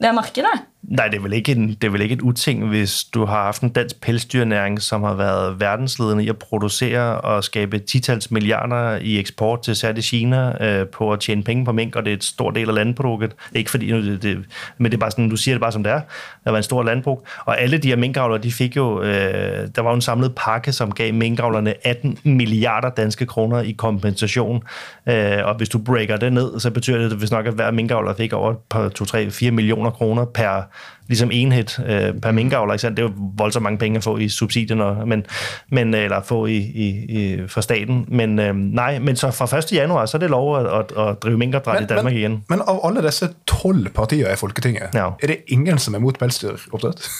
det 0.00 0.12
markedet? 0.16 0.54
Nej, 0.88 1.08
det 1.08 1.16
er, 1.16 1.22
vel 1.22 1.32
ikke 1.32 1.52
en, 1.52 1.68
det 1.68 1.84
er 1.84 1.90
vel 1.90 2.00
ikke 2.00 2.12
et 2.12 2.20
uting, 2.20 2.68
hvis 2.68 3.04
du 3.04 3.24
har 3.24 3.42
haft 3.42 3.62
en 3.62 3.68
dansk 3.68 4.00
pelsdyrnæring, 4.00 4.82
som 4.82 5.02
har 5.02 5.14
været 5.14 5.60
verdensledende 5.60 6.24
i 6.24 6.28
at 6.28 6.38
producere 6.38 7.20
og 7.20 7.44
skabe 7.44 7.78
titals 7.78 8.30
milliarder 8.30 8.96
i 8.96 9.18
eksport 9.18 9.62
til 9.62 9.76
særligt 9.76 10.06
Kina 10.06 10.64
øh, 10.64 10.86
på 10.86 11.12
at 11.12 11.20
tjene 11.20 11.42
penge 11.42 11.64
på 11.64 11.72
mink, 11.72 11.96
og 11.96 12.04
det 12.04 12.10
er 12.10 12.16
et 12.16 12.24
stort 12.24 12.54
del 12.54 12.68
af 12.68 12.74
landbruget. 12.74 13.36
Ikke 13.52 13.70
fordi, 13.70 13.86
det, 13.86 14.22
det, 14.22 14.44
men 14.78 14.92
det 14.92 14.96
er 14.96 15.00
bare 15.00 15.10
sådan, 15.10 15.28
du 15.28 15.36
siger 15.36 15.54
det 15.54 15.60
bare 15.60 15.72
som 15.72 15.82
det 15.82 15.92
er. 15.92 16.00
Der 16.44 16.50
var 16.50 16.56
en 16.56 16.62
stor 16.62 16.82
landbrug. 16.82 17.26
Og 17.44 17.60
alle 17.60 17.78
de 17.78 17.88
her 17.88 17.96
minkavlere, 17.96 18.38
de 18.38 18.52
fik 18.52 18.76
jo, 18.76 19.02
øh, 19.02 19.68
der 19.76 19.82
var 19.82 19.90
jo 19.90 19.94
en 19.94 20.00
samlet 20.00 20.34
pakke, 20.34 20.72
som 20.72 20.92
gav 20.92 21.14
minkavlerne 21.14 21.86
18 21.86 22.18
milliarder 22.24 22.90
danske 22.90 23.26
kroner 23.26 23.60
i 23.60 23.72
kompensation. 23.72 24.62
Øh, 25.06 25.38
og 25.44 25.54
hvis 25.54 25.68
du 25.68 25.78
breaker 25.78 26.16
det 26.16 26.32
ned, 26.32 26.60
så 26.60 26.70
betyder 26.70 27.08
det, 27.08 27.18
hvis 27.18 27.30
nok, 27.30 27.46
at 27.46 27.54
hver 27.54 27.70
minkavler 27.70 28.14
fik 28.14 28.32
over 28.32 28.54
2, 28.94 29.04
3, 29.04 29.30
4 29.30 29.50
millioner 29.50 29.90
kroner 29.90 30.24
per 30.24 30.62
ligesom 31.08 31.30
enhed 31.32 31.86
øh, 31.86 32.20
per 32.20 32.30
minkavler. 32.30 32.74
Ikke? 32.74 32.90
Det 32.90 32.98
er 32.98 33.02
jo 33.02 33.12
voldsomt 33.16 33.62
mange 33.62 33.78
penge 33.78 33.96
at 33.96 34.04
få 34.04 34.16
i 34.16 34.28
subsidierne, 34.28 35.06
men, 35.06 35.26
men, 35.68 35.94
eller 35.94 36.22
få 36.22 36.46
i, 36.46 36.56
i, 36.56 36.88
i, 37.08 37.48
for 37.48 37.60
staten. 37.60 38.04
Men 38.08 38.38
øh, 38.38 38.54
nej, 38.54 38.98
men 38.98 39.16
så 39.16 39.30
fra 39.30 39.58
1. 39.58 39.72
januar, 39.72 40.06
så 40.06 40.16
er 40.16 40.18
det 40.18 40.30
lov 40.30 40.58
at, 40.58 40.66
at, 40.66 41.08
at 41.08 41.22
drive 41.22 41.38
minkopdræt 41.38 41.82
i 41.82 41.86
Danmark 41.86 42.04
men, 42.04 42.16
igen. 42.16 42.44
Men 42.48 42.62
av 42.66 42.80
alle 42.84 43.02
disse 43.02 43.28
12 43.46 43.88
partier 43.88 44.32
i 44.32 44.36
Folketinget, 44.36 44.82
ja. 44.94 45.06
er 45.22 45.26
det 45.26 45.36
ingen 45.48 45.78
som 45.78 45.94
er 45.94 45.98
mot 45.98 46.18
pelsdyropdræt? 46.18 47.08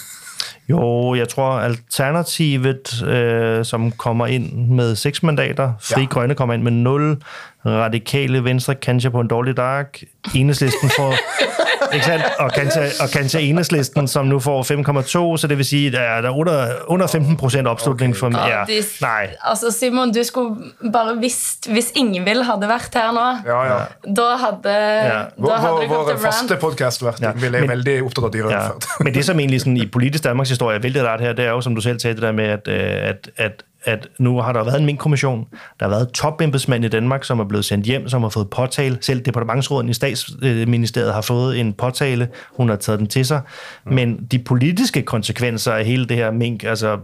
Jo, 0.68 1.14
jeg 1.14 1.28
tror 1.28 1.50
Alternativet, 1.50 3.02
øh, 3.02 3.64
som 3.64 3.90
kommer 3.90 4.26
ind 4.26 4.68
med 4.68 4.96
seks 4.96 5.22
mandater, 5.22 5.72
Fri 5.80 6.00
ja. 6.00 6.06
Grønne 6.06 6.34
kommer 6.34 6.54
ind 6.54 6.62
med 6.62 6.72
0, 6.72 7.22
Radikale 7.66 8.44
Venstre 8.44 8.74
kanskje 8.74 9.10
på 9.10 9.20
en 9.20 9.28
dårlig 9.28 9.56
dag, 9.56 9.86
Enhedslisten 10.34 10.90
får 10.96 11.14
ikke 11.92 12.06
sandt? 12.06 12.24
Og 12.38 12.52
Kansja, 12.52 12.80
og 13.00 13.10
Kansja 13.10 13.40
Enhedslisten, 13.40 14.08
som 14.08 14.26
nu 14.26 14.40
får 14.40 14.62
5,2, 14.62 15.36
så 15.36 15.46
det 15.48 15.58
vil 15.58 15.66
sige, 15.66 15.86
at 15.86 15.92
der 15.92 16.28
er 16.28 16.30
under, 16.30 16.68
under 16.86 17.06
15 17.06 17.36
procent 17.36 17.68
opslutning 17.68 18.10
okay. 18.10 18.18
for 18.18 18.48
ja, 18.48 18.64
det, 18.66 18.84
Nej. 19.00 19.30
Altså 19.42 19.70
Simon, 19.70 20.12
du 20.12 20.22
skulle 20.24 20.56
bare 20.92 21.14
hvis, 21.14 21.58
hvis 21.68 21.92
Ingvild 21.94 22.42
hadde 22.42 22.68
vært 22.68 22.90
her 22.94 23.12
nå, 23.12 23.52
ja, 23.52 23.62
ja. 23.64 23.78
da 24.16 24.28
hadde, 24.36 24.74
ja. 24.74 25.22
da 25.46 25.54
hadde 25.54 25.80
det 25.80 25.88
kommet 25.88 26.14
Vår 26.14 26.20
faste 26.24 26.56
podcastvert 26.60 27.20
ja. 27.20 27.32
Ingvild 27.32 27.54
er 27.54 27.60
men, 27.60 27.70
veldig 27.70 28.02
dyrevelferd. 28.32 28.52
Ja. 28.52 29.04
Men 29.04 29.14
det 29.14 29.24
som 29.24 29.38
egentlig 29.38 29.60
sådan, 29.60 29.76
i 29.76 29.86
politisk 29.86 30.24
Danmarks 30.24 30.48
historie 30.48 30.76
er 30.76 30.82
vældig 30.82 31.04
rart 31.04 31.20
her, 31.20 31.32
det 31.32 31.44
er 31.44 31.50
jo, 31.50 31.60
som 31.60 31.74
du 31.74 31.80
selv 31.80 32.00
sagde, 32.00 32.14
det 32.14 32.22
der 32.22 32.32
med, 32.32 32.44
at, 32.44 32.68
øh, 32.68 33.08
at, 33.08 33.30
at 33.36 33.62
at 33.86 34.08
nu 34.18 34.40
har 34.40 34.52
der 34.52 34.64
været 34.64 34.80
en 34.80 34.86
minkkommission, 34.86 35.46
der 35.80 35.88
har 35.88 35.90
været 35.90 36.08
topembedsmænd 36.08 36.84
i 36.84 36.88
Danmark, 36.88 37.24
som 37.24 37.40
er 37.40 37.44
blevet 37.44 37.64
sendt 37.64 37.86
hjem, 37.86 38.08
som 38.08 38.22
har 38.22 38.28
fået 38.28 38.50
påtale. 38.50 38.98
Selv 39.00 39.20
departementsråden 39.20 39.88
i 39.88 39.94
statsministeriet 39.94 41.14
har 41.14 41.20
fået 41.20 41.60
en 41.60 41.72
påtale. 41.72 42.28
Hun 42.56 42.68
har 42.68 42.76
taget 42.76 42.98
den 42.98 43.06
til 43.06 43.26
sig. 43.26 43.40
Men 43.84 44.26
de 44.30 44.38
politiske 44.38 45.02
konsekvenser 45.02 45.72
af 45.72 45.84
hele 45.84 46.06
det 46.06 46.16
her 46.16 46.30
mink, 46.30 46.64
altså 46.64 46.98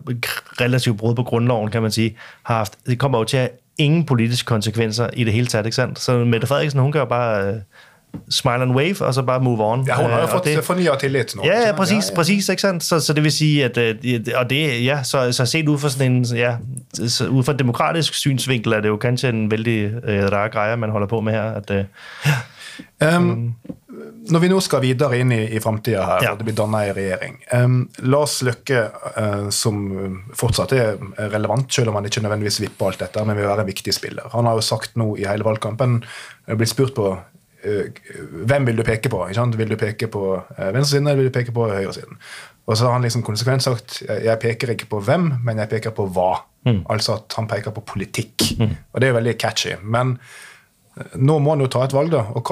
relativt 0.61 0.99
brud 0.99 1.15
på 1.15 1.23
grundloven, 1.23 1.71
kan 1.71 1.83
man 1.83 1.91
sige, 1.91 2.17
har 2.43 2.57
haft, 2.57 2.79
det 2.87 2.99
kommer 2.99 3.19
jo 3.19 3.25
til 3.25 3.37
at 3.37 3.51
ingen 3.79 4.07
politiske 4.07 4.47
konsekvenser 4.47 5.11
i 5.13 5.25
det 5.25 5.33
hele 5.33 5.47
taget, 5.47 5.67
ikke 5.67 5.77
sandt? 5.77 5.99
Så 5.99 6.25
Mette 6.25 6.47
Frederiksen, 6.47 6.81
hun 6.81 6.93
gør 6.93 7.05
bare 7.05 7.47
øh, 7.47 7.55
smile 8.31 8.63
and 8.63 8.73
wave, 8.73 9.01
og 9.01 9.15
så 9.15 9.23
bare 9.23 9.41
move 9.41 9.65
on. 9.65 9.87
Ja, 9.87 9.97
hun 9.97 10.11
har 10.11 10.21
jo 10.21 10.27
fået 10.27 10.45
det, 10.45 10.65
fornyet 10.65 10.99
tillit 11.01 11.37
nu. 11.37 11.43
Ja, 11.45 11.67
ja, 11.67 11.73
præcis, 11.77 12.05
ja, 12.05 12.11
ja. 12.11 12.15
præcis, 12.15 12.49
ikke 12.49 12.63
sandt? 12.63 12.85
Så, 12.85 13.01
så 13.01 13.13
det 13.13 13.23
vil 13.25 13.33
sige, 13.33 13.65
at, 13.65 13.79
øh, 13.79 13.95
og 14.35 14.51
det, 14.51 14.85
ja, 14.85 15.03
så, 15.03 15.33
så 15.33 15.47
set 15.47 15.69
ud 15.69 15.79
fra 15.79 15.89
sådan 15.89 16.13
en, 16.13 16.25
ja, 16.25 16.57
så 17.09 17.27
ud 17.29 17.45
fra 17.45 17.53
en 17.53 17.59
demokratisk 17.59 18.15
synsvinkel, 18.15 18.73
er 18.73 18.81
det 18.81 18.89
jo 18.89 18.97
kanskje 18.97 19.29
en 19.29 19.51
vældig 19.51 19.87
uh, 19.95 20.33
rar 20.33 20.49
greie, 20.49 20.77
man 20.77 20.91
holder 20.91 21.07
på 21.07 21.21
med 21.21 21.33
her, 21.33 21.43
at, 21.43 21.71
uh, 21.71 21.77
ja. 22.27 23.17
Um, 23.17 23.55
når 24.31 24.41
vi 24.41 24.49
nå 24.49 24.61
skal 24.65 24.81
videre 24.81 25.19
inn 25.19 25.33
i, 25.35 25.41
i 25.57 25.61
framtida 25.61 26.05
her, 26.07 26.23
ja. 26.25 26.31
og 26.33 26.39
det 26.39 26.47
blir 26.47 26.55
danna 26.57 26.85
ei 26.87 26.93
regjering 26.97 27.35
um, 27.59 27.75
Lars 27.99 28.39
Løkke, 28.43 28.87
uh, 29.19 29.51
som 29.51 29.83
fortsatt 30.39 30.73
er 30.73 30.95
relevant, 31.35 31.69
selv 31.75 31.91
om 31.91 31.99
han 31.99 32.09
ikke 32.09 32.23
nødvendigvis 32.25 32.61
vipper 32.63 32.89
alt 32.89 33.03
dette, 33.05 33.25
men 33.27 33.37
vil 33.37 33.49
være 33.51 33.67
en 33.67 33.69
viktig 33.69 33.95
spiller. 33.95 34.31
Han 34.33 34.49
har 34.49 34.57
jo 34.57 34.65
sagt 34.65 34.97
nå 34.97 35.11
i 35.21 35.29
hele 35.29 35.45
valgkampen, 35.45 36.01
blitt 36.49 36.73
spurt 36.73 36.95
på 36.97 37.11
hvem 37.63 38.67
vil 38.67 38.79
du 38.81 38.83
peke 38.87 39.11
på? 39.13 39.21
Vil 39.57 39.75
du 39.75 39.77
peke 39.79 40.09
på 40.11 40.25
eh, 40.37 40.71
venstresiden 40.75 41.07
eller 41.07 41.23
vil 41.23 41.31
du 41.31 41.35
peke 41.35 41.55
på 41.55 41.69
høyresiden? 41.71 42.19
Og 42.67 42.79
så 42.79 42.87
har 42.87 42.97
han 42.97 43.05
liksom 43.07 43.25
konsekvent 43.27 43.65
sagt 43.65 44.01
jeg 44.07 44.39
peker 44.43 44.75
ikke 44.75 44.89
på 44.91 45.01
hvem, 45.03 45.33
men 45.43 45.59
jeg 45.63 45.71
peker 45.71 45.95
på 45.95 46.07
hva. 46.15 46.45
Mm. 46.67 46.85
Altså 46.95 47.19
at 47.19 47.35
han 47.39 47.49
peker 47.51 47.75
på 47.75 47.85
politikk. 47.95 48.45
Mm. 48.59 48.77
Og 48.93 49.03
det 49.03 49.09
er 49.09 49.17
veldig 49.19 49.37
catchy. 49.39 49.75
Men 49.83 50.17
nå 51.17 51.39
må 51.41 51.55
han 51.55 51.63
jo 51.65 51.71
ta 51.73 51.87
et 51.87 51.95
valg, 51.97 52.11
da. 52.13 52.21
Og 52.37 52.51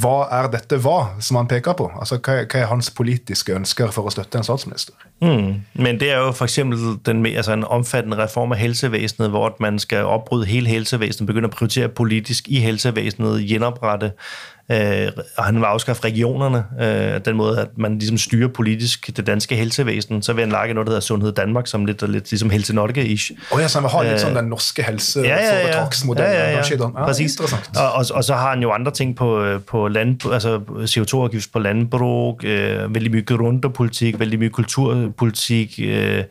hva 0.00 0.14
er 0.32 0.48
dette 0.54 0.78
hva 0.80 1.18
som 1.20 1.36
han 1.36 1.50
peker 1.50 1.76
på? 1.76 1.90
Altså, 2.00 2.16
hva, 2.24 2.38
er 2.48 2.70
hans 2.70 2.88
politiske 2.96 3.52
ønsker 3.52 3.92
for 3.92 4.08
å 4.08 4.12
støtte 4.14 4.40
en 4.40 4.46
statsminister? 4.46 4.96
Mm. 5.20 5.60
Men 5.76 6.00
det 6.00 6.08
er 6.14 6.22
jo 6.24 6.30
f.eks. 6.32 6.58
den, 7.04 7.20
altså 7.26 7.52
en 7.52 7.68
omfattende 7.68 8.16
reform 8.16 8.56
av 8.56 8.62
helsevesenet, 8.62 9.28
hvor 9.34 9.52
man 9.60 9.78
skal 9.82 10.08
oppbryte 10.08 10.48
hele 10.48 10.72
helsevesenet, 10.72 11.28
begynne 11.28 11.52
å 11.52 11.52
prioritere 11.52 11.92
politisk 11.92 12.48
i 12.48 12.64
helsevesenet, 12.64 13.44
gjenopprette 13.44 14.14
Øh, 14.70 15.08
og 15.36 15.44
han 15.44 15.56
vil 15.56 15.64
afskaffe 15.64 16.04
regionerne, 16.04 16.64
øh, 16.80 17.20
den 17.24 17.36
måde, 17.36 17.60
at 17.60 17.68
man 17.76 17.98
ligesom 17.98 18.18
styrer 18.18 18.48
politisk 18.48 19.16
det 19.16 19.26
danske 19.26 19.56
helsevæsen. 19.56 20.22
Så 20.22 20.32
vil 20.32 20.42
han 20.42 20.52
lage 20.52 20.74
noget, 20.74 20.86
der 20.86 20.90
hedder 20.90 21.00
Sundhed 21.00 21.32
Danmark, 21.32 21.66
som 21.66 21.86
lidt, 21.86 22.10
lidt 22.10 22.30
ligesom 22.30 22.50
Helse 22.50 22.74
Norge-ish. 22.74 23.32
Og 23.50 23.60
ja, 23.60 23.68
så 23.68 23.78
han 23.78 23.82
vil 23.82 23.90
have 23.90 24.08
lidt 24.08 24.20
sådan 24.20 24.36
den 24.36 24.44
norske 24.44 24.82
helseforetaksmodel. 24.82 26.22
Ja, 26.22 26.30
ja, 26.30 26.50
ja. 26.50 26.62
ja, 26.70 26.76
ja. 26.80 27.04
Præcis. 27.04 27.40
Og, 27.76 27.92
og, 27.92 28.04
og, 28.14 28.24
så 28.24 28.34
har 28.34 28.50
han 28.50 28.62
jo 28.62 28.70
andre 28.70 28.92
ting 28.92 29.16
på, 29.16 29.58
på 29.66 29.88
land, 29.88 30.26
altså 30.32 30.60
CO2-afgift 30.68 31.52
på 31.52 31.58
landbrug, 31.58 32.44
øh, 32.44 32.94
vældig 32.94 33.12
mye 33.12 33.22
grunderpolitik, 33.22 34.18
vældig 34.18 34.38
mye 34.38 34.50
kulturpolitik, 34.50 35.80
øh, 35.82 36.24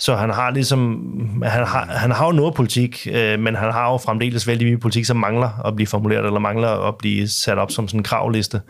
så 0.00 0.16
han 0.16 0.30
har 0.30 0.50
ligesom, 0.50 1.02
han 1.44 1.66
har, 1.66 1.86
han 1.90 2.10
har 2.10 2.26
jo 2.26 2.32
noget 2.32 2.54
politik, 2.54 3.06
øh, 3.10 3.38
men 3.40 3.54
han 3.54 3.72
har 3.72 3.92
jo 3.92 3.96
fremdeles 3.96 4.46
vældig 4.46 4.66
mye 4.66 4.78
politik, 4.78 5.04
som 5.04 5.16
mangler 5.16 5.66
at 5.66 5.76
blive 5.76 5.86
formuleret, 5.86 6.26
eller 6.26 6.40
mangler 6.40 6.68
at 6.88 6.94
blive 6.98 7.28
sat 7.28 7.58
op 7.58 7.67
som 7.68 7.88
sådan 7.88 8.00
en 8.00 8.04
kravliste, 8.04 8.60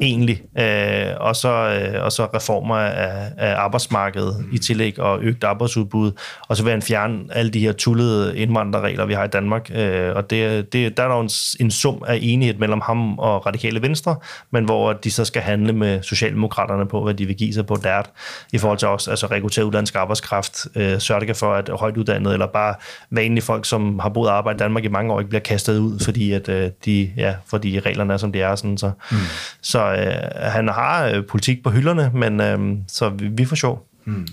egentlig. 0.00 0.42
Øh, 0.58 1.06
og, 1.20 1.36
så, 1.36 1.48
øh, 1.48 2.04
og 2.04 2.12
så 2.12 2.28
reformer 2.34 2.76
af, 2.76 3.32
af 3.36 3.54
arbejdsmarkedet 3.54 4.44
i 4.52 4.58
tillæg, 4.58 4.98
og 4.98 5.22
øget 5.22 5.44
arbejdsudbud, 5.44 6.12
og 6.48 6.56
så 6.56 6.62
vil 6.62 6.72
han 6.72 6.82
fjerne 6.82 7.18
alle 7.32 7.50
de 7.50 7.60
her 7.60 7.72
tullede 7.72 8.38
indvandrerregler, 8.38 9.06
vi 9.06 9.14
har 9.14 9.24
i 9.24 9.28
Danmark. 9.28 9.70
Øh, 9.74 10.16
og 10.16 10.30
det, 10.30 10.72
det, 10.72 10.96
der 10.96 11.02
er 11.02 11.08
der 11.08 11.20
en, 11.20 11.30
en 11.60 11.70
sum 11.70 12.02
af 12.06 12.18
enighed 12.22 12.58
mellem 12.58 12.80
ham 12.80 13.18
og 13.18 13.46
Radikale 13.46 13.82
Venstre, 13.82 14.16
men 14.50 14.64
hvor 14.64 14.92
de 14.92 15.10
så 15.10 15.24
skal 15.24 15.42
handle 15.42 15.72
med 15.72 16.02
Socialdemokraterne 16.02 16.86
på, 16.86 17.02
hvad 17.02 17.14
de 17.14 17.26
vil 17.26 17.36
give 17.36 17.54
sig 17.54 17.66
på 17.66 17.76
der, 17.82 18.02
i 18.52 18.58
forhold 18.58 18.78
til 18.78 18.88
også 18.88 19.10
altså 19.10 19.26
rekruttere 19.26 19.66
udlandsk 19.66 19.94
arbejdskraft, 19.94 20.66
øh, 20.76 21.00
sørge 21.00 21.34
for, 21.34 21.52
at 21.52 21.68
højt 21.68 21.96
uddannede 21.96 22.34
eller 22.34 22.46
bare 22.46 22.74
vanlige 23.10 23.44
folk, 23.44 23.64
som 23.64 23.98
har 23.98 24.08
boet 24.08 24.28
og 24.28 24.36
arbejdet 24.36 24.60
i 24.60 24.62
Danmark 24.62 24.84
i 24.84 24.88
mange 24.88 25.12
år, 25.12 25.20
ikke 25.20 25.28
bliver 25.28 25.40
kastet 25.40 25.78
ud, 25.78 25.98
fordi, 26.04 26.32
at, 26.32 26.48
øh, 26.48 26.70
de, 26.84 27.12
ja, 27.16 27.34
fordi 27.46 27.80
reglerne 27.80 28.12
er, 28.12 28.16
som 28.16 28.32
de 28.32 28.40
er. 28.40 28.45
Sådan, 28.54 28.78
så 28.78 28.90
mm. 29.10 29.16
så 29.62 29.78
øh, 29.78 30.50
han 30.52 30.68
har 30.68 31.06
øh, 31.06 31.26
politik 31.26 31.62
på 31.64 31.70
hylderne, 31.70 32.10
men 32.14 32.40
øh, 32.40 32.58
så 32.88 33.08
vi, 33.08 33.28
vi 33.28 33.44
får 33.44 33.56
sjov. 33.56 33.86
Mm. 34.04 34.26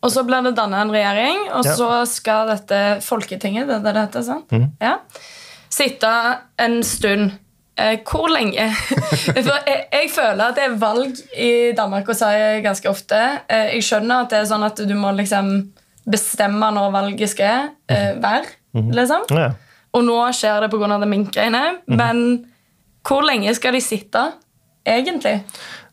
Og 0.00 0.10
så 0.10 0.22
blir 0.24 0.40
det 0.46 0.56
dannet 0.56 0.82
en 0.82 0.92
regjering, 0.92 1.38
og 1.52 1.64
Ja. 1.64 1.74
så 1.74 2.04
skal 2.04 2.48
dette 2.48 3.00
Folketinget 3.00 3.68
det 3.68 3.74
er 3.76 3.92
det 3.92 4.02
heter, 4.02 4.22
sant? 4.22 4.52
Ja. 4.80 4.92
sitte 5.70 6.08
en 6.58 6.82
stund. 6.82 7.30
Eh, 7.78 7.98
hvor 8.10 8.26
lenge? 8.38 8.70
For 9.46 9.54
jeg, 9.66 9.84
jeg 9.92 10.10
føler 10.14 10.44
at 10.44 10.54
det 10.56 10.64
er 10.64 10.78
valg 10.78 11.14
i 11.38 11.72
Danmark, 11.76 12.08
og 12.08 12.16
sier 12.16 12.60
ganske 12.62 12.90
ofte. 12.90 13.18
Eh, 13.50 13.74
jeg 13.74 13.84
skjønner 13.86 14.24
at 14.24 14.30
det 14.30 14.38
er 14.38 14.48
sånn 14.50 14.66
at 14.66 14.80
du 14.88 14.94
må 14.98 15.12
liksom 15.14 15.72
bestemme 16.10 16.70
når 16.74 16.90
valget 16.90 17.30
skal 17.30 17.68
eh, 17.88 18.14
være. 18.22 18.44
Liksom. 18.74 19.28
Ja. 19.30 19.50
Og 19.92 20.04
nå 20.04 20.16
skjer 20.36 20.60
det 20.64 20.70
pga. 20.72 20.98
det 20.98 21.08
minkgreiene. 21.08 21.62
Men 21.86 22.46
hvor 23.06 23.30
lenge 23.30 23.54
skal 23.54 23.72
de 23.72 23.80
sitte, 23.80 24.18
egentlig? 24.86 25.44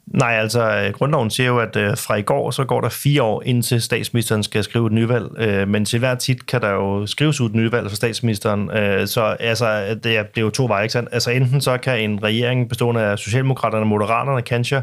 Nej, 0.07 0.33
altså 0.33 0.61
øh, 0.61 0.93
grundloven 0.93 1.29
siger 1.29 1.47
jo, 1.47 1.59
at 1.59 1.75
øh, 1.75 1.97
fra 1.97 2.15
i 2.15 2.21
går, 2.21 2.51
så 2.51 2.63
går 2.63 2.81
der 2.81 2.89
fire 2.89 3.23
år, 3.23 3.43
indtil 3.45 3.81
statsministeren 3.81 4.43
skal 4.43 4.63
skrive 4.63 4.87
et 4.87 4.91
nyvalg. 4.91 5.25
Øh, 5.37 5.67
men 5.67 5.85
til 5.85 5.99
hver 5.99 6.15
tid 6.15 6.35
kan 6.35 6.61
der 6.61 6.69
jo 6.69 7.07
skrives 7.07 7.41
ud 7.41 7.49
et 7.49 7.55
nyvalg 7.55 7.89
for 7.89 7.95
statsministeren. 7.95 8.71
Øh, 8.71 9.07
så 9.07 9.21
altså, 9.21 9.99
det, 10.03 10.17
er, 10.17 10.23
det 10.23 10.37
er 10.37 10.41
jo 10.41 10.49
to 10.49 10.65
veje, 10.65 10.83
ikke 10.83 10.93
sandt? 10.93 11.09
Altså 11.11 11.31
enten 11.31 11.61
så 11.61 11.77
kan 11.77 11.99
en 11.99 12.23
regering 12.23 12.69
bestående 12.69 13.01
af 13.01 13.19
Socialdemokraterne 13.19 13.83
og 13.83 13.87
Moderaterne, 13.87 14.41
kanskje, 14.41 14.81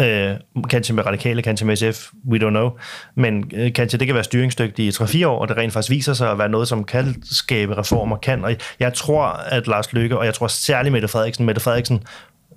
Øh, 0.00 0.36
kanskje 0.70 0.94
med 0.94 1.06
radikale, 1.06 1.42
kanskje 1.42 1.66
med 1.66 1.76
SF, 1.76 2.10
we 2.30 2.38
don't 2.38 2.50
know. 2.50 2.70
Men 3.14 3.50
øh, 3.54 3.72
kanskje 3.72 3.98
det 3.98 4.06
kan 4.06 4.14
være 4.14 4.24
styringsdygtigt 4.24 5.00
i 5.00 5.02
3-4 5.02 5.26
år, 5.26 5.38
og 5.38 5.48
det 5.48 5.56
rent 5.56 5.72
faktisk 5.72 5.90
viser 5.90 6.12
sig 6.12 6.30
at 6.30 6.38
være 6.38 6.48
noget, 6.48 6.68
som 6.68 6.84
kan 6.84 7.22
skabe 7.22 7.78
reformer, 7.78 8.16
kan. 8.16 8.44
Og 8.44 8.56
jeg 8.80 8.94
tror, 8.94 9.26
at 9.26 9.66
Lars 9.66 9.92
Løkke, 9.92 10.18
og 10.18 10.26
jeg 10.26 10.34
tror 10.34 10.46
særligt 10.46 10.92
Mette 10.92 11.08
Frederiksen, 11.08 11.46
Mette 11.46 11.60
Frederiksen, 11.60 12.02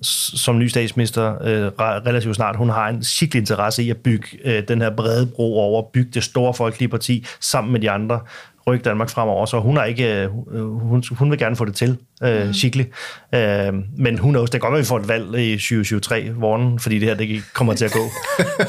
som 0.02 0.60
ny 0.60 0.68
statsminister 0.68 1.36
øh, 1.44 1.72
relativt 1.80 2.36
snart, 2.36 2.56
hun 2.56 2.70
har 2.70 2.90
en 2.90 3.04
skikkelig 3.04 3.40
interesse 3.40 3.84
i 3.84 3.90
at 3.90 3.98
bygge 3.98 4.28
øh, 4.46 4.64
den 4.68 4.82
her 4.82 4.90
brede 4.90 5.26
bro 5.26 5.60
over, 5.60 5.84
bygge 5.94 6.12
det 6.14 6.24
store 6.24 6.54
folkelige 6.54 6.90
parti 6.90 7.26
sammen 7.40 7.72
med 7.72 7.80
de 7.80 7.92
andre, 7.92 8.20
rykke 8.68 8.84
Danmark 8.84 9.10
fremover, 9.10 9.46
så 9.46 9.60
hun, 9.60 9.78
er 9.78 9.84
ikke, 9.84 10.24
øh, 10.24 10.30
hun, 10.62 11.04
hun 11.12 11.32
vil 11.32 11.40
gerne 11.40 11.56
få 11.56 11.66
det 11.66 11.76
til, 11.76 11.98
øh, 12.24 12.48
mm. 12.48 12.54
skikkelig. 12.54 12.88
Øh, 13.36 13.74
men 13.98 14.18
hun 14.18 14.32
knows, 14.32 14.50
det 14.50 14.62
kan 14.62 14.72
godt 14.72 14.72
være, 14.72 14.80
at 14.80 14.84
vi 14.84 14.88
får 14.88 15.00
et 15.00 15.08
valg 15.08 15.40
i 15.40 15.56
2023 15.56 16.34
morgen, 16.34 16.80
fordi 16.80 17.00
det 17.00 17.08
her 17.08 17.16
det 17.16 17.24
ikke 17.24 17.44
kommer 17.54 17.74
til 17.74 17.86
at 17.86 17.92
gå. 17.92 18.00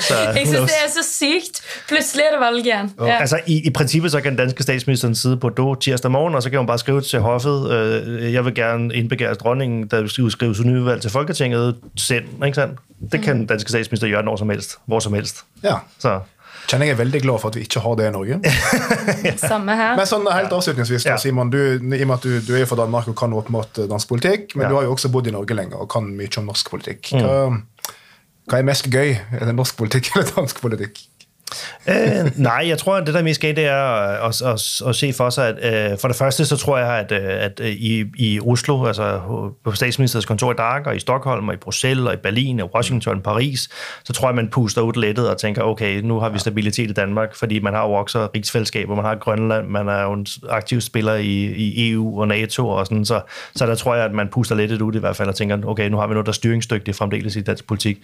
så, 0.08 0.14
Jeg 0.18 0.32
synes 0.34 0.50
knows? 0.50 0.70
det 0.70 0.76
er 0.86 0.90
så 1.02 1.08
sykt. 1.12 1.60
Plutselig 1.88 2.22
er 2.22 2.36
det 2.36 2.40
valg 2.40 2.66
igjen. 2.66 2.92
Ja. 3.00 3.16
Altså, 3.16 3.40
i, 3.46 3.66
i 3.66 3.70
princippet 3.70 4.12
så 4.12 4.20
kan 4.20 4.30
den 4.30 4.38
danske 4.38 4.62
statsminister 4.62 5.12
sidde 5.12 5.36
på 5.36 5.48
do 5.48 5.74
tirsdag 5.74 6.10
morgen, 6.10 6.34
og 6.34 6.42
så 6.42 6.50
kan 6.50 6.58
hun 6.58 6.66
bare 6.66 6.78
skrive 6.78 7.00
til 7.00 7.20
hoffet, 7.20 7.70
øh, 7.70 8.32
jeg 8.32 8.44
vil 8.44 8.54
gerne 8.54 8.94
indbegære 8.94 9.34
dronningen, 9.34 9.86
der 9.86 10.06
skal 10.06 10.24
udskrives 10.24 10.58
en 10.58 10.72
nyvalg 10.72 11.02
til 11.02 11.10
Folketinget, 11.10 11.76
send, 11.96 12.44
ikke 12.44 12.54
sandt? 12.54 12.78
Det 13.12 13.22
kan 13.22 13.36
den 13.36 13.46
danske 13.46 13.70
statsminister 13.70 14.08
gøre 14.08 14.22
når 14.22 14.36
som 14.36 14.50
helst, 14.50 14.78
hvor 14.86 14.98
som 14.98 15.14
helst. 15.14 15.44
Ja. 15.62 15.74
Så 15.98 16.20
Kjenner 16.68 16.86
jeg 16.90 16.94
er 16.94 16.98
veldig 17.00 17.20
glad 17.24 17.40
for 17.42 17.50
at 17.50 17.56
vi 17.58 17.64
ikke 17.66 17.80
har 17.82 17.96
det 17.98 18.06
i 18.06 18.12
Norge. 18.14 18.36
Samme 19.50 19.74
her. 19.78 19.96
Men 19.98 20.06
sånn 20.06 20.26
helt 20.30 20.52
avslutningsvis, 20.54 21.06
da, 21.06 21.14
Ja. 21.16 21.18
Simon, 21.18 21.50
du, 21.50 21.58
i 21.58 22.02
og 22.02 22.10
med 22.10 22.14
at 22.18 22.26
du, 22.28 22.36
du 22.46 22.52
er 22.60 22.66
fra 22.70 22.78
Danmark 22.82 23.08
og 23.10 23.16
kan 23.18 23.32
åpenbart 23.34 23.80
eh, 23.82 23.88
dansk 23.90 24.08
politikk, 24.12 24.54
men 24.56 24.66
Ja. 24.66 24.70
du 24.70 24.78
har 24.78 24.86
jo 24.86 24.92
også 24.94 25.10
bodd 25.10 25.26
i 25.26 25.34
Norge 25.34 25.56
lenge 25.58 25.74
og 25.80 25.88
kan 25.90 26.06
mye 26.16 26.30
om 26.38 26.46
norsk 26.52 26.70
politikk. 26.70 27.10
Hva, 27.16 27.38
hva 28.50 28.58
er 28.60 28.66
mest 28.66 28.86
gøy? 28.92 29.16
Er 29.40 29.46
det 29.50 29.56
norsk 29.58 29.76
politikk 29.80 30.10
eller 30.14 30.30
dansk 30.36 30.60
politikk? 30.62 31.02
Øh, 31.88 32.30
nej, 32.36 32.64
jeg 32.68 32.78
tror, 32.78 32.96
at 32.96 33.06
det 33.06 33.14
der 33.14 33.20
er 33.20 33.24
mest 33.24 33.40
galt, 33.40 33.56
det 33.56 33.66
er 33.66 33.76
at, 33.76 34.42
at, 34.42 34.46
at, 34.46 34.88
at 34.88 34.96
se 34.96 35.12
for 35.12 35.30
sig, 35.30 35.48
at 35.48 35.92
øh, 35.92 35.98
for 35.98 36.08
det 36.08 36.16
første, 36.16 36.44
så 36.44 36.56
tror 36.56 36.78
jeg, 36.78 36.98
at, 36.98 37.12
øh, 37.12 37.44
at 37.44 37.60
øh, 37.60 37.68
i, 37.68 38.04
i 38.16 38.40
Oslo, 38.40 38.84
altså 38.84 39.20
på 39.64 39.72
statsministeriets 39.72 40.26
kontor 40.26 40.52
i 40.52 40.54
Dag, 40.56 40.86
og 40.86 40.96
i 40.96 40.98
Stockholm, 40.98 41.48
og 41.48 41.54
i 41.54 41.56
Bruxelles, 41.56 42.06
og 42.06 42.14
i 42.14 42.16
Berlin, 42.16 42.60
og 42.60 42.70
Washington, 42.74 43.20
Paris, 43.20 43.68
så 44.04 44.12
tror 44.12 44.28
jeg, 44.28 44.34
man 44.34 44.48
puster 44.48 44.82
ud 44.82 44.92
lettet 44.92 45.30
og 45.30 45.38
tænker, 45.38 45.62
okay, 45.62 46.00
nu 46.00 46.20
har 46.20 46.28
vi 46.28 46.38
stabilitet 46.38 46.90
i 46.90 46.92
Danmark, 46.92 47.36
fordi 47.36 47.58
man 47.58 47.74
har 47.74 47.86
jo 47.86 47.92
også 47.92 48.28
rigsfællesskab, 48.34 48.90
og 48.90 48.96
man 48.96 49.04
har 49.04 49.14
Grønland, 49.14 49.68
man 49.68 49.88
er 49.88 50.02
jo 50.02 50.12
en 50.12 50.26
aktiv 50.48 50.80
spiller 50.80 51.14
i, 51.14 51.44
i 51.44 51.90
EU 51.90 52.20
og 52.20 52.28
NATO, 52.28 52.68
og 52.68 52.86
sådan, 52.86 53.04
så, 53.04 53.20
så 53.56 53.66
der 53.66 53.74
tror 53.74 53.94
jeg, 53.94 54.04
at 54.04 54.12
man 54.12 54.28
puster 54.28 54.54
lettet 54.54 54.82
ud 54.82 54.94
i 54.94 54.98
hvert 54.98 55.16
fald, 55.16 55.28
og 55.28 55.34
tænker, 55.34 55.58
okay, 55.66 55.88
nu 55.88 55.96
har 55.96 56.06
vi 56.06 56.12
noget, 56.14 56.26
der 56.26 56.32
er 56.32 56.34
styringsdygtigt 56.34 56.96
fremdeles 56.96 57.36
i 57.36 57.40
dansk 57.40 57.66
politik. 57.66 57.98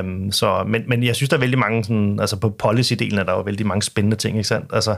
Um, 0.00 0.32
så, 0.32 0.64
men, 0.66 0.82
men 0.86 1.04
jeg 1.04 1.16
synes, 1.16 1.28
der 1.28 1.36
er 1.36 1.40
vældig 1.40 1.58
mange 1.58 1.84
sådan, 1.84 2.20
altså 2.20 2.33
på 2.36 2.56
policy-delen 2.62 3.18
er 3.18 3.22
der 3.24 3.32
jo 3.32 3.40
vældig 3.40 3.66
mange 3.66 3.82
spændende 3.82 4.16
ting, 4.16 4.36
ikke 4.36 4.48
sandt? 4.48 4.70
Altså, 4.72 4.96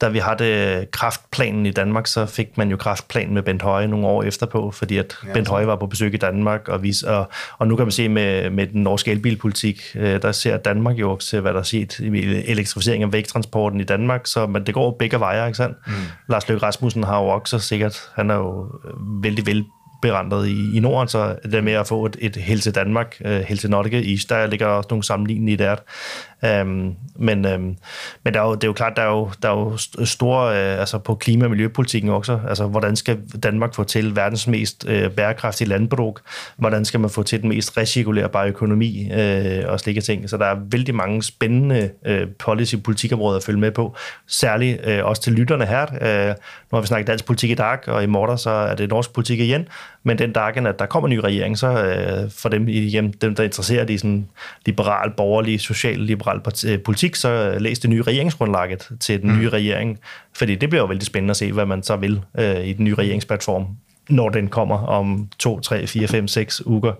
da 0.00 0.08
vi 0.08 0.18
havde 0.18 0.86
kraftplanen 0.92 1.66
i 1.66 1.70
Danmark, 1.70 2.06
så 2.06 2.26
fik 2.26 2.58
man 2.58 2.70
jo 2.70 2.76
kraftplanen 2.76 3.34
med 3.34 3.42
Bent 3.42 3.62
Høje 3.62 3.88
nogle 3.88 4.06
år 4.06 4.22
efterpå, 4.22 4.70
fordi 4.70 4.96
at 4.96 5.16
ja, 5.26 5.32
Bent 5.32 5.48
Høje 5.48 5.66
var 5.66 5.76
på 5.76 5.86
besøg 5.86 6.14
i 6.14 6.16
Danmark, 6.16 6.68
og, 6.68 6.82
vi, 6.82 6.94
og, 7.06 7.30
og 7.58 7.66
nu 7.66 7.76
kan 7.76 7.86
man 7.86 7.92
se 7.92 8.08
med, 8.08 8.50
med 8.50 8.66
den 8.66 8.82
norske 8.82 9.10
elbilpolitik, 9.10 9.82
øh, 9.94 10.22
der 10.22 10.32
ser 10.32 10.56
Danmark 10.56 10.96
jo 10.96 11.12
også, 11.12 11.40
hvad 11.40 11.52
der 11.52 11.58
er 11.58 11.62
set 11.62 11.98
i 11.98 12.06
elektrificering 12.50 13.02
af 13.02 13.12
vægtransporten 13.12 13.80
i 13.80 13.84
Danmark, 13.84 14.26
så 14.26 14.46
men 14.46 14.66
det 14.66 14.74
går 14.74 14.96
begge 14.98 15.20
veje, 15.20 15.46
ikke 15.46 15.56
sandt? 15.56 15.76
Mm. 15.86 15.92
Lars 16.28 16.48
Løkke 16.48 16.66
Rasmussen 16.66 17.04
har 17.04 17.20
jo 17.20 17.28
også 17.28 17.58
sikkert, 17.58 18.10
han 18.14 18.30
er 18.30 18.34
jo 18.34 18.66
vældig 19.22 19.46
vel 19.46 19.64
berandret 20.02 20.48
i, 20.48 20.76
i 20.76 20.80
Norden, 20.80 21.08
så 21.08 21.36
det 21.52 21.64
med 21.64 21.72
at 21.72 21.86
få 21.86 22.06
et, 22.06 22.16
et 22.20 22.36
Helse 22.36 22.72
Danmark, 22.72 23.16
uh, 23.24 23.30
Helse 23.30 23.68
Norge 23.68 24.02
is, 24.02 24.24
der 24.24 24.46
ligger 24.46 24.66
også 24.66 24.88
nogle 24.90 25.04
sammenlignelige 25.04 25.56
der. 25.56 25.76
Øhm, 26.44 26.94
men 27.16 27.46
øhm, 27.46 27.76
men 28.24 28.34
der 28.34 28.40
er 28.40 28.44
jo, 28.44 28.54
det 28.54 28.64
er 28.64 28.68
jo 28.68 28.72
klart, 28.72 28.96
der 28.96 29.02
er 29.02 29.10
jo, 29.10 29.30
der 29.42 29.48
er 29.48 29.52
jo 29.52 29.76
store, 30.04 30.48
øh, 30.48 30.80
altså 30.80 30.98
på 30.98 31.14
klima- 31.14 31.44
og 31.44 31.50
miljøpolitikken 31.50 32.10
også, 32.10 32.40
altså 32.48 32.66
hvordan 32.66 32.96
skal 32.96 33.18
Danmark 33.42 33.74
få 33.74 33.84
til 33.84 34.16
verdens 34.16 34.46
mest 34.46 34.84
øh, 34.88 35.10
bærekraftige 35.10 35.68
landbrug, 35.68 36.18
hvordan 36.56 36.84
skal 36.84 37.00
man 37.00 37.10
få 37.10 37.22
til 37.22 37.42
den 37.42 37.48
mest 37.48 37.76
recirkulerbare 37.76 38.48
økonomi 38.48 39.10
øh, 39.12 39.64
og 39.68 39.80
slike 39.80 40.00
ting, 40.00 40.30
så 40.30 40.36
der 40.36 40.46
er 40.46 40.56
vældig 40.70 40.94
mange 40.94 41.22
spændende 41.22 41.90
øh, 42.06 42.26
policy-politikområder 42.38 43.36
at 43.36 43.44
følge 43.44 43.60
med 43.60 43.70
på, 43.70 43.96
særligt 44.26 44.80
øh, 44.84 45.04
også 45.04 45.22
til 45.22 45.32
lytterne 45.32 45.66
her. 45.66 45.82
Øh, 45.82 46.34
nu 46.72 46.76
har 46.76 46.80
vi 46.80 46.86
snakket 46.86 47.06
dansk 47.06 47.24
politik 47.24 47.50
i 47.50 47.54
dag, 47.54 47.88
og 47.88 48.02
i 48.02 48.06
morgen 48.06 48.38
så 48.38 48.50
er 48.50 48.74
det 48.74 48.88
norsk 48.88 49.12
politik 49.12 49.40
igen, 49.40 49.68
men 50.08 50.18
den 50.18 50.32
dagen, 50.32 50.66
at 50.66 50.78
der 50.78 50.86
kommer 50.86 51.08
en 51.08 51.14
ny 51.14 51.18
regering, 51.18 51.58
så 51.58 51.84
øh, 51.84 52.30
for 52.30 52.48
dem, 52.48 52.66
hjem, 52.66 53.12
dem 53.12 53.34
der 53.34 53.42
er 53.42 53.44
interesseret 53.44 53.90
i 53.90 53.98
sådan 53.98 54.28
liberal, 54.66 55.12
borgerlig, 55.16 55.60
social-liberal 55.60 56.40
parti- 56.48 56.76
politik, 56.76 57.16
så 57.16 57.28
øh, 57.28 57.60
læs 57.60 57.78
det 57.78 57.90
nye 57.90 58.02
regeringsgrundlaget 58.02 58.88
til 59.00 59.22
den 59.22 59.38
nye 59.38 59.48
regering. 59.48 59.98
Fordi 60.32 60.54
det 60.54 60.68
bliver 60.68 60.82
jo 60.82 60.86
vældig 60.86 61.06
spændende 61.06 61.32
at 61.32 61.36
se, 61.36 61.52
hvad 61.52 61.66
man 61.66 61.82
så 61.82 61.96
vil 61.96 62.20
øh, 62.38 62.66
i 62.66 62.72
den 62.72 62.84
nye 62.84 62.94
regeringsplatform, 62.94 63.66
når 64.08 64.28
den 64.28 64.48
kommer 64.48 64.76
om 64.76 65.28
2, 65.38 65.60
3, 65.60 65.86
4, 65.86 66.08
5, 66.08 66.28
6 66.28 66.66
uger. 66.66 66.92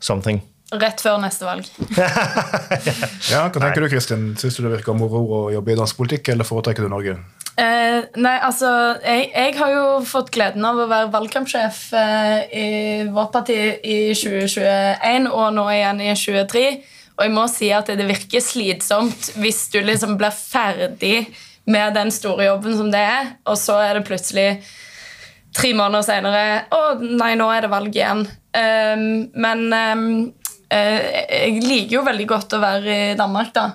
Something. 0.00 0.42
Rett 0.68 1.00
før 1.00 1.16
neste 1.22 1.46
valg. 1.48 1.68
Ja, 3.32 3.46
hva 3.48 3.60
tenker 3.60 3.84
du, 3.84 3.88
Kristin? 3.92 4.30
Syns 4.40 4.56
du 4.56 4.64
det 4.64 4.78
virker 4.78 4.96
moro 4.96 5.20
å 5.24 5.40
jobbe 5.52 5.72
i 5.72 5.76
dansk 5.78 5.96
politikk, 6.00 6.30
eller 6.32 6.48
foretrekker 6.48 6.84
du 6.84 6.92
Norge? 6.92 7.16
Eh, 7.58 8.04
nei, 8.20 8.36
altså 8.44 8.68
jeg, 9.02 9.30
jeg 9.32 9.56
har 9.58 9.72
jo 9.72 9.86
fått 10.06 10.30
gleden 10.34 10.64
av 10.68 10.78
å 10.78 10.86
være 10.90 11.10
valgkampsjef 11.10 11.80
eh, 11.98 12.36
i 12.54 12.68
vårt 13.10 13.32
parti 13.34 13.58
i 13.82 13.98
2021 14.14 15.26
og 15.32 15.48
nå 15.56 15.66
igjen 15.74 16.02
i 16.04 16.12
2023. 16.12 16.64
Og 17.18 17.24
jeg 17.26 17.34
må 17.34 17.46
si 17.50 17.72
at 17.74 17.90
det 17.98 18.06
virker 18.06 18.44
slitsomt 18.44 19.32
hvis 19.42 19.64
du 19.74 19.80
liksom 19.82 20.14
blir 20.20 20.34
ferdig 20.36 21.26
med 21.68 21.96
den 21.98 22.12
store 22.14 22.46
jobben 22.46 22.76
som 22.78 22.92
det 22.92 23.02
er, 23.02 23.32
og 23.48 23.58
så 23.60 23.80
er 23.82 23.98
det 23.98 24.06
plutselig 24.08 24.48
tre 25.58 25.72
måneder 25.76 26.04
senere 26.06 26.44
Å, 26.74 26.82
nei, 27.02 27.32
nå 27.40 27.48
er 27.52 27.64
det 27.64 27.72
valg 27.72 27.96
igjen. 27.96 28.22
Um, 28.58 29.28
men 29.38 29.66
um, 29.72 30.06
jeg 30.70 31.60
liker 31.64 31.94
jo 31.98 32.02
veldig 32.06 32.26
godt 32.28 32.56
å 32.58 32.60
være 32.62 32.96
i 33.12 33.14
Danmark, 33.18 33.52
da. 33.56 33.66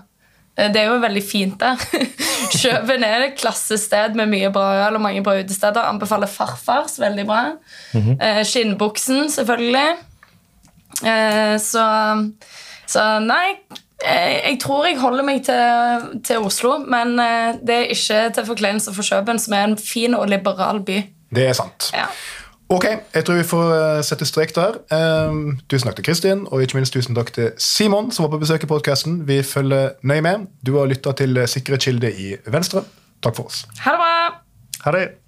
Eh, 0.58 0.70
Det 0.72 0.82
er 0.84 0.92
jo 0.92 1.00
veldig 1.02 1.24
fint 1.26 1.56
der. 1.60 1.78
Kjøben 2.60 3.04
er 3.08 3.24
et 3.28 3.38
klassested 3.40 4.14
med 4.20 4.30
mye 4.30 4.52
bra 4.54 4.88
øl 4.88 5.00
og 5.00 5.02
mange 5.02 5.24
bra 5.26 5.34
utesteder. 5.40 5.88
Anbefaler 5.90 6.30
Farfars, 6.30 7.00
veldig 7.02 7.26
bra. 7.26 7.40
Eh, 7.98 8.44
Skinnbuksen, 8.46 9.30
selvfølgelig. 9.34 9.96
Eh, 11.04 11.56
Så, 11.58 11.82
så 12.88 13.04
nei 13.24 13.56
eh, 14.06 14.52
Jeg 14.52 14.60
tror 14.62 14.86
jeg 14.86 15.00
holder 15.02 15.26
meg 15.26 15.42
til, 15.48 16.22
til 16.24 16.46
Oslo, 16.46 16.76
men 16.86 17.16
eh, 17.20 17.58
det 17.66 17.76
er 17.80 17.92
ikke 17.96 18.22
til 18.38 18.46
forkleinelse 18.52 18.94
for 18.94 19.04
Kjøben, 19.08 19.40
som 19.42 19.58
er 19.58 19.66
en 19.72 19.78
fin 19.82 20.14
og 20.14 20.30
liberal 20.30 20.84
by. 20.86 21.00
Det 21.34 21.48
er 21.50 21.58
sant. 21.58 21.90
Ja. 21.98 22.06
Ok, 22.74 22.86
jeg 23.14 23.26
tror 23.26 23.38
vi 23.38 23.46
får 23.46 23.72
eh, 23.76 24.00
sette 24.06 24.26
strek 24.26 24.56
der. 24.56 24.80
Um, 24.90 25.60
tusen 25.70 25.90
takk 25.90 26.00
til 26.00 26.08
Kristin, 26.08 26.46
og 26.50 26.64
ikke 26.64 26.80
minst 26.80 26.96
tusen 26.96 27.14
takk 27.14 27.30
til 27.36 27.52
Simon, 27.62 28.10
som 28.12 28.26
var 28.26 28.34
på 28.34 28.42
besøk 28.42 28.66
i 28.66 28.72
podkasten. 28.72 29.22
Vi 29.30 29.44
følger 29.46 29.94
nøye 30.02 30.26
med. 30.26 30.48
Du 30.66 30.80
har 30.80 30.90
lytta 30.90 31.14
til 31.22 31.44
Sikre 31.48 31.78
kilder 31.78 32.10
i 32.10 32.34
Venstre. 32.50 32.82
Takk 33.22 33.38
for 33.38 33.52
oss. 33.52 33.68
Ha 33.86 33.94
det 33.94 34.02
bra! 34.02 34.16
Ha 34.88 34.98
det! 34.98 35.23